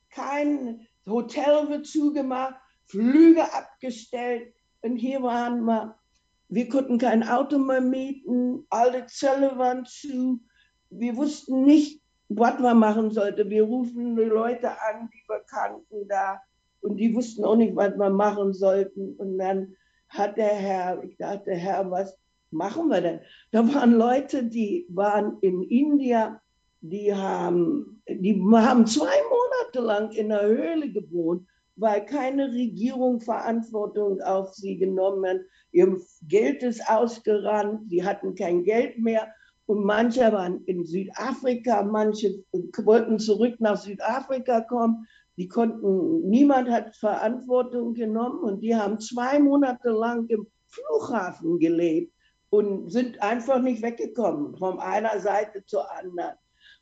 kein 0.09 0.87
Hotel 1.05 1.69
wird 1.69 1.85
zugemacht, 1.85 2.55
Flüge 2.85 3.43
abgestellt. 3.53 4.53
Und 4.81 4.95
hier 4.97 5.21
waren 5.21 5.65
wir, 5.65 5.99
wir 6.47 6.67
konnten 6.67 6.97
kein 6.97 7.27
Auto 7.27 7.59
mehr 7.59 7.81
mieten, 7.81 8.65
alle 8.69 9.05
Zölle 9.05 9.57
waren 9.57 9.85
zu. 9.85 10.41
Wir 10.89 11.15
wussten 11.15 11.63
nicht, 11.63 12.01
was 12.29 12.59
man 12.59 12.77
machen 12.77 13.11
sollte. 13.11 13.49
Wir 13.49 13.63
rufen 13.63 14.15
Leute 14.15 14.69
an, 14.69 15.09
die 15.11 15.23
wir 15.27 15.39
kannten 15.47 16.07
da 16.07 16.39
und 16.81 16.97
die 16.97 17.13
wussten 17.13 17.43
auch 17.43 17.55
nicht, 17.55 17.75
was 17.75 17.97
wir 17.97 18.09
machen 18.09 18.53
sollten. 18.53 19.15
Und 19.15 19.37
dann 19.37 19.75
hat 20.07 20.37
der 20.37 20.53
Herr, 20.53 21.03
ich 21.03 21.17
dachte, 21.17 21.51
Herr, 21.51 21.89
was 21.89 22.15
machen 22.51 22.87
wir 22.87 23.01
denn? 23.01 23.19
Da 23.51 23.67
waren 23.73 23.93
Leute, 23.93 24.43
die 24.43 24.85
waren 24.89 25.37
in 25.41 25.63
India, 25.63 26.41
die 26.81 27.13
haben, 27.13 28.01
die 28.07 28.41
haben 28.41 28.85
zwei 28.85 29.05
Monate 29.05 29.85
lang 29.85 30.11
in 30.11 30.29
der 30.29 30.45
Höhle 30.45 30.91
gewohnt, 30.91 31.47
weil 31.75 32.05
keine 32.05 32.51
Regierung 32.51 33.21
Verantwortung 33.21 34.21
auf 34.21 34.53
sie 34.53 34.77
genommen 34.77 35.27
hat. 35.27 35.45
Ihr 35.71 35.99
Geld 36.27 36.63
ist 36.63 36.87
ausgerannt, 36.89 37.89
sie 37.89 38.03
hatten 38.03 38.35
kein 38.35 38.63
Geld 38.63 38.97
mehr 38.99 39.33
und 39.69 39.85
manche 39.85 40.31
waren 40.31 40.63
in 40.65 40.83
Südafrika, 40.83 41.83
manche 41.83 42.43
wollten 42.83 43.19
zurück 43.19 43.57
nach 43.59 43.77
Südafrika 43.77 44.61
kommen. 44.61 45.05
Die 45.37 45.47
konnten, 45.47 46.27
niemand 46.27 46.71
hat 46.71 46.95
Verantwortung 46.95 47.93
genommen 47.93 48.39
und 48.39 48.61
die 48.61 48.75
haben 48.75 48.99
zwei 48.99 49.37
Monate 49.37 49.91
lang 49.91 50.25
im 50.29 50.47
Flughafen 50.65 51.59
gelebt 51.59 52.11
und 52.49 52.89
sind 52.91 53.21
einfach 53.21 53.61
nicht 53.61 53.83
weggekommen, 53.83 54.57
von 54.57 54.79
einer 54.79 55.19
Seite 55.19 55.63
zur 55.65 55.85
anderen. 55.95 56.33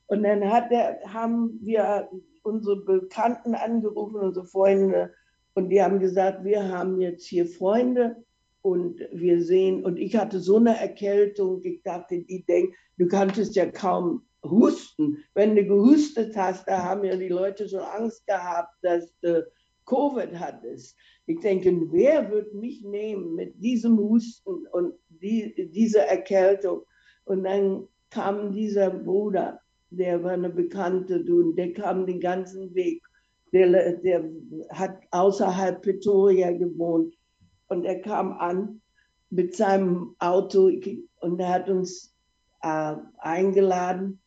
Und 0.05 0.23
dann 0.23 0.49
hat 0.49 0.71
der, 0.71 1.01
haben 1.07 1.59
wir 1.61 2.09
unsere 2.43 2.77
Bekannten 2.77 3.53
angerufen, 3.53 4.21
unsere 4.21 4.47
Freunde, 4.47 5.13
und 5.55 5.71
die 5.71 5.83
haben 5.83 5.99
gesagt, 5.99 6.45
wir 6.45 6.69
haben 6.69 7.01
jetzt 7.01 7.25
hier 7.25 7.47
Freunde 7.47 8.15
und 8.67 8.99
wir 9.13 9.41
sehen, 9.41 9.85
und 9.85 9.97
ich 9.97 10.17
hatte 10.17 10.41
so 10.41 10.57
eine 10.57 10.77
Erkältung, 10.77 11.61
ich 11.63 11.81
dachte, 11.83 12.19
die 12.19 12.43
denken, 12.45 12.73
du 12.97 13.07
kanntest 13.07 13.55
ja 13.55 13.65
kaum 13.65 14.25
husten. 14.43 15.23
Wenn 15.33 15.55
du 15.55 15.63
gehustet 15.63 16.35
hast, 16.35 16.67
da 16.67 16.83
haben 16.83 17.05
ja 17.05 17.15
die 17.15 17.29
Leute 17.29 17.69
schon 17.69 17.79
Angst 17.79 18.27
gehabt, 18.27 18.73
dass 18.81 19.13
du 19.21 19.47
Covid 19.85 20.37
hattest. 20.37 20.97
Ich 21.27 21.39
denke, 21.39 21.71
wer 21.93 22.29
wird 22.29 22.53
mich 22.53 22.83
nehmen 22.83 23.35
mit 23.35 23.55
diesem 23.63 23.97
Husten 23.97 24.67
und 24.73 24.93
die, 25.07 25.69
dieser 25.71 26.01
Erkältung? 26.01 26.81
Und 27.23 27.45
dann 27.45 27.87
kam 28.09 28.51
dieser 28.51 28.89
Bruder, 28.89 29.61
der 29.91 30.21
war 30.25 30.31
eine 30.31 30.49
Bekannte, 30.49 31.23
und 31.23 31.55
der 31.55 31.71
kam 31.71 32.05
den 32.05 32.19
ganzen 32.19 32.75
Weg. 32.75 33.01
Der, 33.53 33.93
der 33.93 34.29
hat 34.71 34.99
außerhalb 35.11 35.81
Pretoria 35.81 36.51
gewohnt 36.51 37.16
und 37.67 37.85
er 37.85 38.01
kam 38.01 38.33
an 38.33 38.81
mit 39.29 39.55
seinem 39.55 40.15
Auto 40.19 40.71
und 41.19 41.39
er 41.39 41.49
hat 41.49 41.69
uns 41.69 42.15
äh, 42.61 42.95
eingeladen. 43.17 44.21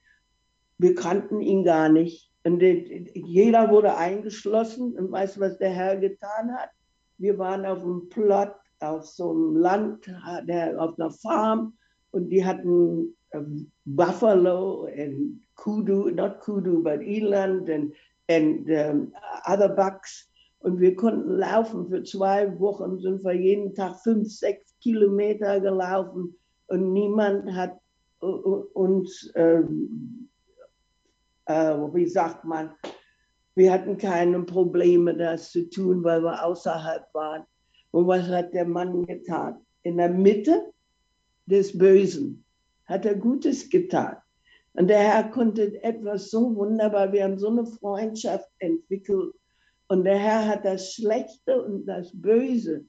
Wir 0.79 0.95
kannten 0.95 1.41
ihn 1.41 1.65
gar 1.65 1.89
nicht. 1.89 2.31
Und 2.45 2.61
jeder 2.63 3.71
wurde 3.71 3.97
eingeschlossen 3.97 4.99
und 4.99 5.13
weißt 5.13 5.37
du, 5.37 5.41
was 5.41 5.59
der 5.59 5.71
Herr 5.71 5.97
getan 5.97 6.55
hat? 6.55 6.71
Wir 7.19 7.37
waren 7.39 7.67
auf 7.67 7.83
einem 7.83 8.09
Plot, 8.09 8.55
auf 8.81 9.07
so 9.07 9.31
einem 9.31 9.57
Land, 9.57 10.09
auf 10.09 10.99
einer 10.99 11.11
Farm 11.11 11.75
und 12.13 12.31
die 12.31 12.45
hatten 12.45 13.15
um, 13.33 13.71
buffalo 13.85 14.89
and 14.97 15.41
kudu, 15.55 16.11
not 16.11 16.41
kudu, 16.41 16.83
but 16.83 17.01
eland 17.03 17.69
and, 17.69 17.93
and 18.29 18.69
um, 18.71 19.13
other 19.47 19.69
bucks. 19.69 20.30
Und 20.61 20.79
wir 20.79 20.95
konnten 20.95 21.39
laufen. 21.39 21.89
Für 21.89 22.03
zwei 22.03 22.59
Wochen 22.61 22.99
sind 22.99 23.25
wir 23.25 23.33
jeden 23.33 23.75
Tag 23.75 24.01
fünf, 24.03 24.31
sechs 24.31 24.79
Kilometer 24.81 25.61
gelaufen 25.61 26.37
und 26.71 26.93
niemand 26.93 27.53
hat 27.53 27.79
uns, 28.21 29.31
ähm, 29.35 30.29
äh, 31.47 31.75
wie 31.75 32.07
sagt 32.07 32.45
man, 32.45 32.71
wir 33.57 33.73
hatten 33.73 33.99
keine 33.99 34.41
Probleme, 34.43 35.17
das 35.17 35.51
zu 35.51 35.69
tun, 35.69 36.05
weil 36.05 36.23
wir 36.23 36.45
außerhalb 36.45 37.13
waren. 37.13 37.45
Und 37.91 38.07
was 38.07 38.29
hat 38.29 38.55
der 38.55 38.67
Mann 38.67 39.05
getan? 39.05 39.67
In 39.83 39.97
der 39.97 40.11
Mitte 40.11 40.73
des 41.47 41.77
Bösen 41.77 42.45
hat 42.85 43.05
er 43.05 43.17
Gutes 43.17 43.69
getan. 43.69 44.17
Und 44.75 44.89
der 44.89 44.99
Herr 44.99 45.31
konnte 45.31 45.83
etwas 45.83 46.31
so 46.31 46.55
wunderbar, 46.55 47.13
wir 47.13 47.25
haben 47.25 47.39
so 47.39 47.49
eine 47.49 47.67
Freundschaft 47.67 48.49
entwickelt. 48.59 49.35
Und 49.91 50.05
der 50.05 50.19
Herr 50.19 50.47
hat 50.47 50.65
das 50.65 50.93
Schlechte 50.95 51.65
und 51.65 51.85
das 51.85 52.13
Böse 52.15 52.85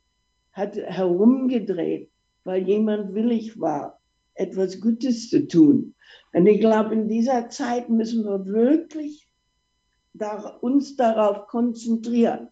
hat 0.52 0.76
herumgedreht, 0.76 2.12
weil 2.44 2.68
jemand 2.68 3.16
willig 3.16 3.60
war, 3.60 4.00
etwas 4.36 4.80
Gutes 4.80 5.28
zu 5.32 5.48
tun. 5.48 5.96
Und 6.32 6.46
ich 6.46 6.60
glaube, 6.60 6.94
in 6.94 7.08
dieser 7.08 7.50
Zeit 7.50 7.90
müssen 7.90 8.24
wir 8.24 8.46
wirklich 8.46 9.28
uns 10.62 10.96
darauf 10.96 11.48
konzentrieren, 11.48 12.50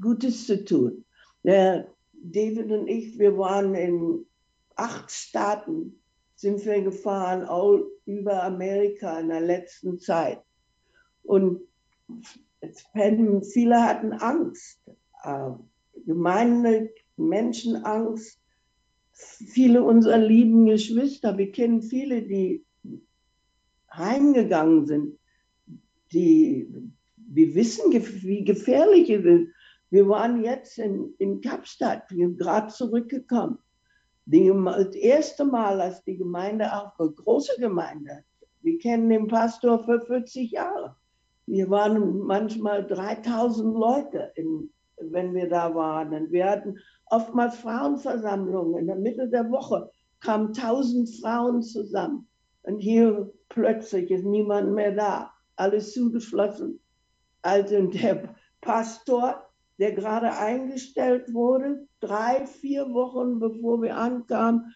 Gutes 0.00 0.46
zu 0.46 0.64
tun. 0.64 1.04
Der 1.42 1.86
David 2.14 2.72
und 2.72 2.88
ich, 2.88 3.18
wir 3.18 3.36
waren 3.36 3.74
in 3.74 4.24
acht 4.76 5.10
Staaten, 5.10 6.00
sind 6.36 6.64
wir 6.64 6.80
gefahren, 6.80 7.42
all 7.42 7.84
über 8.06 8.44
Amerika 8.44 9.20
in 9.20 9.28
der 9.28 9.42
letzten 9.42 9.98
Zeit. 9.98 10.40
Und 11.22 11.60
viele 12.72 13.82
hatten 13.82 14.12
Angst, 14.12 14.80
äh, 15.22 15.50
Gemeinde, 16.06 16.90
Menschenangst, 17.16 18.40
viele 19.12 19.82
unserer 19.82 20.18
lieben 20.18 20.66
Geschwister, 20.66 21.38
wir 21.38 21.52
kennen 21.52 21.82
viele, 21.82 22.22
die 22.22 22.64
heimgegangen 23.92 24.86
sind, 24.86 25.18
die, 26.12 26.68
wir 27.16 27.54
wissen, 27.54 27.92
wie 27.92 28.44
gefährlich 28.44 29.10
es 29.10 29.24
ist. 29.24 29.48
Wir 29.90 30.08
waren 30.08 30.42
jetzt 30.42 30.78
in, 30.78 31.14
in 31.18 31.40
Kapstadt, 31.40 32.10
wir 32.10 32.26
sind 32.26 32.38
gerade 32.38 32.72
zurückgekommen. 32.72 33.58
Die, 34.26 34.50
das 34.64 34.94
erste 34.94 35.44
Mal, 35.44 35.80
als 35.80 36.02
die 36.04 36.16
Gemeinde 36.16 36.72
auch 36.72 36.98
eine 36.98 37.10
große 37.10 37.60
Gemeinde, 37.60 38.24
wir 38.62 38.78
kennen 38.78 39.10
den 39.10 39.28
Pastor 39.28 39.84
für 39.84 40.00
40 40.00 40.50
Jahre. 40.50 40.96
Wir 41.46 41.68
waren 41.68 42.18
manchmal 42.20 42.86
3000 42.86 43.74
Leute, 43.74 44.32
in, 44.34 44.70
wenn 44.96 45.34
wir 45.34 45.48
da 45.48 45.74
waren. 45.74 46.30
wir 46.32 46.50
hatten 46.50 46.78
oftmals 47.06 47.56
Frauenversammlungen. 47.56 48.80
In 48.80 48.86
der 48.86 48.96
Mitte 48.96 49.28
der 49.28 49.50
Woche 49.50 49.90
kamen 50.20 50.48
1000 50.48 51.08
Frauen 51.20 51.62
zusammen. 51.62 52.26
Und 52.62 52.78
hier 52.78 53.30
plötzlich 53.50 54.10
ist 54.10 54.24
niemand 54.24 54.72
mehr 54.72 54.92
da 54.92 55.30
alles 55.56 55.92
zugeschlossen. 55.92 56.80
Also 57.42 57.86
der 57.88 58.34
Pastor, 58.62 59.44
der 59.78 59.92
gerade 59.92 60.32
eingestellt 60.32 61.32
wurde, 61.34 61.86
drei, 62.00 62.46
vier 62.46 62.90
Wochen 62.92 63.38
bevor 63.38 63.82
wir 63.82 63.96
ankamen, 63.96 64.74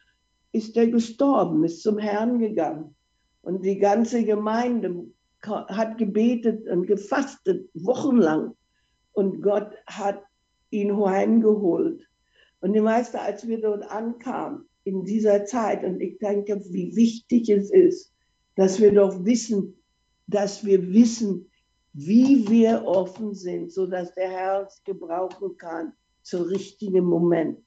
ist 0.53 0.77
er 0.77 0.89
gestorben, 0.89 1.65
ist 1.65 1.83
zum 1.83 1.99
Herrn 1.99 2.39
gegangen. 2.39 2.95
Und 3.41 3.65
die 3.65 3.79
ganze 3.79 4.25
Gemeinde 4.25 5.07
hat 5.43 5.99
gebetet 5.99 6.67
und 6.69 6.87
gefastet, 6.87 7.69
wochenlang. 7.75 8.55
Und 9.13 9.43
Gott 9.43 9.73
hat 9.87 10.23
ihn 10.71 10.97
heimgeholt. 11.05 12.07
Und 12.61 12.73
die 12.73 12.81
meisten, 12.81 13.17
als 13.17 13.47
wir 13.47 13.61
dort 13.61 13.89
ankamen, 13.91 14.69
in 14.85 15.05
dieser 15.05 15.45
Zeit, 15.45 15.85
und 15.85 16.01
ich 16.01 16.19
denke, 16.19 16.63
wie 16.71 16.97
wichtig 16.97 17.49
es 17.51 17.71
ist, 17.71 18.13
dass 18.57 18.81
wir 18.81 18.93
doch 18.93 19.25
wissen, 19.25 19.75
dass 20.27 20.65
wir 20.65 20.93
wissen, 20.93 21.51
wie 21.93 22.49
wir 22.49 22.85
offen 22.85 23.35
sind, 23.35 23.73
sodass 23.73 24.15
der 24.15 24.31
Herr 24.31 24.67
es 24.67 24.83
gebrauchen 24.85 25.57
kann 25.57 25.93
zur 26.23 26.49
richtigen 26.49 27.05
Moment, 27.05 27.59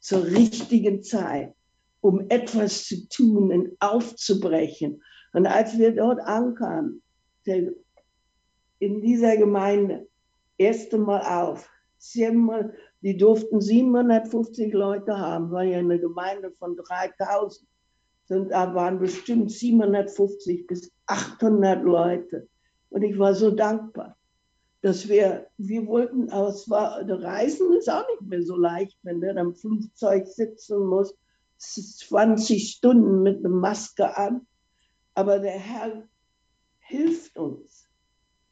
zur 0.00 0.24
richtigen 0.24 1.02
Zeit, 1.02 1.54
um 2.00 2.26
etwas 2.28 2.84
zu 2.84 3.08
tun 3.08 3.52
und 3.52 3.76
aufzubrechen. 3.80 5.02
Und 5.32 5.46
als 5.46 5.78
wir 5.78 5.94
dort 5.94 6.20
ankamen, 6.20 7.02
in 7.46 9.00
dieser 9.00 9.36
Gemeinde, 9.36 10.08
erste 10.58 10.98
Mal 10.98 11.20
auf, 11.20 11.68
siebenmal, 11.98 12.74
die 13.00 13.16
durften 13.16 13.60
750 13.60 14.72
Leute 14.72 15.18
haben, 15.18 15.50
war 15.50 15.64
ja 15.64 15.78
eine 15.78 15.98
Gemeinde 15.98 16.52
von 16.58 16.76
3000 16.76 17.66
sind, 18.26 18.50
da 18.50 18.74
waren 18.74 18.98
bestimmt 18.98 19.52
750 19.52 20.66
bis 20.66 20.90
800 21.06 21.84
Leute. 21.84 22.48
Und 22.90 23.02
ich 23.02 23.18
war 23.18 23.34
so 23.34 23.50
dankbar, 23.50 24.16
dass 24.82 25.08
wir, 25.08 25.46
wir 25.56 25.86
wollten, 25.86 26.30
aber 26.30 26.48
es 26.48 26.68
war, 26.68 27.08
Reisen 27.08 27.72
ist 27.74 27.88
auch 27.88 28.06
nicht 28.08 28.28
mehr 28.28 28.42
so 28.42 28.56
leicht, 28.56 28.98
wenn 29.02 29.20
du 29.20 29.34
am 29.36 29.54
Flugzeug 29.54 30.26
sitzen 30.26 30.86
musst, 30.86 31.16
20 31.58 32.70
Stunden 32.70 33.22
mit 33.22 33.38
einer 33.38 33.48
Maske 33.48 34.16
an. 34.16 34.46
Aber 35.14 35.38
der 35.38 35.52
Herr 35.52 36.02
hilft 36.86 37.36
uns, 37.36 37.88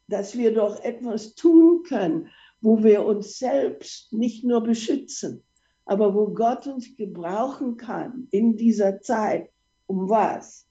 dass 0.07 0.37
wir 0.37 0.53
doch 0.53 0.83
etwas 0.83 1.35
tun 1.35 1.83
können, 1.83 2.29
wo 2.61 2.83
wir 2.83 3.05
uns 3.05 3.37
selbst 3.37 4.11
nicht 4.13 4.43
nur 4.43 4.61
beschützen, 4.61 5.43
aber 5.85 6.13
wo 6.13 6.27
Gott 6.33 6.67
uns 6.67 6.95
gebrauchen 6.95 7.77
kann 7.77 8.27
in 8.31 8.57
dieser 8.57 9.01
Zeit, 9.01 9.49
um 9.87 10.09
was? 10.09 10.67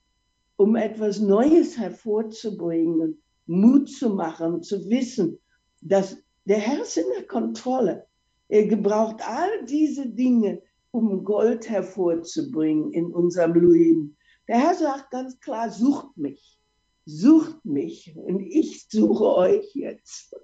Um 0.57 0.75
etwas 0.75 1.19
Neues 1.19 1.77
hervorzubringen, 1.77 3.21
Mut 3.45 3.89
zu 3.89 4.09
machen, 4.09 4.63
zu 4.63 4.89
wissen, 4.89 5.39
dass 5.81 6.17
der 6.45 6.57
Herr 6.57 6.81
ist 6.81 6.97
in 6.97 7.05
der 7.17 7.27
Kontrolle. 7.27 8.07
Er 8.47 8.67
gebraucht 8.67 9.21
all 9.27 9.65
diese 9.65 10.07
Dinge, 10.07 10.61
um 10.91 11.23
Gold 11.23 11.69
hervorzubringen 11.69 12.93
in 12.93 13.13
unserem 13.13 13.53
Leben. 13.53 14.17
Der 14.47 14.59
Herr 14.59 14.75
sagt 14.75 15.11
ganz 15.11 15.39
klar, 15.39 15.69
sucht 15.69 16.15
mich, 16.17 16.59
sucht 17.05 17.63
mich 17.63 18.15
und 18.15 18.41
ich 18.41 18.87
suche 18.89 19.35
euch 19.35 19.75
jetzt. 19.75 20.35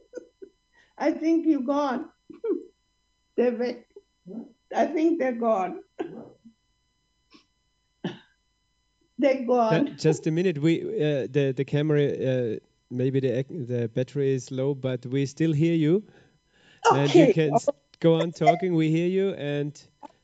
I 0.99 1.11
think 1.11 1.45
you're 1.45 1.63
gone. 1.63 2.05
They're 3.35 3.57
weg. 3.57 3.87
I 4.73 4.85
think 4.85 5.19
they're 5.19 5.37
gone. 5.37 5.81
Thank 9.19 9.47
God. 9.47 9.97
just 9.97 10.27
a 10.27 10.31
minute. 10.31 10.57
We 10.59 10.81
uh, 10.81 11.27
the 11.29 11.53
the 11.55 11.63
camera 11.63 12.03
uh, 12.03 12.55
maybe 12.89 13.19
the 13.19 13.45
the 13.49 13.87
battery 13.89 14.33
is 14.33 14.51
low, 14.51 14.73
but 14.73 15.05
we 15.05 15.25
still 15.25 15.53
hear 15.53 15.75
you, 15.75 16.03
okay. 16.91 17.01
and 17.01 17.15
you 17.15 17.33
can 17.33 17.57
go 17.99 18.21
on 18.21 18.31
talking. 18.31 18.73
We 18.73 18.89
hear 18.89 19.07
you, 19.07 19.29
and 19.35 19.79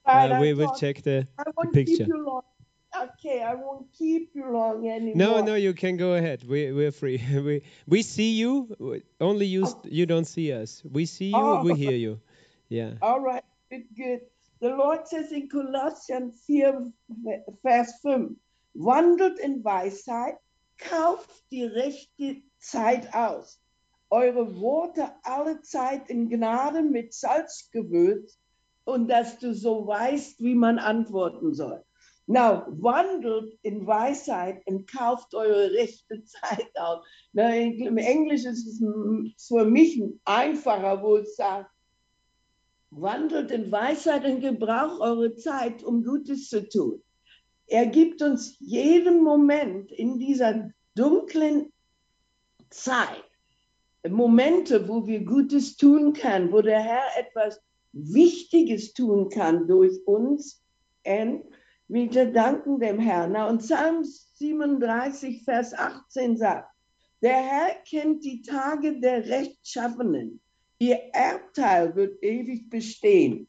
uh, 0.06 0.38
we 0.40 0.54
will 0.54 0.74
check 0.76 1.04
the. 1.04 1.28
I 1.38 1.44
won't 1.56 1.74
keep 1.74 1.88
picture. 1.88 2.08
Okay, 3.04 3.42
I 3.44 3.54
won't 3.56 3.88
keep 3.94 4.32
you 4.34 4.52
long 4.52 4.88
anymore. 4.90 5.16
No, 5.16 5.42
no, 5.42 5.56
you 5.56 5.74
can 5.74 5.98
go 5.98 6.14
ahead. 6.14 6.44
We 6.48 6.72
we're 6.72 6.92
free. 6.92 7.22
we 7.34 7.62
we 7.88 8.02
see 8.02 8.32
you. 8.38 9.02
Only 9.20 9.46
you 9.46 9.64
s- 9.64 9.76
you 9.84 10.06
don't 10.06 10.26
see 10.26 10.52
us. 10.54 10.82
We 10.84 11.06
see 11.06 11.30
you. 11.32 11.62
We 11.64 11.72
Oh. 11.72 11.76
hear 11.76 11.92
you. 11.98 12.20
Yeah. 12.70 12.94
All 13.02 13.20
right, 13.22 13.44
good, 13.70 13.86
good. 13.96 14.22
The 14.60 14.70
Lord 14.70 15.08
says 15.08 15.32
in 15.32 15.48
Colossians 15.50 16.42
4, 16.48 16.92
Vers 17.64 17.94
5, 18.02 18.32
wandelt 18.74 19.40
in 19.40 19.64
Weisheit, 19.64 20.36
kauft 20.80 21.30
die 21.52 21.64
rechte 21.64 22.42
Zeit 22.60 23.14
aus. 23.14 23.60
Eure 24.10 24.60
Worte 24.60 25.12
alle 25.24 25.62
Zeit 25.62 26.10
in 26.10 26.30
Gnade 26.30 26.82
mit 26.82 27.14
Salz 27.14 27.70
gewürzt 27.72 28.40
und 28.86 29.08
dass 29.10 29.38
du 29.38 29.54
so 29.54 29.86
weißt, 29.86 30.40
wie 30.42 30.56
man 30.56 30.80
antworten 30.80 31.54
soll. 31.54 31.84
Now, 32.30 32.66
wandelt 32.68 33.58
in 33.62 33.88
Weisheit 33.88 34.62
und 34.68 34.92
kauft 34.92 35.34
eure 35.34 35.72
rechte 35.72 36.24
Zeit 36.26 36.70
aus. 36.76 37.06
Na, 37.32 37.56
Im 37.56 37.98
Englisch 37.98 38.44
ist 38.44 38.68
es 38.68 38.84
für 39.48 39.64
mich 39.64 40.02
einfacher, 40.26 41.02
wo 41.02 41.18
es 41.18 41.36
sagt, 41.38 41.72
Wandelt 42.90 43.52
in 43.52 43.72
Weisheit 43.72 44.26
und 44.26 44.42
gebraucht 44.42 45.02
eure 45.02 45.36
Zeit, 45.36 45.84
um 45.84 46.04
Gutes 46.04 46.50
zu 46.50 46.68
tun. 46.68 47.02
Er 47.68 47.86
gibt 47.86 48.22
uns 48.22 48.56
jeden 48.60 49.24
Moment 49.24 49.92
in 49.92 50.20
dieser 50.20 50.72
dunklen 50.96 51.72
Zeit 52.70 53.24
Momente, 54.08 54.88
wo 54.88 55.06
wir 55.06 55.24
Gutes 55.26 55.76
tun 55.76 56.14
können, 56.14 56.52
wo 56.52 56.62
der 56.62 56.80
Herr 56.80 57.06
etwas 57.18 57.62
Wichtiges 57.92 58.94
tun 58.94 59.30
kann 59.30 59.68
durch 59.68 60.00
uns. 60.06 60.64
Und 61.06 61.44
wir 61.88 62.32
danken 62.32 62.80
dem 62.80 63.00
Herrn. 63.00 63.36
Und 63.36 63.60
Psalm 63.60 64.04
37, 64.04 65.44
Vers 65.44 65.74
18 65.74 66.38
sagt, 66.38 66.70
der 67.22 67.38
Herr 67.38 67.76
kennt 67.90 68.24
die 68.24 68.42
Tage 68.42 69.00
der 69.00 69.28
Rechtschaffenen. 69.28 70.40
Ihr 70.80 71.00
Erbteil 71.14 71.96
wird 71.96 72.22
ewig 72.22 72.70
bestehen. 72.70 73.48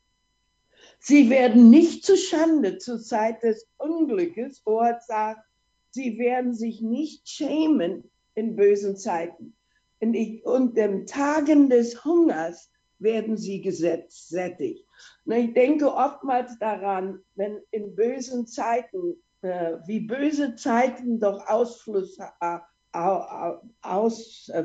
Sie 1.01 1.29
werden 1.29 1.69
nicht 1.69 2.05
zu 2.05 2.17
Schande 2.17 2.79
zur 2.79 3.01
Zeit 3.01 3.43
des 3.43 3.69
Unglückes. 3.77 4.63
Gott 4.65 5.03
sagt, 5.07 5.45
sie 5.91 6.19
werden 6.19 6.55
sich 6.55 6.81
nicht 6.81 7.29
schämen 7.29 8.11
in 8.35 8.57
bösen 8.57 8.97
Zeiten. 8.97 9.55
Und, 10.01 10.15
ich, 10.15 10.45
und 10.45 10.77
Tagen 11.07 11.69
des 11.69 12.05
Hungers 12.05 12.71
werden 12.99 13.37
sie 13.37 13.61
gesetzt, 13.61 14.29
sättig. 14.29 14.85
Ich 15.27 15.53
denke 15.55 15.93
oftmals 15.95 16.59
daran, 16.59 17.21
wenn 17.35 17.59
in 17.71 17.95
bösen 17.95 18.47
Zeiten, 18.47 19.17
äh, 19.43 19.77
wie 19.87 20.01
böse 20.01 20.55
Zeiten 20.57 21.21
doch 21.21 21.47
Ausfluss, 21.47 22.19
au- 22.41 22.61
au- 22.93 23.61
aus, 23.83 24.49
äh, 24.49 24.65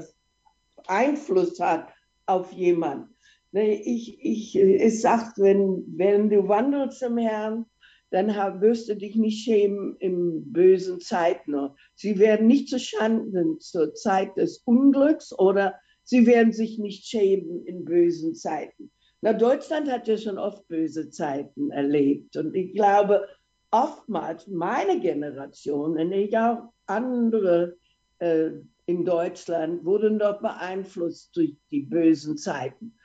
Einfluss 0.88 1.60
hat 1.60 1.90
auf 2.26 2.52
jemand. 2.54 3.10
Ne, 3.52 3.82
Ich, 3.82 4.18
ich, 4.24 4.56
es 4.56 5.02
sagt, 5.02 5.38
wenn, 5.38 5.84
wenn 5.96 6.30
du 6.30 6.48
wandelst 6.48 7.04
im 7.04 7.18
Herrn, 7.18 7.66
dann 8.10 8.28
wirst 8.62 8.90
du 8.90 8.96
dich 8.96 9.16
nicht 9.16 9.44
schämen 9.44 9.96
in 9.98 10.52
bösen 10.54 11.00
Zeiten. 11.00 11.56
Sie 11.96 12.20
werden 12.20 12.46
nicht 12.48 12.70
zu 12.70 12.80
Schanden 12.80 13.60
zur 13.60 13.96
Zeit 13.96 14.38
des 14.38 14.60
Unglücks 14.66 15.38
oder 15.38 15.76
sie 16.04 16.26
werden 16.28 16.54
sich 16.54 16.78
nicht 16.78 17.06
schämen 17.06 17.66
in 17.66 17.86
bösen 17.86 18.36
Zeiten. 18.36 18.92
Na, 19.24 19.32
Deutschland 19.32 19.90
hat 19.90 20.06
ja 20.10 20.18
schon 20.18 20.38
oft 20.38 20.68
böse 20.68 21.10
Zeiten 21.10 21.72
erlebt 21.72 22.36
und 22.36 22.54
ich 22.54 22.74
glaube, 22.74 23.26
oftmals 23.72 24.48
meine 24.48 25.00
Generation 25.00 25.98
und 25.98 26.12
ich 26.12 26.38
auch 26.38 26.74
andere 26.88 27.78
äh, 28.20 28.50
in 28.86 29.06
Deutschland 29.06 29.86
wurden 29.86 30.20
doch 30.20 30.42
beeinflusst 30.42 31.34
durch 31.38 31.56
die 31.72 31.84
bösen 31.84 32.38
Zeiten. 32.38 32.98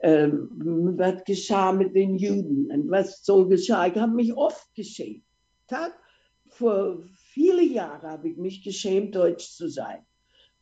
Ähm, 0.00 0.48
was 0.96 1.24
geschah 1.24 1.72
mit 1.72 1.96
den 1.96 2.18
Juden 2.18 2.70
und 2.70 2.88
was 2.88 3.24
so 3.24 3.48
geschah. 3.48 3.88
Ich 3.88 3.96
habe 3.96 4.14
mich 4.14 4.32
oft 4.32 4.72
geschämt. 4.76 5.24
Tag, 5.66 5.92
vor 6.50 7.02
viele 7.16 7.64
Jahre 7.64 8.10
habe 8.10 8.28
ich 8.28 8.36
mich 8.36 8.62
geschämt, 8.62 9.16
Deutsch 9.16 9.50
zu 9.50 9.68
sein. 9.68 10.06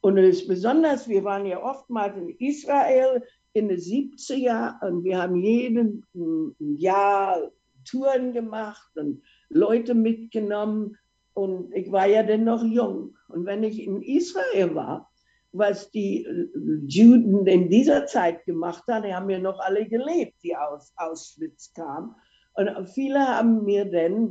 Und 0.00 0.16
es 0.16 0.40
ist 0.40 0.48
besonders, 0.48 1.06
wir 1.06 1.22
waren 1.22 1.44
ja 1.44 1.62
oftmals 1.62 2.16
in 2.16 2.30
Israel 2.38 3.22
in 3.54 3.68
den 3.68 3.78
70er 3.78 4.82
und 4.86 5.04
wir 5.04 5.20
haben 5.20 5.36
jeden 5.36 6.04
mm, 6.14 6.76
Jahr 6.76 7.50
Touren 7.84 8.32
gemacht 8.32 8.90
und 8.96 9.22
Leute 9.48 9.94
mitgenommen. 9.94 10.96
Und 11.34 11.72
ich 11.74 11.90
war 11.90 12.06
ja 12.06 12.22
dann 12.22 12.44
noch 12.44 12.64
jung. 12.64 13.16
Und 13.28 13.46
wenn 13.46 13.62
ich 13.62 13.82
in 13.82 14.02
Israel 14.02 14.74
war, 14.74 15.10
was 15.52 15.90
die 15.90 16.24
äh, 16.24 16.48
Juden 16.86 17.46
in 17.46 17.68
dieser 17.68 18.06
Zeit 18.06 18.44
gemacht 18.44 18.84
haben, 18.88 19.04
die 19.04 19.14
haben 19.14 19.30
ja 19.30 19.38
noch 19.38 19.60
alle 19.60 19.86
gelebt, 19.86 20.34
die 20.42 20.56
aus 20.56 20.92
Auschwitz 20.96 21.72
kamen. 21.74 22.14
Und 22.54 22.88
viele 22.90 23.20
haben 23.20 23.64
mir 23.64 23.84
dann 23.86 24.30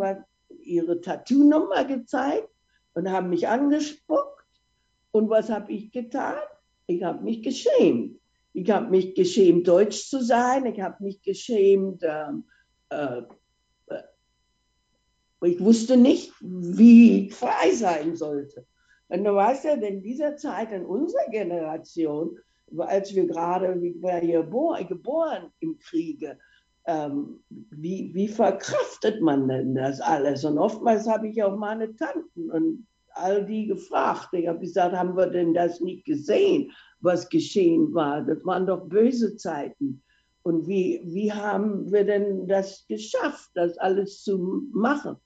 ihre 0.59 1.01
Tattoo-Nummer 1.01 1.86
gezeigt 1.86 2.49
und 2.93 3.11
haben 3.11 3.30
mich 3.30 3.47
angespuckt. 3.47 4.45
Und 5.11 5.30
was 5.30 5.49
habe 5.49 5.72
ich 5.72 5.91
getan? 5.91 6.38
Ich 6.88 7.03
habe 7.03 7.24
mich 7.24 7.41
geschämt. 7.41 8.20
Ich 8.54 8.70
habe 8.70 8.89
mich 8.89 9.16
geschämt, 9.16 9.68
Deutsch 9.68 10.10
zu 10.10 10.22
sein. 10.22 10.66
Ich 10.66 10.82
habe 10.82 11.04
mich 11.04 11.22
geschämt, 11.22 12.04
ähm, 12.04 12.45
äh, 12.89 13.22
äh, 13.88 14.04
ich 15.43 15.60
wusste 15.64 15.97
nicht, 15.97 16.34
wie 16.41 17.26
ich 17.26 17.34
frei 17.34 17.72
sein 17.74 18.16
sollte. 18.16 18.66
Und 19.08 19.24
du 19.24 19.36
weißt 19.36 19.66
ja, 19.66 19.74
in 19.74 20.02
dieser 20.02 20.38
Zeit, 20.38 20.72
in 20.72 20.86
unserer 20.86 21.30
Generation, 21.32 22.38
als 22.78 23.14
wir 23.14 23.28
gerade, 23.28 23.78
ich 23.86 24.02
war 24.02 24.24
ja 24.24 24.41
geboren, 24.41 24.88
geboren 24.88 25.52
im 25.60 25.78
Kriege, 25.80 26.38
ähm, 26.86 27.43
wie, 27.49 28.12
wie 28.14 28.28
verkraftet 28.28 29.22
man 29.22 29.47
denn 29.47 29.76
das 29.76 30.02
alles? 30.02 30.45
Und 30.45 30.58
oftmals 30.58 31.08
habe 31.08 31.28
ich 31.28 31.43
auch 31.43 31.58
meine 31.58 31.95
Tanten 31.95 32.49
und 32.49 32.88
all 33.14 33.45
die 33.45 33.68
gefragt. 33.68 34.30
Ich 34.34 34.47
habe 34.47 34.60
gesagt, 34.60 34.95
haben 34.95 35.16
wir 35.16 35.28
denn 35.28 35.54
das 35.54 35.82
nicht 35.82 36.06
gesehen, 36.06 36.72
was 37.02 37.30
geschehen 37.30 37.93
war? 37.93 38.22
Das 38.22 38.45
waren 38.45 38.66
doch 38.66 38.88
böse 38.88 39.36
Zeiten. 39.36 40.02
Und 40.43 40.68
wie, 40.68 41.02
wie 41.06 41.32
haben 41.32 41.91
wir 41.91 42.04
denn 42.04 42.47
das 42.47 42.86
geschafft, 42.88 43.52
das 43.54 43.78
alles 43.78 44.24
zu 44.24 44.68
machen? 44.74 45.18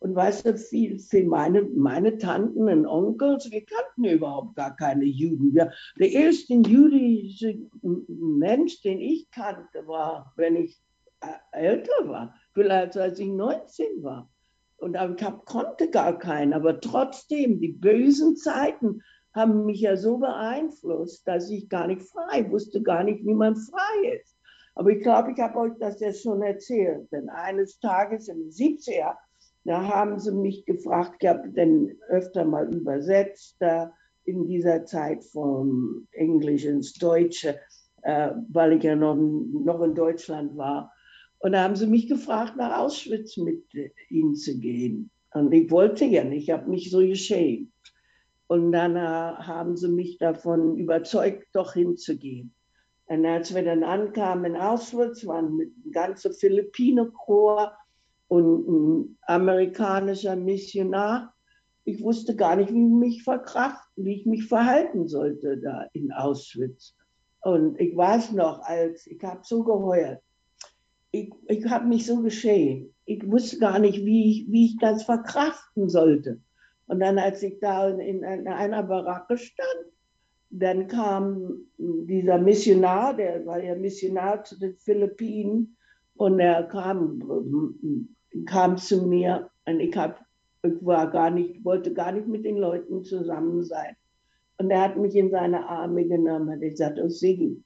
Und 0.00 0.14
weißt 0.14 0.46
du, 0.46 0.56
viel, 0.56 0.98
viel 0.98 1.26
meine, 1.26 1.62
meine 1.62 2.16
Tanten 2.16 2.68
und 2.68 2.86
Onkels, 2.86 3.50
wir 3.50 3.64
kannten 3.64 4.04
überhaupt 4.04 4.56
gar 4.56 4.74
keine 4.74 5.04
Juden. 5.04 5.54
Wir, 5.54 5.72
der 5.98 6.10
erste 6.10 6.54
jüdische 6.54 7.58
Mensch, 7.82 8.80
den 8.80 8.98
ich 8.98 9.30
kannte, 9.30 9.86
war, 9.86 10.32
wenn 10.36 10.56
ich 10.56 10.80
äh, 11.20 11.26
älter 11.52 12.08
war, 12.08 12.34
vielleicht 12.54 12.96
als 12.96 13.18
ich 13.18 13.28
19 13.28 14.02
war. 14.02 14.30
Und 14.78 14.94
ich 14.94 15.22
hab, 15.22 15.44
konnte 15.44 15.90
gar 15.90 16.18
keinen. 16.18 16.54
Aber 16.54 16.80
trotzdem, 16.80 17.60
die 17.60 17.68
bösen 17.72 18.36
Zeiten 18.36 19.02
haben 19.34 19.64
mich 19.64 19.80
ja 19.80 19.96
so 19.96 20.18
beeinflusst, 20.18 21.26
dass 21.26 21.50
ich 21.50 21.68
gar 21.68 21.86
nicht 21.86 22.02
frei 22.02 22.50
wusste, 22.50 22.82
gar 22.82 23.04
nicht, 23.04 23.24
wie 23.24 23.34
man 23.34 23.56
frei 23.56 24.18
ist. 24.20 24.36
Aber 24.74 24.90
ich 24.90 25.02
glaube, 25.02 25.32
ich 25.32 25.38
habe 25.38 25.58
euch 25.58 25.72
das 25.78 26.00
ja 26.00 26.12
schon 26.12 26.42
erzählt. 26.42 27.10
Denn 27.12 27.28
eines 27.28 27.78
Tages 27.80 28.28
im 28.28 28.48
70er, 28.48 29.14
da 29.64 29.84
haben 29.84 30.18
sie 30.18 30.32
mich 30.32 30.64
gefragt, 30.64 31.16
ich 31.20 31.28
habe 31.28 31.50
dann 31.50 31.96
öfter 32.08 32.44
mal 32.44 32.72
übersetzt, 32.74 33.56
da 33.60 33.92
in 34.24 34.46
dieser 34.46 34.84
Zeit 34.84 35.24
vom 35.24 36.06
Englisch 36.12 36.64
ins 36.64 36.94
Deutsche, 36.94 37.58
äh, 38.02 38.30
weil 38.50 38.74
ich 38.74 38.84
ja 38.84 38.96
noch, 38.96 39.16
noch 39.16 39.82
in 39.82 39.94
Deutschland 39.94 40.56
war. 40.56 40.92
Und 41.38 41.52
da 41.52 41.64
haben 41.64 41.76
sie 41.76 41.86
mich 41.86 42.08
gefragt, 42.08 42.56
nach 42.56 42.78
Auschwitz 42.78 43.36
mit 43.36 43.64
ihnen 44.08 44.34
zu 44.34 44.58
gehen. 44.58 45.10
Und 45.32 45.52
ich 45.52 45.70
wollte 45.70 46.04
ja 46.04 46.24
nicht, 46.24 46.44
ich 46.44 46.50
habe 46.50 46.68
mich 46.68 46.90
so 46.90 46.98
geschämt. 46.98 47.69
Und 48.50 48.72
dann 48.72 48.96
äh, 48.96 48.98
haben 48.98 49.76
sie 49.76 49.86
mich 49.86 50.18
davon 50.18 50.76
überzeugt, 50.76 51.46
doch 51.52 51.74
hinzugehen. 51.74 52.52
Und 53.06 53.24
als 53.24 53.54
wir 53.54 53.64
dann 53.64 53.84
ankamen 53.84 54.56
in 54.56 54.60
Auschwitz, 54.60 55.24
waren 55.24 55.54
mit 55.54 55.72
einem 55.72 55.92
ganzen 55.92 56.32
Philippine-Chor 56.32 57.70
und 58.26 58.68
ein 58.68 59.18
amerikanischer 59.22 60.34
Missionar. 60.34 61.32
Ich 61.84 62.02
wusste 62.02 62.34
gar 62.34 62.56
nicht, 62.56 62.72
wie 62.74 62.86
ich 62.86 62.92
mich 62.92 63.22
verkraften, 63.22 64.04
wie 64.04 64.16
ich 64.16 64.26
mich 64.26 64.48
verhalten 64.48 65.06
sollte 65.06 65.56
da 65.58 65.86
in 65.92 66.10
Auschwitz. 66.10 66.96
Und 67.42 67.78
ich 67.78 67.96
weiß 67.96 68.32
noch, 68.32 68.62
als 68.62 69.06
ich 69.06 69.22
habe 69.22 69.42
so 69.44 69.62
geheult. 69.62 70.18
Ich, 71.12 71.32
ich 71.46 71.64
habe 71.66 71.86
mich 71.86 72.04
so 72.04 72.20
geschämt. 72.20 72.92
Ich 73.04 73.30
wusste 73.30 73.60
gar 73.60 73.78
nicht, 73.78 74.04
wie 74.04 74.28
ich, 74.28 74.50
wie 74.50 74.64
ich 74.64 74.76
das 74.80 75.04
verkraften 75.04 75.88
sollte. 75.88 76.40
Und 76.90 76.98
dann, 76.98 77.18
als 77.18 77.40
ich 77.44 77.60
da 77.60 77.88
in, 77.88 78.24
in 78.24 78.48
einer 78.48 78.82
Baracke 78.82 79.38
stand, 79.38 79.86
dann 80.50 80.88
kam 80.88 81.60
dieser 81.78 82.38
Missionar, 82.38 83.14
der 83.14 83.46
war 83.46 83.62
ja 83.62 83.76
Missionar 83.76 84.42
zu 84.42 84.58
den 84.58 84.74
Philippinen, 84.74 85.76
Und 86.20 86.40
er 86.40 86.64
kam, 86.64 87.22
kam 88.46 88.76
zu 88.76 89.06
mir 89.06 89.48
und 89.66 89.78
ich, 89.78 89.96
hab, 89.96 90.20
ich 90.64 90.84
war 90.84 91.08
gar 91.10 91.30
nicht, 91.30 91.64
wollte 91.64 91.94
gar 91.94 92.10
nicht 92.10 92.26
mit 92.26 92.44
den 92.44 92.56
Leuten 92.56 93.04
zusammen 93.04 93.62
sein. 93.62 93.94
Und 94.58 94.70
er 94.70 94.82
hat 94.82 94.96
mich 94.96 95.14
in 95.14 95.30
seine 95.30 95.66
Arme 95.68 96.04
genommen 96.06 96.48
und 96.48 96.60
gesagt, 96.60 96.98
oh 97.00 97.08
Sigi, 97.08 97.62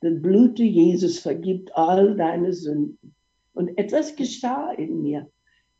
das 0.00 0.22
Blut 0.22 0.60
Jesus 0.60 1.18
vergibt 1.18 1.76
all 1.76 2.16
deine 2.16 2.52
Sünden. 2.52 3.16
Und 3.52 3.76
etwas 3.76 4.14
geschah 4.14 4.70
in 4.72 5.02
mir. 5.02 5.28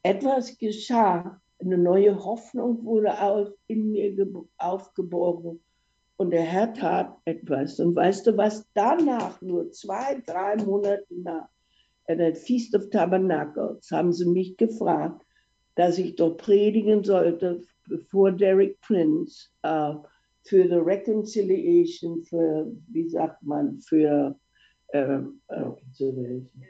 Etwas 0.03 0.59
geschah. 0.59 1.41
Eine 1.61 1.79
neue 1.79 2.25
Hoffnung 2.25 2.85
wurde 2.85 3.55
in 3.67 3.91
mir 3.91 4.27
aufgeboren. 4.59 5.61
Und 6.17 6.31
der 6.33 6.43
Herr 6.43 6.73
tat 6.75 7.17
etwas. 7.25 7.81
Und 7.81 7.97
weißt 7.97 8.27
du 8.27 8.37
was? 8.37 8.67
Danach, 8.75 9.41
nur 9.41 9.71
zwei, 9.71 10.23
drei 10.27 10.57
Monate 10.57 11.07
nach, 11.11 11.49
der 12.09 12.35
Feast 12.35 12.75
of 12.75 12.91
Tabernacles, 12.91 13.91
haben 13.91 14.13
sie 14.13 14.27
mich 14.27 14.57
gefragt, 14.57 15.25
dass 15.77 15.99
ich 15.99 16.17
dort 16.17 16.39
predigen 16.39 17.05
sollte 17.05 17.63
bevor 17.89 18.33
Derek 18.33 18.81
Prince 18.81 19.49
uh, 19.65 19.97
für 20.45 20.69
the 20.69 20.77
Reconciliation, 20.77 22.23
für, 22.23 22.71
wie 22.89 23.09
sagt 23.09 23.43
man, 23.43 23.81
für 23.81 24.35
uh, 24.95 25.23
uh, 25.53 25.77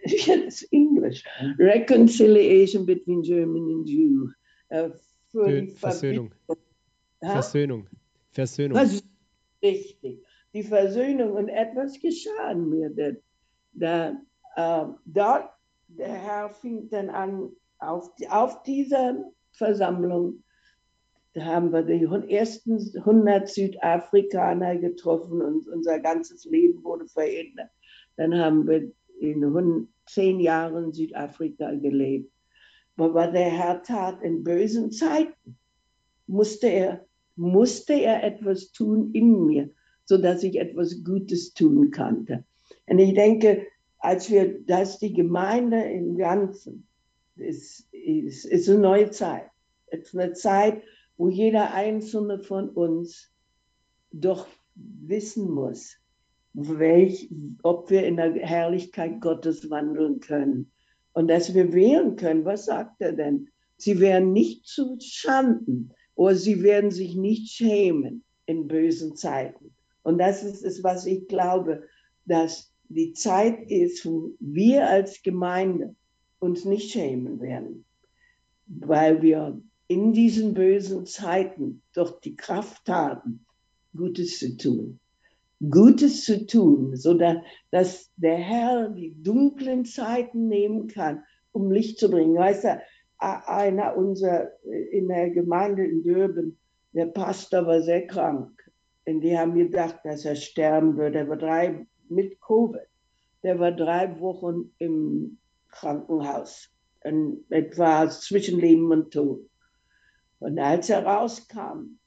it's 0.04 0.62
English, 0.72 1.24
Reconciliation 1.58 2.84
between 2.86 3.22
German 3.22 3.68
and 3.70 3.88
Jew. 3.88 4.28
Uh, 4.70 4.90
für 5.30 5.60
die 5.62 5.68
Versöhnung. 5.68 6.30
Versöhnung. 7.20 7.86
Versöhnung. 8.32 8.76
Versöhnung. 8.76 9.04
Richtig. 9.62 10.24
Die 10.52 10.62
Versöhnung 10.62 11.32
und 11.32 11.48
etwas 11.48 12.00
geschah 12.00 12.48
an 12.48 12.68
mir. 12.68 12.90
Da, 12.90 13.12
da, 13.72 14.10
äh, 14.56 14.92
dort, 15.04 15.50
der 15.88 16.12
Herr 16.12 16.50
fing 16.50 16.88
dann 16.88 17.10
an, 17.10 17.50
auf, 17.78 18.10
auf 18.28 18.62
dieser 18.62 19.24
Versammlung, 19.52 20.42
da 21.34 21.44
haben 21.44 21.72
wir 21.72 21.82
die 21.82 22.04
ersten 22.34 22.78
100 22.96 23.48
Südafrikaner 23.48 24.76
getroffen 24.76 25.40
und 25.42 25.68
unser 25.68 26.00
ganzes 26.00 26.44
Leben 26.44 26.82
wurde 26.82 27.06
verändert. 27.06 27.70
Dann 28.16 28.34
haben 28.34 28.66
wir 28.66 28.90
in 29.20 29.88
zehn 30.06 30.40
Jahren 30.40 30.92
Südafrika 30.92 31.72
gelebt. 31.74 32.32
Aber 33.00 33.28
der 33.28 33.50
Herr 33.50 33.82
tat 33.82 34.22
in 34.22 34.44
bösen 34.44 34.92
Zeiten, 34.92 35.56
musste 36.26 36.68
er 36.68 37.06
musste 37.40 37.94
er 37.94 38.22
etwas 38.22 38.70
tun 38.70 39.12
in 39.14 39.46
mir, 39.46 39.70
sodass 40.04 40.42
ich 40.42 40.56
etwas 40.56 41.02
Gutes 41.02 41.54
tun 41.54 41.90
konnte. 41.90 42.44
Und 42.86 42.98
ich 42.98 43.14
denke, 43.14 43.66
als 43.98 44.30
wir, 44.30 44.60
dass 44.64 44.98
die 44.98 45.14
Gemeinde 45.14 45.80
im 45.80 46.18
Ganzen, 46.18 46.86
ist, 47.36 47.88
ist, 47.92 48.44
ist 48.44 48.68
eine 48.68 48.78
neue 48.78 49.10
Zeit. 49.10 49.48
Es 49.86 50.08
ist 50.08 50.18
eine 50.18 50.34
Zeit, 50.34 50.82
wo 51.16 51.28
jeder 51.28 51.72
Einzelne 51.72 52.40
von 52.40 52.68
uns 52.68 53.32
doch 54.12 54.46
wissen 54.74 55.50
muss, 55.50 55.96
welch, 56.52 57.30
ob 57.62 57.88
wir 57.88 58.06
in 58.06 58.16
der 58.16 58.34
Herrlichkeit 58.34 59.20
Gottes 59.20 59.70
wandeln 59.70 60.20
können. 60.20 60.72
Und 61.12 61.28
dass 61.28 61.54
wir 61.54 61.72
wählen 61.72 62.16
können. 62.16 62.44
Was 62.44 62.66
sagt 62.66 63.00
er 63.00 63.12
denn? 63.12 63.48
Sie 63.76 63.98
werden 63.98 64.32
nicht 64.32 64.66
zu 64.66 64.96
Schanden, 65.00 65.92
oder 66.14 66.34
sie 66.34 66.62
werden 66.62 66.90
sich 66.90 67.16
nicht 67.16 67.50
schämen 67.50 68.24
in 68.44 68.68
bösen 68.68 69.16
Zeiten. 69.16 69.74
Und 70.02 70.18
das 70.18 70.42
ist 70.42 70.62
es, 70.62 70.82
was 70.82 71.06
ich 71.06 71.28
glaube, 71.28 71.84
dass 72.26 72.70
die 72.90 73.14
Zeit 73.14 73.70
ist, 73.70 74.04
wo 74.04 74.32
wir 74.38 74.86
als 74.86 75.22
Gemeinde 75.22 75.94
uns 76.40 76.66
nicht 76.66 76.90
schämen 76.90 77.40
werden, 77.40 77.86
weil 78.66 79.22
wir 79.22 79.62
in 79.88 80.12
diesen 80.12 80.52
bösen 80.52 81.06
Zeiten 81.06 81.82
doch 81.94 82.20
die 82.20 82.36
Kraft 82.36 82.88
haben, 82.88 83.46
Gutes 83.96 84.38
zu 84.38 84.56
tun. 84.58 84.99
Gutes 85.68 86.24
zu 86.24 86.46
tun, 86.46 86.96
so 86.96 87.14
dass 87.70 88.10
der 88.16 88.36
Herr 88.36 88.88
die 88.88 89.14
dunklen 89.22 89.84
Zeiten 89.84 90.48
nehmen 90.48 90.86
kann, 90.86 91.22
um 91.52 91.70
Licht 91.70 91.98
zu 91.98 92.10
bringen. 92.10 92.34
Weißt 92.34 92.64
du, 92.64 92.80
einer 93.18 93.96
unserer 93.96 94.50
in 94.90 95.08
der 95.08 95.30
Gemeinde 95.30 95.84
in 95.84 96.02
Dürben, 96.02 96.58
der 96.92 97.06
Pastor 97.06 97.66
war 97.66 97.82
sehr 97.82 98.06
krank. 98.06 98.50
Und 99.06 99.20
die 99.20 99.36
haben 99.36 99.54
gedacht, 99.54 100.00
dass 100.04 100.24
er 100.24 100.36
sterben 100.36 100.96
würde. 100.96 101.18
Er 101.18 101.28
war 101.28 101.36
drei 101.36 101.86
mit 102.08 102.40
Covid. 102.40 102.86
Der 103.42 103.58
war 103.58 103.72
drei 103.72 104.18
Wochen 104.20 104.72
im 104.78 105.38
Krankenhaus. 105.68 106.70
Und 107.04 107.44
etwa 107.50 108.08
zwischen 108.08 108.58
Leben 108.60 108.90
und 108.90 109.12
Tod. 109.12 109.48
Und 110.38 110.58
als 110.58 110.88
er 110.90 111.04
rauskam, 111.04 111.98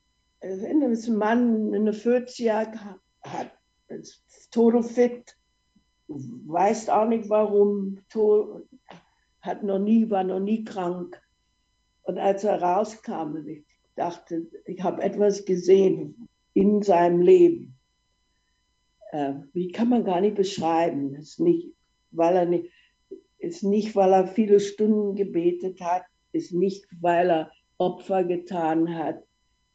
ein 0.41 1.17
Mann 1.17 1.73
in 1.73 1.85
der 1.85 1.93
40 1.93 2.51
Jahre 4.55 4.77
hat, 4.77 4.83
ist 4.83 4.83
total 4.83 4.83
fit, 4.83 5.37
weiß 6.07 6.89
auch 6.89 7.07
nicht 7.07 7.29
warum, 7.29 7.99
hat 9.41 9.63
noch 9.63 9.79
nie, 9.79 10.09
war 10.09 10.23
noch 10.23 10.39
nie 10.39 10.63
krank. 10.63 11.21
Und 12.03 12.17
als 12.17 12.43
er 12.43 12.61
rauskam, 12.61 13.37
ich 13.45 13.63
dachte, 13.95 14.47
ich 14.65 14.81
habe 14.81 15.01
etwas 15.01 15.45
gesehen 15.45 16.27
in 16.53 16.81
seinem 16.81 17.21
Leben. 17.21 17.75
Äh, 19.11 19.33
wie 19.53 19.71
kann 19.71 19.89
man 19.89 20.03
gar 20.03 20.21
nicht 20.21 20.35
beschreiben? 20.35 21.15
ist 21.15 21.39
nicht, 21.39 21.73
weil 22.11 22.35
er 22.35 22.45
nicht, 22.45 22.71
ist 23.37 23.63
nicht, 23.63 23.95
weil 23.95 24.11
er 24.13 24.27
viele 24.27 24.59
Stunden 24.59 25.15
gebetet 25.15 25.79
hat, 25.81 26.03
ist 26.31 26.53
nicht, 26.53 26.85
weil 26.99 27.29
er 27.29 27.51
Opfer 27.77 28.23
getan 28.23 28.95
hat. 28.95 29.23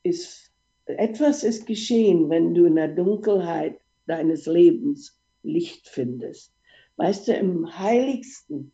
Ist, 0.02 0.52
etwas 0.86 1.44
ist 1.44 1.66
geschehen, 1.66 2.30
wenn 2.30 2.54
du 2.54 2.66
in 2.66 2.76
der 2.76 2.88
Dunkelheit 2.88 3.78
deines 4.08 4.46
Lebens 4.46 5.20
Licht 5.42 5.88
findest. 5.88 6.52
Weißt 6.96 7.28
du, 7.28 7.34
im 7.34 7.78
Heiligsten 7.78 8.72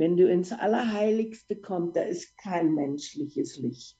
wenn 0.00 0.16
du 0.16 0.26
ins 0.30 0.50
Allerheiligste 0.50 1.56
kommst, 1.56 1.94
da 1.94 2.00
ist 2.00 2.34
kein 2.38 2.74
menschliches 2.74 3.58
Licht. 3.58 3.98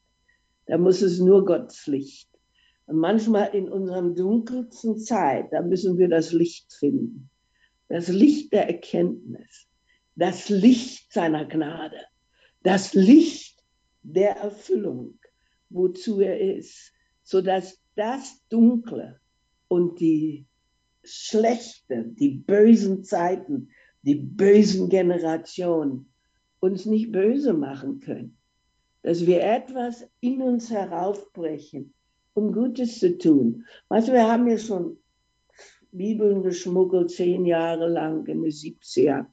Da 0.64 0.78
muss 0.78 1.02
es 1.02 1.20
nur 1.20 1.44
Gottes 1.44 1.86
Licht. 1.86 2.30
Und 2.86 2.96
manchmal 2.96 3.54
in 3.54 3.68
unserer 3.68 4.00
dunkelsten 4.00 4.96
Zeit, 4.98 5.52
da 5.52 5.60
müssen 5.60 5.98
wir 5.98 6.08
das 6.08 6.32
Licht 6.32 6.72
finden. 6.72 7.28
Das 7.88 8.08
Licht 8.08 8.50
der 8.54 8.66
Erkenntnis. 8.66 9.68
Das 10.16 10.48
Licht 10.48 11.12
seiner 11.12 11.44
Gnade. 11.44 12.00
Das 12.62 12.94
Licht 12.94 13.62
der 14.02 14.36
Erfüllung, 14.36 15.18
wozu 15.68 16.20
er 16.20 16.40
ist. 16.40 16.94
Sodass 17.24 17.78
das 17.94 18.42
Dunkle 18.48 19.19
und 19.70 20.00
die 20.00 20.46
schlechte, 21.04 22.04
die 22.04 22.30
bösen 22.30 23.04
Zeiten, 23.04 23.70
die 24.02 24.16
bösen 24.16 24.88
Generationen 24.88 26.12
uns 26.58 26.86
nicht 26.86 27.12
böse 27.12 27.54
machen 27.54 28.00
können. 28.00 28.36
Dass 29.02 29.26
wir 29.26 29.42
etwas 29.42 30.06
in 30.18 30.42
uns 30.42 30.70
heraufbrechen, 30.70 31.94
um 32.34 32.52
Gutes 32.52 32.98
zu 32.98 33.16
tun. 33.16 33.64
Weißt 33.88 34.08
du, 34.08 34.12
wir 34.12 34.30
haben 34.30 34.48
ja 34.48 34.58
schon 34.58 34.98
Bibeln 35.92 36.42
geschmuggelt, 36.42 37.12
zehn 37.12 37.46
Jahre 37.46 37.88
lang 37.88 38.26
in 38.26 38.42
den 38.42 38.50
70er. 38.50 39.26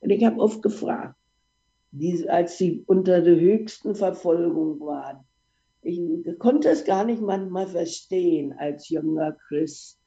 Und 0.00 0.10
ich 0.10 0.24
habe 0.24 0.38
oft 0.38 0.62
gefragt, 0.62 1.16
die, 1.92 2.28
als 2.28 2.58
sie 2.58 2.84
unter 2.86 3.22
der 3.22 3.40
höchsten 3.40 3.94
Verfolgung 3.94 4.78
waren. 4.80 5.24
Ich 5.82 6.00
konnte 6.38 6.68
es 6.70 6.84
gar 6.84 7.04
nicht 7.04 7.22
manchmal 7.22 7.66
verstehen 7.66 8.52
als 8.52 8.88
junger 8.88 9.36
Christ, 9.48 9.98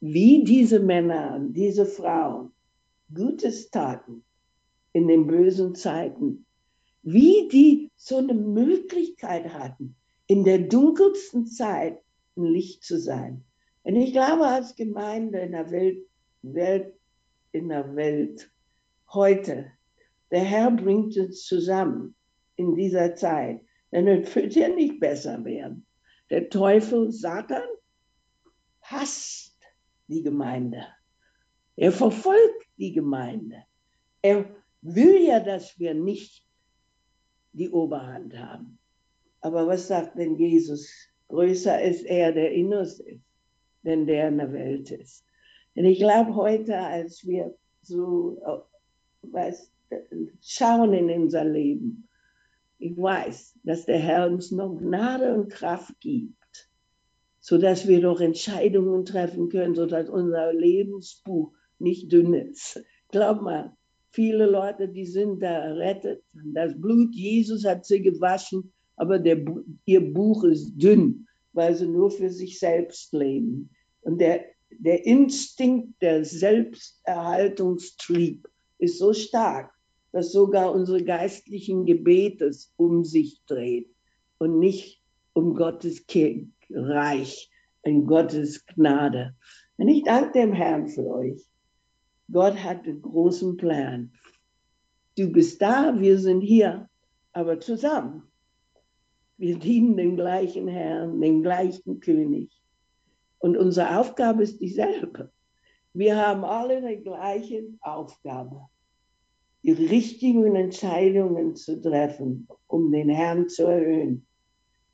wie 0.00 0.44
diese 0.44 0.80
Männer, 0.80 1.40
diese 1.50 1.86
Frauen 1.86 2.52
Gutes 3.14 3.70
taten 3.70 4.24
in 4.92 5.06
den 5.06 5.26
bösen 5.26 5.74
Zeiten, 5.74 6.46
wie 7.02 7.48
die 7.48 7.90
so 7.96 8.16
eine 8.16 8.34
Möglichkeit 8.34 9.52
hatten, 9.52 9.96
in 10.26 10.44
der 10.44 10.58
dunkelsten 10.58 11.46
Zeit 11.46 12.00
ein 12.36 12.44
Licht 12.44 12.82
zu 12.82 12.98
sein. 12.98 13.44
Und 13.84 13.96
ich 13.96 14.12
glaube, 14.12 14.44
als 14.44 14.74
Gemeinde 14.74 15.38
in 15.38 15.52
der 15.52 15.70
Welt, 15.70 16.06
Welt 16.42 16.94
in 17.52 17.68
der 17.68 17.94
Welt 17.94 18.50
heute, 19.12 19.70
der 20.30 20.40
Herr 20.40 20.72
bringt 20.72 21.16
uns 21.16 21.44
zusammen 21.44 22.16
in 22.56 22.74
dieser 22.74 23.14
Zeit, 23.14 23.60
denn 23.92 24.08
es 24.08 24.34
wird 24.34 24.54
ja 24.54 24.68
nicht 24.68 25.00
besser 25.00 25.44
werden. 25.44 25.86
Der 26.30 26.48
Teufel, 26.48 27.12
Satan, 27.12 27.62
hasst 28.82 29.58
die 30.08 30.22
Gemeinde. 30.22 30.86
Er 31.76 31.92
verfolgt 31.92 32.66
die 32.78 32.92
Gemeinde. 32.92 33.64
Er 34.22 34.44
will 34.82 35.22
ja, 35.22 35.40
dass 35.40 35.78
wir 35.78 35.94
nicht 35.94 36.44
die 37.52 37.70
Oberhand 37.70 38.36
haben. 38.36 38.78
Aber 39.40 39.66
was 39.66 39.88
sagt 39.88 40.18
denn 40.18 40.36
Jesus? 40.36 40.90
Größer 41.28 41.80
ist 41.82 42.04
er, 42.04 42.32
der 42.32 42.52
in 42.52 42.72
uns 42.72 43.00
ist, 43.00 43.24
denn 43.82 44.06
der 44.06 44.28
in 44.28 44.38
der 44.38 44.52
Welt 44.52 44.90
ist. 44.90 45.24
Denn 45.74 45.84
ich 45.84 45.98
glaube, 45.98 46.34
heute, 46.34 46.78
als 46.78 47.26
wir 47.26 47.54
so 47.82 48.40
weißt, 49.22 49.72
schauen 50.40 50.92
in 50.94 51.10
unser 51.10 51.44
Leben. 51.44 52.08
Ich 52.78 52.96
weiß, 52.96 53.58
dass 53.64 53.84
der 53.86 53.98
Herr 53.98 54.26
uns 54.26 54.50
noch 54.50 54.76
Gnade 54.76 55.34
und 55.34 55.50
Kraft 55.50 55.98
gibt, 56.00 56.70
sodass 57.40 57.88
wir 57.88 58.02
doch 58.02 58.20
Entscheidungen 58.20 59.04
treffen 59.04 59.48
können, 59.48 59.74
sodass 59.74 60.08
unser 60.10 60.52
Lebensbuch 60.52 61.52
nicht 61.78 62.12
dünn 62.12 62.34
ist. 62.34 62.82
Glaub 63.10 63.40
mal, 63.40 63.74
viele 64.10 64.46
Leute, 64.46 64.88
die 64.88 65.06
sind 65.06 65.42
da 65.42 65.48
errettet. 65.48 66.22
Das 66.32 66.78
Blut 66.78 67.14
Jesus 67.14 67.64
hat 67.64 67.86
sie 67.86 68.02
gewaschen, 68.02 68.72
aber 68.96 69.18
der, 69.18 69.42
ihr 69.84 70.12
Buch 70.12 70.44
ist 70.44 70.74
dünn, 70.74 71.26
weil 71.52 71.74
sie 71.74 71.88
nur 71.88 72.10
für 72.10 72.30
sich 72.30 72.58
selbst 72.58 73.12
leben. 73.12 73.70
Und 74.02 74.20
der, 74.20 74.44
der 74.70 75.06
Instinkt, 75.06 76.02
der 76.02 76.24
Selbsterhaltungstrieb 76.24 78.48
ist 78.78 78.98
so 78.98 79.12
stark, 79.12 79.75
dass 80.16 80.32
sogar 80.32 80.72
unsere 80.72 81.04
geistlichen 81.04 81.84
Gebete 81.84 82.50
um 82.78 83.04
sich 83.04 83.44
dreht 83.44 83.94
und 84.38 84.58
nicht 84.58 85.02
um 85.34 85.54
Gottes 85.54 86.06
Reich, 86.70 87.50
in 87.82 88.06
Gottes 88.06 88.64
Gnade. 88.64 89.36
Und 89.76 89.88
ich 89.88 90.04
danke 90.04 90.32
dem 90.32 90.54
Herrn 90.54 90.88
für 90.88 91.06
euch. 91.06 91.46
Gott 92.32 92.56
hat 92.64 92.86
einen 92.86 93.02
großen 93.02 93.58
Plan. 93.58 94.10
Du 95.18 95.30
bist 95.30 95.60
da, 95.60 95.94
wir 96.00 96.18
sind 96.18 96.40
hier, 96.40 96.88
aber 97.34 97.60
zusammen. 97.60 98.22
Wir 99.36 99.58
dienen 99.58 99.98
den 99.98 100.16
gleichen 100.16 100.66
Herrn, 100.66 101.20
den 101.20 101.42
gleichen 101.42 102.00
König. 102.00 102.50
Und 103.38 103.58
unsere 103.58 103.98
Aufgabe 103.98 104.44
ist 104.44 104.62
dieselbe. 104.62 105.30
Wir 105.92 106.16
haben 106.16 106.42
alle 106.42 106.80
die 106.80 107.02
gleiche 107.02 107.64
Aufgabe, 107.82 108.62
die 109.66 109.72
richtigen 109.72 110.54
Entscheidungen 110.54 111.56
zu 111.56 111.80
treffen, 111.80 112.46
um 112.68 112.92
den 112.92 113.08
Herrn 113.08 113.48
zu 113.48 113.64
erhöhen 113.64 114.24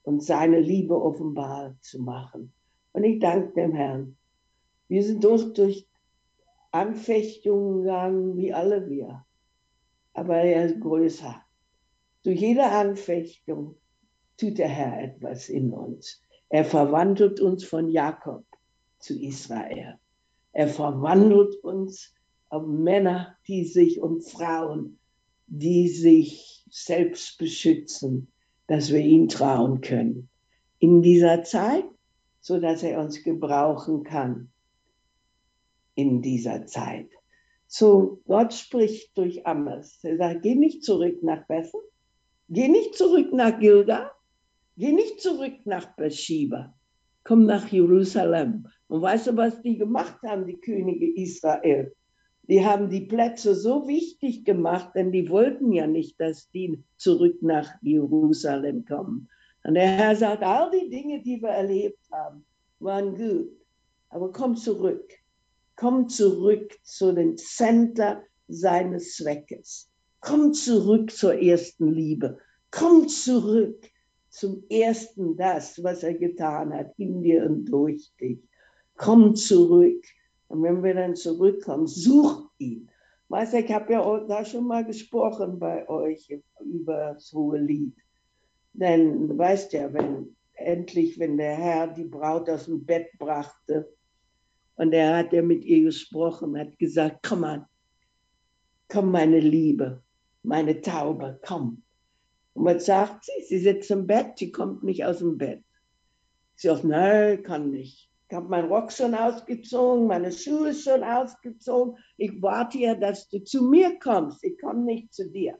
und 0.02 0.22
seine 0.22 0.60
Liebe 0.60 0.98
offenbar 0.98 1.76
zu 1.82 2.00
machen. 2.00 2.54
Und 2.92 3.04
ich 3.04 3.20
danke 3.20 3.52
dem 3.52 3.74
Herrn. 3.74 4.16
Wir 4.88 5.02
sind 5.02 5.22
durch, 5.22 5.52
durch 5.52 5.86
Anfechtungen 6.70 7.82
gegangen, 7.82 8.38
wie 8.38 8.54
alle 8.54 8.88
wir. 8.88 9.26
Aber 10.14 10.36
er 10.36 10.64
ist 10.64 10.80
größer. 10.80 11.42
Durch 12.22 12.40
jede 12.40 12.64
Anfechtung 12.64 13.76
tut 14.38 14.56
der 14.56 14.68
Herr 14.68 15.02
etwas 15.02 15.50
in 15.50 15.70
uns. 15.70 16.22
Er 16.48 16.64
verwandelt 16.64 17.40
uns 17.40 17.62
von 17.62 17.90
Jakob 17.90 18.44
zu 19.00 19.20
Israel. 19.20 19.98
Er 20.52 20.68
verwandelt 20.68 21.56
uns 21.56 22.14
Männer, 22.60 23.36
die 23.48 23.64
sich 23.64 24.00
und 24.00 24.22
Frauen, 24.22 24.98
die 25.46 25.88
sich 25.88 26.64
selbst 26.70 27.38
beschützen, 27.38 28.28
dass 28.66 28.92
wir 28.92 29.00
ihm 29.00 29.28
trauen 29.28 29.80
können. 29.80 30.28
In 30.78 31.02
dieser 31.02 31.44
Zeit, 31.44 31.84
so 32.40 32.58
dass 32.58 32.82
er 32.82 33.00
uns 33.00 33.22
gebrauchen 33.22 34.02
kann. 34.02 34.50
In 35.94 36.22
dieser 36.22 36.66
Zeit. 36.66 37.08
So, 37.66 38.20
Gott 38.26 38.52
spricht 38.52 39.16
durch 39.16 39.46
Amos. 39.46 39.98
Er 40.02 40.16
sagt, 40.16 40.42
geh 40.42 40.54
nicht 40.54 40.84
zurück 40.84 41.22
nach 41.22 41.46
Bethel. 41.46 41.80
Geh 42.48 42.68
nicht 42.68 42.94
zurück 42.94 43.32
nach 43.32 43.58
Gilgal. 43.60 44.10
Geh 44.76 44.92
nicht 44.92 45.20
zurück 45.20 45.54
nach 45.64 45.94
Beersheba. 45.96 46.74
Komm 47.24 47.46
nach 47.46 47.68
Jerusalem. 47.68 48.66
Und 48.88 49.02
weißt 49.02 49.28
du, 49.28 49.36
was 49.36 49.62
die 49.62 49.78
gemacht 49.78 50.20
haben, 50.22 50.46
die 50.46 50.60
Könige 50.60 51.14
Israel? 51.14 51.94
Die 52.48 52.64
haben 52.64 52.90
die 52.90 53.02
Plätze 53.02 53.54
so 53.54 53.86
wichtig 53.86 54.44
gemacht, 54.44 54.90
denn 54.94 55.12
die 55.12 55.28
wollten 55.28 55.72
ja 55.72 55.86
nicht, 55.86 56.20
dass 56.20 56.50
die 56.50 56.82
zurück 56.96 57.40
nach 57.42 57.70
Jerusalem 57.82 58.84
kommen. 58.84 59.28
Und 59.64 59.74
der 59.74 59.88
Herr 59.88 60.16
sagt, 60.16 60.42
all 60.42 60.70
die 60.70 60.90
Dinge, 60.90 61.22
die 61.22 61.40
wir 61.40 61.50
erlebt 61.50 62.00
haben, 62.10 62.44
waren 62.80 63.14
gut. 63.14 63.52
Aber 64.08 64.32
komm 64.32 64.56
zurück. 64.56 65.12
Komm 65.76 66.08
zurück 66.08 66.76
zu 66.82 67.12
dem 67.12 67.36
Center 67.36 68.22
seines 68.48 69.16
Zweckes. 69.16 69.88
Komm 70.20 70.52
zurück 70.52 71.10
zur 71.10 71.34
ersten 71.40 71.88
Liebe. 71.92 72.38
Komm 72.70 73.08
zurück 73.08 73.88
zum 74.28 74.64
ersten 74.68 75.36
das, 75.36 75.82
was 75.82 76.02
er 76.02 76.14
getan 76.14 76.72
hat, 76.72 76.92
in 76.98 77.22
dir 77.22 77.44
und 77.44 77.66
durch 77.66 78.12
dich. 78.20 78.38
Komm 78.96 79.34
zurück. 79.36 80.04
Und 80.52 80.62
wenn 80.62 80.84
wir 80.84 80.92
dann 80.92 81.16
zurückkommen, 81.16 81.86
such 81.86 82.50
ihn. 82.58 82.90
Weißt 83.28 83.54
du, 83.54 83.60
ich 83.60 83.72
habe 83.72 83.90
ja 83.90 84.18
da 84.28 84.44
schon 84.44 84.66
mal 84.66 84.84
gesprochen 84.84 85.58
bei 85.58 85.88
euch 85.88 86.28
über 86.60 87.14
das 87.14 87.32
hohe 87.32 87.58
Lied. 87.58 87.96
Denn 88.74 89.28
du 89.28 89.38
weißt 89.38 89.72
ja, 89.72 89.90
wenn 89.94 90.36
endlich, 90.52 91.18
wenn 91.18 91.38
der 91.38 91.54
Herr 91.54 91.86
die 91.86 92.04
Braut 92.04 92.50
aus 92.50 92.66
dem 92.66 92.84
Bett 92.84 93.08
brachte 93.18 93.90
und 94.74 94.92
er 94.92 95.16
hat 95.16 95.32
ja 95.32 95.40
mit 95.40 95.64
ihr 95.64 95.84
gesprochen, 95.84 96.58
hat 96.58 96.78
gesagt, 96.78 97.26
komm 97.26 97.44
an, 97.44 97.64
komm 98.88 99.10
meine 99.10 99.40
Liebe, 99.40 100.02
meine 100.42 100.82
Taube, 100.82 101.40
komm. 101.42 101.82
Und 102.52 102.66
was 102.66 102.84
sagt 102.84 103.24
sie? 103.24 103.42
Sie 103.48 103.58
sitzt 103.58 103.90
im 103.90 104.06
Bett, 104.06 104.36
sie 104.36 104.52
kommt 104.52 104.82
nicht 104.82 105.02
aus 105.06 105.20
dem 105.20 105.38
Bett. 105.38 105.64
Sie 106.56 106.68
sagt, 106.68 106.84
nein, 106.84 107.42
kann 107.42 107.70
nicht. 107.70 108.11
Ich 108.32 108.36
habe 108.36 108.48
meinen 108.48 108.72
Rock 108.72 108.90
schon 108.90 109.14
ausgezogen, 109.14 110.06
meine 110.06 110.32
Schuhe 110.32 110.72
schon 110.72 111.04
ausgezogen. 111.04 111.98
Ich 112.16 112.40
warte 112.40 112.78
ja, 112.78 112.94
dass 112.94 113.28
du 113.28 113.44
zu 113.44 113.62
mir 113.62 113.98
kommst. 113.98 114.42
Ich 114.42 114.58
komme 114.58 114.84
nicht 114.84 115.12
zu 115.12 115.28
dir. 115.28 115.58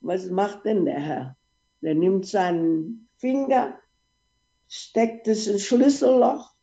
Was 0.00 0.30
macht 0.30 0.64
denn 0.64 0.86
der 0.86 0.98
Herr? 0.98 1.36
Der 1.82 1.94
nimmt 1.94 2.24
seinen 2.24 3.10
Finger, 3.18 3.78
steckt 4.66 5.28
es 5.28 5.46
ins 5.46 5.64
Schlüsselloch 5.64 6.54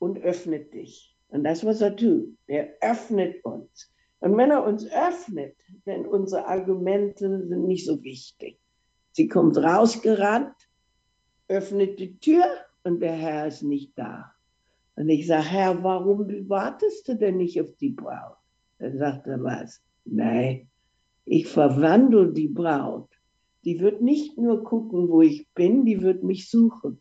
und 0.00 0.18
öffnet 0.18 0.74
dich. 0.74 1.16
Und 1.28 1.44
das, 1.44 1.64
was 1.64 1.80
er 1.80 1.94
tut, 1.94 2.36
er 2.48 2.74
öffnet 2.80 3.44
uns. 3.44 3.88
Und 4.18 4.36
wenn 4.36 4.50
er 4.50 4.64
uns 4.64 4.84
öffnet, 4.84 5.54
denn 5.86 6.06
unsere 6.06 6.46
Argumente 6.46 7.46
sind 7.46 7.68
nicht 7.68 7.86
so 7.86 8.02
wichtig. 8.02 8.58
Sie 9.12 9.28
kommt 9.28 9.56
rausgerannt, 9.58 10.56
öffnet 11.46 12.00
die 12.00 12.18
Tür 12.18 12.44
und 12.84 13.00
der 13.00 13.12
Herr 13.12 13.46
ist 13.46 13.62
nicht 13.62 13.92
da. 13.96 14.32
Und 14.96 15.08
ich 15.08 15.26
sage, 15.26 15.44
Herr, 15.44 15.82
warum 15.82 16.28
wartest 16.48 17.08
du 17.08 17.16
denn 17.16 17.38
nicht 17.38 17.60
auf 17.60 17.74
die 17.80 17.90
Braut? 17.90 18.36
Dann 18.78 18.98
sagt 18.98 19.26
er 19.26 19.42
was? 19.42 19.80
Nein, 20.04 20.68
ich 21.24 21.46
verwandle 21.46 22.32
die 22.32 22.48
Braut. 22.48 23.08
Die 23.64 23.80
wird 23.80 24.02
nicht 24.02 24.38
nur 24.38 24.64
gucken, 24.64 25.08
wo 25.08 25.22
ich 25.22 25.48
bin, 25.54 25.84
die 25.84 26.02
wird 26.02 26.24
mich 26.24 26.50
suchen. 26.50 27.00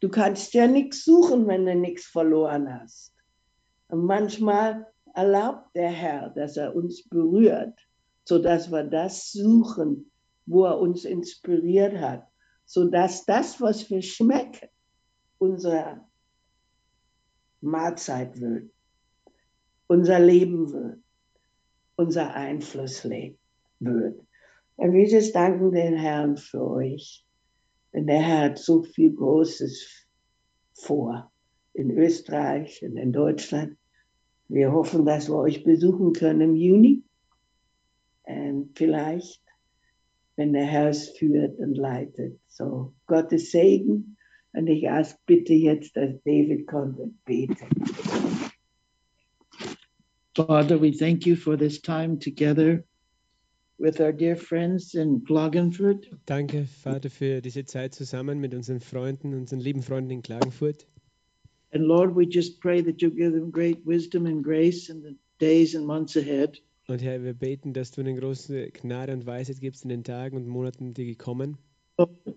Du 0.00 0.08
kannst 0.08 0.54
ja 0.54 0.66
nichts 0.66 1.04
suchen, 1.04 1.46
wenn 1.48 1.66
du 1.66 1.74
nichts 1.74 2.06
verloren 2.06 2.72
hast. 2.72 3.12
Und 3.88 4.04
manchmal 4.04 4.86
erlaubt 5.14 5.74
der 5.74 5.90
Herr, 5.90 6.30
dass 6.30 6.56
er 6.56 6.76
uns 6.76 7.08
berührt, 7.08 7.78
sodass 8.24 8.70
wir 8.70 8.84
das 8.84 9.32
suchen, 9.32 10.10
wo 10.46 10.64
er 10.64 10.78
uns 10.78 11.04
inspiriert 11.04 11.98
hat, 11.98 12.26
sodass 12.64 13.24
das, 13.24 13.60
was 13.60 13.90
wir 13.90 14.02
schmecken, 14.02 14.68
unsere 15.38 16.00
Mahlzeit 17.60 18.40
wird, 18.40 18.70
unser 19.86 20.18
Leben 20.18 20.72
wird, 20.72 20.98
unser 21.96 22.34
Einfluss 22.34 23.04
wird. 23.04 24.20
Und 24.76 24.92
wir 24.92 25.08
just 25.08 25.34
danken 25.34 25.72
den 25.72 25.96
Herrn 25.96 26.36
für 26.36 26.62
euch, 26.62 27.24
denn 27.92 28.06
der 28.06 28.20
Herr 28.20 28.50
hat 28.50 28.58
so 28.58 28.82
viel 28.82 29.14
Großes 29.14 30.06
vor 30.74 31.32
in 31.72 31.90
Österreich 31.90 32.82
und 32.82 32.96
in 32.96 33.12
Deutschland. 33.12 33.76
Wir 34.48 34.72
hoffen, 34.72 35.04
dass 35.04 35.28
wir 35.28 35.36
euch 35.36 35.64
besuchen 35.64 36.12
können 36.12 36.40
im 36.40 36.56
Juni. 36.56 37.02
Und 38.24 38.76
vielleicht, 38.76 39.42
wenn 40.36 40.52
der 40.52 40.64
Herr 40.64 40.90
es 40.90 41.08
führt 41.10 41.58
und 41.58 41.74
leitet. 41.74 42.38
So, 42.48 42.92
Gottes 43.06 43.50
Segen. 43.50 44.15
Und 44.56 44.68
ich 44.68 44.88
ask 44.88 45.18
bitte 45.26 45.52
jetzt, 45.52 45.94
dass 45.96 46.14
David 46.24 46.66
kommt 46.66 46.98
und 46.98 47.22
betet. 47.26 47.58
Father, 50.34 50.80
we 50.80 50.90
thank 50.90 51.26
you 51.26 51.36
for 51.36 51.58
this 51.58 51.80
time 51.80 52.18
together 52.18 52.82
with 53.78 54.00
our 54.00 54.12
dear 54.12 54.34
friends 54.34 54.94
in 54.94 55.22
Klagenfurt. 55.24 56.10
Danke, 56.24 56.64
Vater, 56.64 57.10
für 57.10 57.42
diese 57.42 57.66
Zeit 57.66 57.94
zusammen 57.94 58.40
mit 58.40 58.54
unseren 58.54 58.80
Freunden, 58.80 59.34
unseren 59.34 59.60
lieben 59.60 59.82
Freunden 59.82 60.10
in 60.10 60.22
Klagenfurt. 60.22 60.86
And 61.72 61.84
Lord, 61.84 62.16
we 62.16 62.24
just 62.24 62.58
pray 62.58 62.82
that 62.82 63.02
you 63.02 63.10
give 63.10 63.32
them 63.32 63.52
great 63.52 63.84
wisdom 63.84 64.24
and 64.24 64.42
grace 64.42 64.88
in 64.88 65.02
the 65.02 65.18
days 65.38 65.74
and 65.74 65.86
months 65.86 66.16
ahead. 66.16 66.62
Und 66.88 67.02
Herr, 67.02 67.22
wir 67.22 67.34
beten, 67.34 67.74
dass 67.74 67.90
du 67.90 68.00
ihnen 68.00 68.16
große 68.16 68.70
Gnade 68.70 69.12
und 69.12 69.26
Weisheit 69.26 69.60
gibst 69.60 69.82
in 69.82 69.90
den 69.90 70.02
Tagen 70.02 70.38
und 70.38 70.46
Monaten, 70.46 70.94
die 70.94 71.14
kommen. 71.14 71.58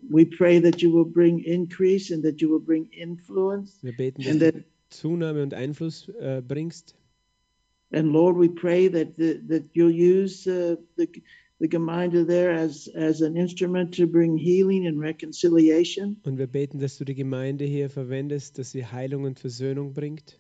We 0.10 0.26
pray 0.26 0.60
that 0.60 0.82
you 0.82 0.92
will 0.92 1.06
bring 1.06 1.44
increase 1.44 2.12
and 2.12 2.24
that 2.24 2.42
you 2.42 2.50
will 2.50 2.62
bring 2.62 2.88
influence 2.94 3.78
Wir 3.82 3.94
beten, 3.94 4.22
dass 4.22 4.32
and 4.32 4.40
du 4.40 4.52
that 4.52 4.64
Zunahme 4.90 5.44
und 5.44 5.54
Einfluss 5.54 6.10
äh, 6.20 6.42
bringst 6.42 6.96
And 7.92 8.14
Lord, 8.14 8.38
we 8.38 8.48
pray 8.48 8.88
that 8.88 9.18
the, 9.18 9.42
that 9.48 9.64
you'll 9.74 9.90
use 9.90 10.46
uh, 10.48 10.76
the 10.96 11.08
the 11.60 11.68
Gemeinde 11.68 12.26
there 12.26 12.52
as 12.52 12.88
as 12.96 13.22
an 13.22 13.36
instrument 13.36 13.94
to 13.96 14.08
bring 14.08 14.38
healing 14.38 14.88
and 14.88 15.00
reconciliation. 15.00 16.18
Und 16.24 16.38
wir 16.38 16.48
beten, 16.48 16.80
dass 16.80 16.98
du 16.98 17.06
die 17.06 17.16
Gemeinde 17.16 17.66
hier 17.66 17.90
verwendest, 17.90 18.60
dass 18.60 18.72
sie 18.72 18.86
Heilung 18.86 19.24
und 19.24 19.40
Versöhnung 19.40 19.94
bringt. 19.94 20.40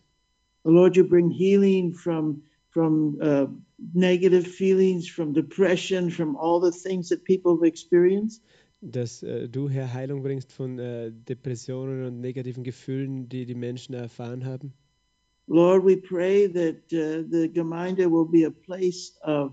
Lord, 0.64 0.96
you 0.96 1.04
bring 1.04 1.30
healing 1.32 1.94
from 1.94 2.44
from 2.70 3.18
uh, 3.22 3.48
negative 3.94 4.46
feelings, 4.46 5.10
from 5.10 5.34
depression, 5.34 6.12
from 6.12 6.36
all 6.36 6.62
the 6.62 6.72
things 6.72 7.10
that 7.10 7.24
people 7.24 7.56
have 7.56 7.68
experienced. 7.68 8.44
Dass 8.82 9.24
äh, 9.24 9.50
du, 9.50 9.70
Herr, 9.70 9.94
Heilung 9.94 10.24
bringst 10.24 10.54
von 10.54 10.80
äh, 10.80 11.12
Depressionen 11.12 12.06
und 12.06 12.22
negativen 12.22 12.64
Gefühlen, 12.64 13.28
die 13.28 13.46
die 13.46 13.56
Menschen 13.56 13.94
erfahren 13.94 14.46
haben. 14.46 14.74
Lord, 15.48 15.84
we 15.84 15.98
pray 15.98 16.48
that 16.48 16.76
uh, 16.94 17.24
the 17.30 17.52
Gemeinde 17.52 18.10
will 18.10 18.26
be 18.26 18.46
a 18.46 18.52
place 18.52 19.18
of 19.24 19.52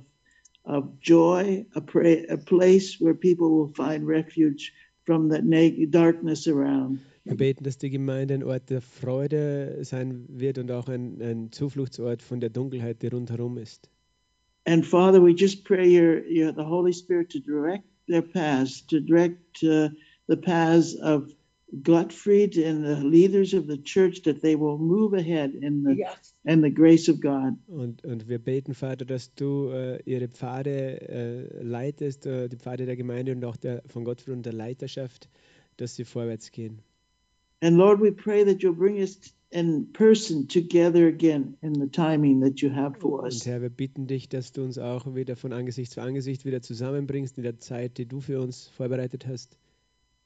of 0.66 0.84
joy, 1.00 1.64
a, 1.74 1.80
pra- 1.80 2.26
a 2.28 2.36
place 2.36 3.00
where 3.00 3.14
people 3.14 3.50
will 3.50 3.72
find 3.74 4.06
refuge 4.06 4.72
from 5.04 5.28
the 5.28 5.86
darkness 5.90 6.46
around. 6.48 7.00
Wir 7.24 7.36
beten, 7.36 7.64
dass 7.64 7.78
die 7.78 7.90
Gemeinde 7.90 8.34
ein 8.34 8.44
Ort 8.44 8.70
der 8.70 8.80
Freude 8.80 9.78
sein 9.82 10.26
wird 10.28 10.58
und 10.58 10.70
auch 10.70 10.88
ein, 10.88 11.20
ein 11.20 11.50
Zufluchtsort 11.50 12.22
von 12.22 12.38
der 12.38 12.50
Dunkelheit, 12.50 13.02
die 13.02 13.08
rundherum 13.08 13.58
ist. 13.58 13.90
And 14.64 14.84
Father, 14.84 15.20
we 15.20 15.32
just 15.32 15.64
pray 15.64 15.88
your, 15.88 16.22
your 16.28 16.52
the 16.52 16.64
Holy 16.64 16.92
Spirit 16.92 17.30
to 17.30 17.40
direct 17.40 17.84
their 18.08 18.22
paths, 18.22 18.82
to 18.88 19.00
direct 19.00 19.62
uh, 19.64 19.88
the 20.28 20.36
paths 20.36 20.94
of 20.94 21.32
Gottfried 21.82 22.56
and 22.56 22.84
the 22.84 22.96
leaders 23.04 23.52
of 23.52 23.66
the 23.66 23.76
church, 23.76 24.22
that 24.22 24.40
they 24.40 24.54
will 24.54 24.78
move 24.78 25.14
ahead 25.14 25.52
in 25.60 25.82
the 25.82 25.96
Yes. 25.96 26.32
and 26.44 26.62
the 26.62 26.70
grace 26.70 27.08
of 27.08 27.20
God. 27.20 27.56
Und, 27.66 28.04
und 28.04 28.28
wir 28.28 28.38
beten, 28.38 28.72
Vater, 28.74 29.04
dass 29.04 29.34
du 29.34 29.70
äh, 29.70 30.00
ihre 30.04 30.28
Pfade 30.28 31.00
äh, 31.08 31.62
leitest, 31.62 32.26
äh, 32.26 32.48
die 32.48 32.56
Pfade 32.56 32.86
der 32.86 32.96
Gemeinde 32.96 33.32
und 33.32 33.44
auch 33.44 33.56
der, 33.56 33.82
von 33.86 34.04
Gottfried 34.04 34.34
und 34.36 34.46
der 34.46 34.52
Leiterschaft, 34.52 35.28
dass 35.76 35.96
sie 35.96 36.04
vorwärts 36.04 36.52
gehen. 36.52 36.80
And 37.62 37.78
Lord, 37.78 38.00
we 38.00 38.10
pray 38.10 38.44
that 38.44 38.62
you'll 38.62 38.74
bring 38.74 39.00
us 39.00 39.16
in 39.50 39.86
person 39.92 40.46
together 40.46 41.06
again 41.06 41.56
in 41.62 41.72
the 41.72 41.86
timing 41.86 42.40
that 42.40 42.60
you 42.60 42.70
have 42.70 42.98
for 42.98 43.20
Und 43.20 43.28
us. 43.28 43.46
Herr, 43.46 43.62
wir 43.62 43.70
bitten 43.70 44.06
dich, 44.06 44.28
dass 44.28 44.52
du 44.52 44.62
uns 44.62 44.76
auch 44.78 45.14
wieder 45.14 45.36
von 45.36 45.52
Angesicht 45.52 45.92
zu 45.92 46.02
Angesicht 46.02 46.44
wieder 46.44 46.60
zusammenbringst 46.60 47.38
in 47.38 47.44
der 47.44 47.58
Zeit, 47.58 47.96
die 47.98 48.06
du 48.06 48.20
für 48.20 48.40
uns 48.40 48.68
vorbereitet 48.68 49.26
hast. 49.26 49.56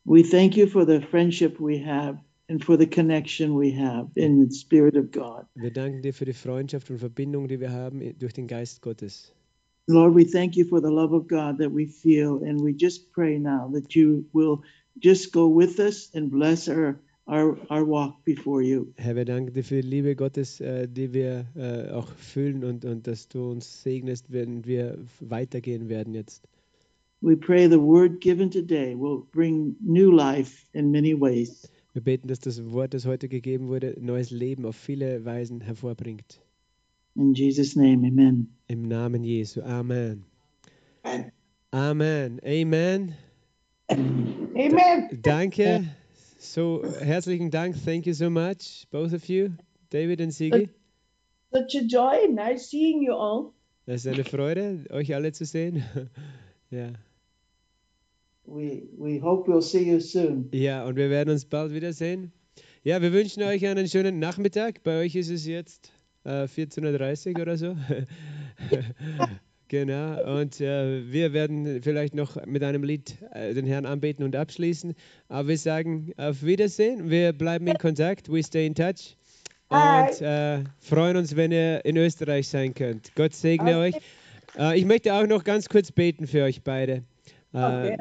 We 0.04 0.22
thank 0.22 0.56
you 0.56 0.66
for 0.66 0.86
the 0.86 1.00
friendship 1.00 1.60
we 1.60 1.78
have 1.78 2.18
and 2.48 2.64
for 2.64 2.76
the 2.76 2.86
connection 2.86 3.56
we 3.56 3.70
have 3.70 4.10
in 4.16 4.48
the 4.48 4.52
Spirit 4.52 4.96
of 4.96 5.12
God. 5.12 5.44
Wir 5.54 5.70
danken 5.70 6.02
dir 6.02 6.12
für 6.12 6.24
die 6.24 6.32
Freundschaft 6.32 6.90
und 6.90 6.98
Verbindung, 6.98 7.46
die 7.46 7.60
wir 7.60 7.70
haben 7.70 8.00
durch 8.18 8.32
den 8.32 8.48
Geist 8.48 8.82
Gottes. 8.82 9.32
Lord, 9.86 10.14
we 10.14 10.24
thank 10.24 10.56
you 10.56 10.64
for 10.64 10.80
the 10.80 10.90
love 10.90 11.14
of 11.14 11.28
God 11.28 11.58
that 11.58 11.72
we 11.72 11.86
feel, 11.86 12.42
and 12.44 12.60
we 12.60 12.72
just 12.72 13.12
pray 13.12 13.38
now 13.38 13.70
that 13.72 13.94
you 13.94 14.24
will 14.32 14.62
just 15.00 15.32
go 15.32 15.48
with 15.48 15.78
us 15.78 16.10
and 16.14 16.30
bless 16.30 16.68
our 16.68 16.98
our, 17.30 17.56
our 17.70 17.86
walk 17.86 18.22
before 18.24 18.62
you. 18.62 18.92
Herr, 18.96 19.16
wir 19.16 19.24
danken 19.24 19.54
dir 19.54 19.62
für 19.62 19.80
die 19.80 19.88
Liebe 19.88 20.16
Gottes, 20.16 20.60
äh, 20.60 20.88
die 20.88 21.12
wir 21.12 21.46
äh, 21.56 21.90
auch 21.90 22.08
fühlen 22.16 22.64
und, 22.64 22.84
und 22.84 23.06
dass 23.06 23.28
du 23.28 23.50
uns 23.50 23.82
segnest, 23.82 24.32
wenn 24.32 24.64
wir 24.66 24.98
weitergehen 25.20 25.88
werden 25.88 26.14
jetzt. 26.14 26.48
We 27.22 27.36
pray 27.36 27.68
the 27.68 27.78
word 27.78 28.20
given 28.20 28.50
today 28.50 28.94
will 28.94 29.22
bring 29.32 29.76
new 29.80 30.10
life 30.10 30.66
in 30.72 30.90
many 30.90 31.14
ways. 31.14 31.70
Wir 31.92 32.02
beten, 32.02 32.28
dass 32.28 32.40
das 32.40 32.72
Wort, 32.72 32.94
das 32.94 33.04
heute 33.04 33.28
gegeben 33.28 33.68
wurde, 33.68 33.96
neues 34.00 34.30
Leben 34.30 34.64
auf 34.64 34.76
viele 34.76 35.24
Weisen 35.24 35.60
hervorbringt. 35.60 36.40
In 37.16 37.34
Jesus' 37.34 37.76
name, 37.76 38.06
amen. 38.06 38.48
Im 38.68 38.88
Namen 38.88 39.24
Jesu. 39.24 39.60
Amen. 39.62 40.24
Amen. 41.72 42.40
Amen. 42.42 43.14
Amen. 43.88 45.20
Danke. 45.22 45.84
So, 46.42 46.82
herzlichen 47.00 47.50
Dank. 47.50 47.76
Thank 47.84 48.06
you 48.06 48.14
so 48.14 48.30
much, 48.30 48.86
both 48.90 49.12
of 49.12 49.28
you, 49.28 49.50
David 49.90 50.22
und 50.22 50.30
Sigi. 50.30 50.70
Such 51.52 51.74
a 51.74 51.84
joy. 51.86 52.28
Nice 52.32 52.70
seeing 52.70 53.02
you 53.02 53.12
all. 53.12 53.52
Es 53.84 54.06
ist 54.06 54.14
eine 54.14 54.24
Freude, 54.24 54.86
euch 54.90 55.14
alle 55.14 55.32
zu 55.32 55.44
sehen. 55.44 55.84
Ja. 56.70 56.92
We 58.46 58.88
we 58.96 59.20
hope 59.20 59.50
we'll 59.50 59.60
see 59.60 59.82
you 59.90 59.98
soon. 59.98 60.48
ja, 60.52 60.84
und 60.86 60.94
wir 60.94 61.10
werden 61.10 61.30
uns 61.30 61.44
bald 61.44 61.74
wiedersehen. 61.74 62.32
Ja, 62.84 63.02
wir 63.02 63.12
wünschen 63.12 63.42
euch 63.42 63.66
einen 63.66 63.88
schönen 63.88 64.20
Nachmittag. 64.20 64.84
Bei 64.84 65.00
euch 65.00 65.16
ist 65.16 65.30
es 65.30 65.46
jetzt 65.46 65.92
äh, 66.24 66.44
14.30 66.44 67.34
Uhr 67.34 67.42
oder 67.42 67.56
so. 67.58 67.76
genau, 69.70 70.38
und 70.38 70.60
äh, 70.60 71.10
wir 71.10 71.32
werden 71.32 71.82
vielleicht 71.82 72.14
noch 72.14 72.44
mit 72.44 72.62
einem 72.62 72.82
Lied 72.82 73.16
äh, 73.32 73.54
den 73.54 73.64
Herrn 73.64 73.86
anbeten 73.86 74.22
und 74.24 74.36
abschließen. 74.36 74.94
Aber 75.28 75.48
wir 75.48 75.56
sagen 75.56 76.12
auf 76.18 76.42
Wiedersehen. 76.42 77.08
Wir 77.08 77.32
bleiben 77.32 77.66
in 77.66 77.78
Kontakt. 77.78 78.30
We 78.30 78.42
stay 78.42 78.66
in 78.66 78.74
touch. 78.74 79.16
Und 79.68 80.20
äh, 80.20 80.64
freuen 80.80 81.16
uns, 81.16 81.36
wenn 81.36 81.52
ihr 81.52 81.84
in 81.84 81.96
Österreich 81.96 82.48
sein 82.48 82.74
könnt. 82.74 83.14
Gott 83.14 83.32
segne 83.32 83.78
euch. 83.78 83.94
Äh, 84.58 84.78
ich 84.78 84.84
möchte 84.84 85.14
auch 85.14 85.26
noch 85.26 85.44
ganz 85.44 85.68
kurz 85.68 85.92
beten 85.92 86.26
für 86.26 86.42
euch 86.42 86.62
beide. 86.62 87.04
Äh. 87.52 87.96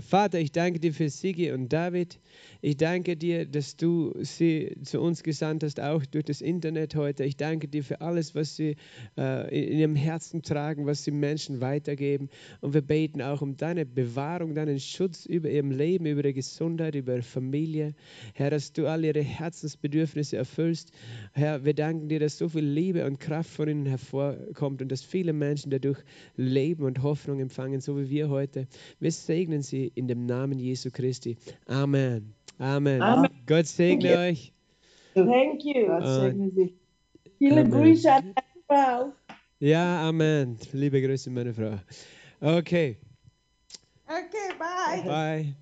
Vater, 0.00 0.40
ich 0.40 0.52
danke 0.52 0.80
dir 0.80 0.92
für 0.92 1.08
Sigi 1.08 1.52
und 1.52 1.72
David. 1.72 2.18
Ich 2.60 2.76
danke 2.76 3.16
dir, 3.16 3.46
dass 3.46 3.76
du 3.76 4.12
sie 4.20 4.76
zu 4.82 5.00
uns 5.00 5.22
gesandt 5.22 5.62
hast, 5.62 5.80
auch 5.80 6.04
durch 6.04 6.24
das 6.24 6.40
Internet 6.40 6.96
heute. 6.96 7.24
Ich 7.24 7.36
danke 7.36 7.68
dir 7.68 7.84
für 7.84 8.00
alles, 8.00 8.34
was 8.34 8.56
sie 8.56 8.76
äh, 9.16 9.70
in 9.70 9.76
in 9.76 9.80
ihrem 9.80 9.96
Herzen 9.96 10.42
tragen, 10.42 10.86
was 10.86 11.04
sie 11.04 11.10
Menschen 11.10 11.60
weitergeben. 11.60 12.30
Und 12.60 12.72
wir 12.74 12.80
beten 12.80 13.20
auch 13.20 13.42
um 13.42 13.56
deine 13.56 13.84
Bewahrung, 13.84 14.54
deinen 14.54 14.80
Schutz 14.80 15.26
über 15.26 15.50
ihrem 15.50 15.70
Leben, 15.70 16.06
über 16.06 16.20
ihre 16.20 16.32
Gesundheit, 16.32 16.94
über 16.94 17.12
ihre 17.12 17.22
Familie. 17.22 17.94
Herr, 18.34 18.50
dass 18.50 18.72
du 18.72 18.86
all 18.86 19.04
ihre 19.04 19.20
Herzensbedürfnisse 19.20 20.36
erfüllst. 20.36 20.92
Herr, 21.32 21.64
wir 21.64 21.74
danken 21.74 22.08
dir, 22.08 22.20
dass 22.20 22.38
so 22.38 22.48
viel 22.48 22.64
Liebe 22.64 23.04
und 23.04 23.20
Kraft 23.20 23.50
von 23.50 23.68
ihnen 23.68 23.86
hervorkommt 23.86 24.80
und 24.80 24.90
dass 24.90 25.02
viele 25.02 25.32
Menschen 25.32 25.70
dadurch 25.70 25.98
Leben 26.36 26.84
und 26.84 27.02
Hoffnung 27.02 27.40
empfangen, 27.40 27.80
so 27.80 27.98
wie 27.98 28.08
wir 28.08 28.25
heute. 28.28 28.66
Wir 29.00 29.12
segnen 29.12 29.62
sie 29.62 29.92
in 29.94 30.08
dem 30.08 30.26
Namen 30.26 30.58
Jesu 30.58 30.90
Christi. 30.90 31.36
Amen. 31.66 32.34
Amen. 32.58 33.02
Amen. 33.02 33.30
Gott 33.46 33.66
segne 33.66 34.10
Ja. 34.10 34.20
euch. 34.20 34.52
Thank 35.14 35.64
you. 35.64 35.86
God 35.86 36.06
segne 36.06 36.50
dich. 36.50 36.74
Viele 37.38 37.60
Amen. 37.62 37.70
Grüße 37.70 38.12
an 38.12 38.34
deine 38.34 38.64
Frau. 38.66 39.12
Ja, 39.60 40.08
Amen. 40.08 40.58
Liebe 40.72 41.00
Grüße, 41.00 41.30
meine 41.30 41.52
Frau. 41.54 41.78
Okay, 42.40 42.98
Okay, 44.08 44.54
bye. 44.58 45.02
bye. 45.04 45.56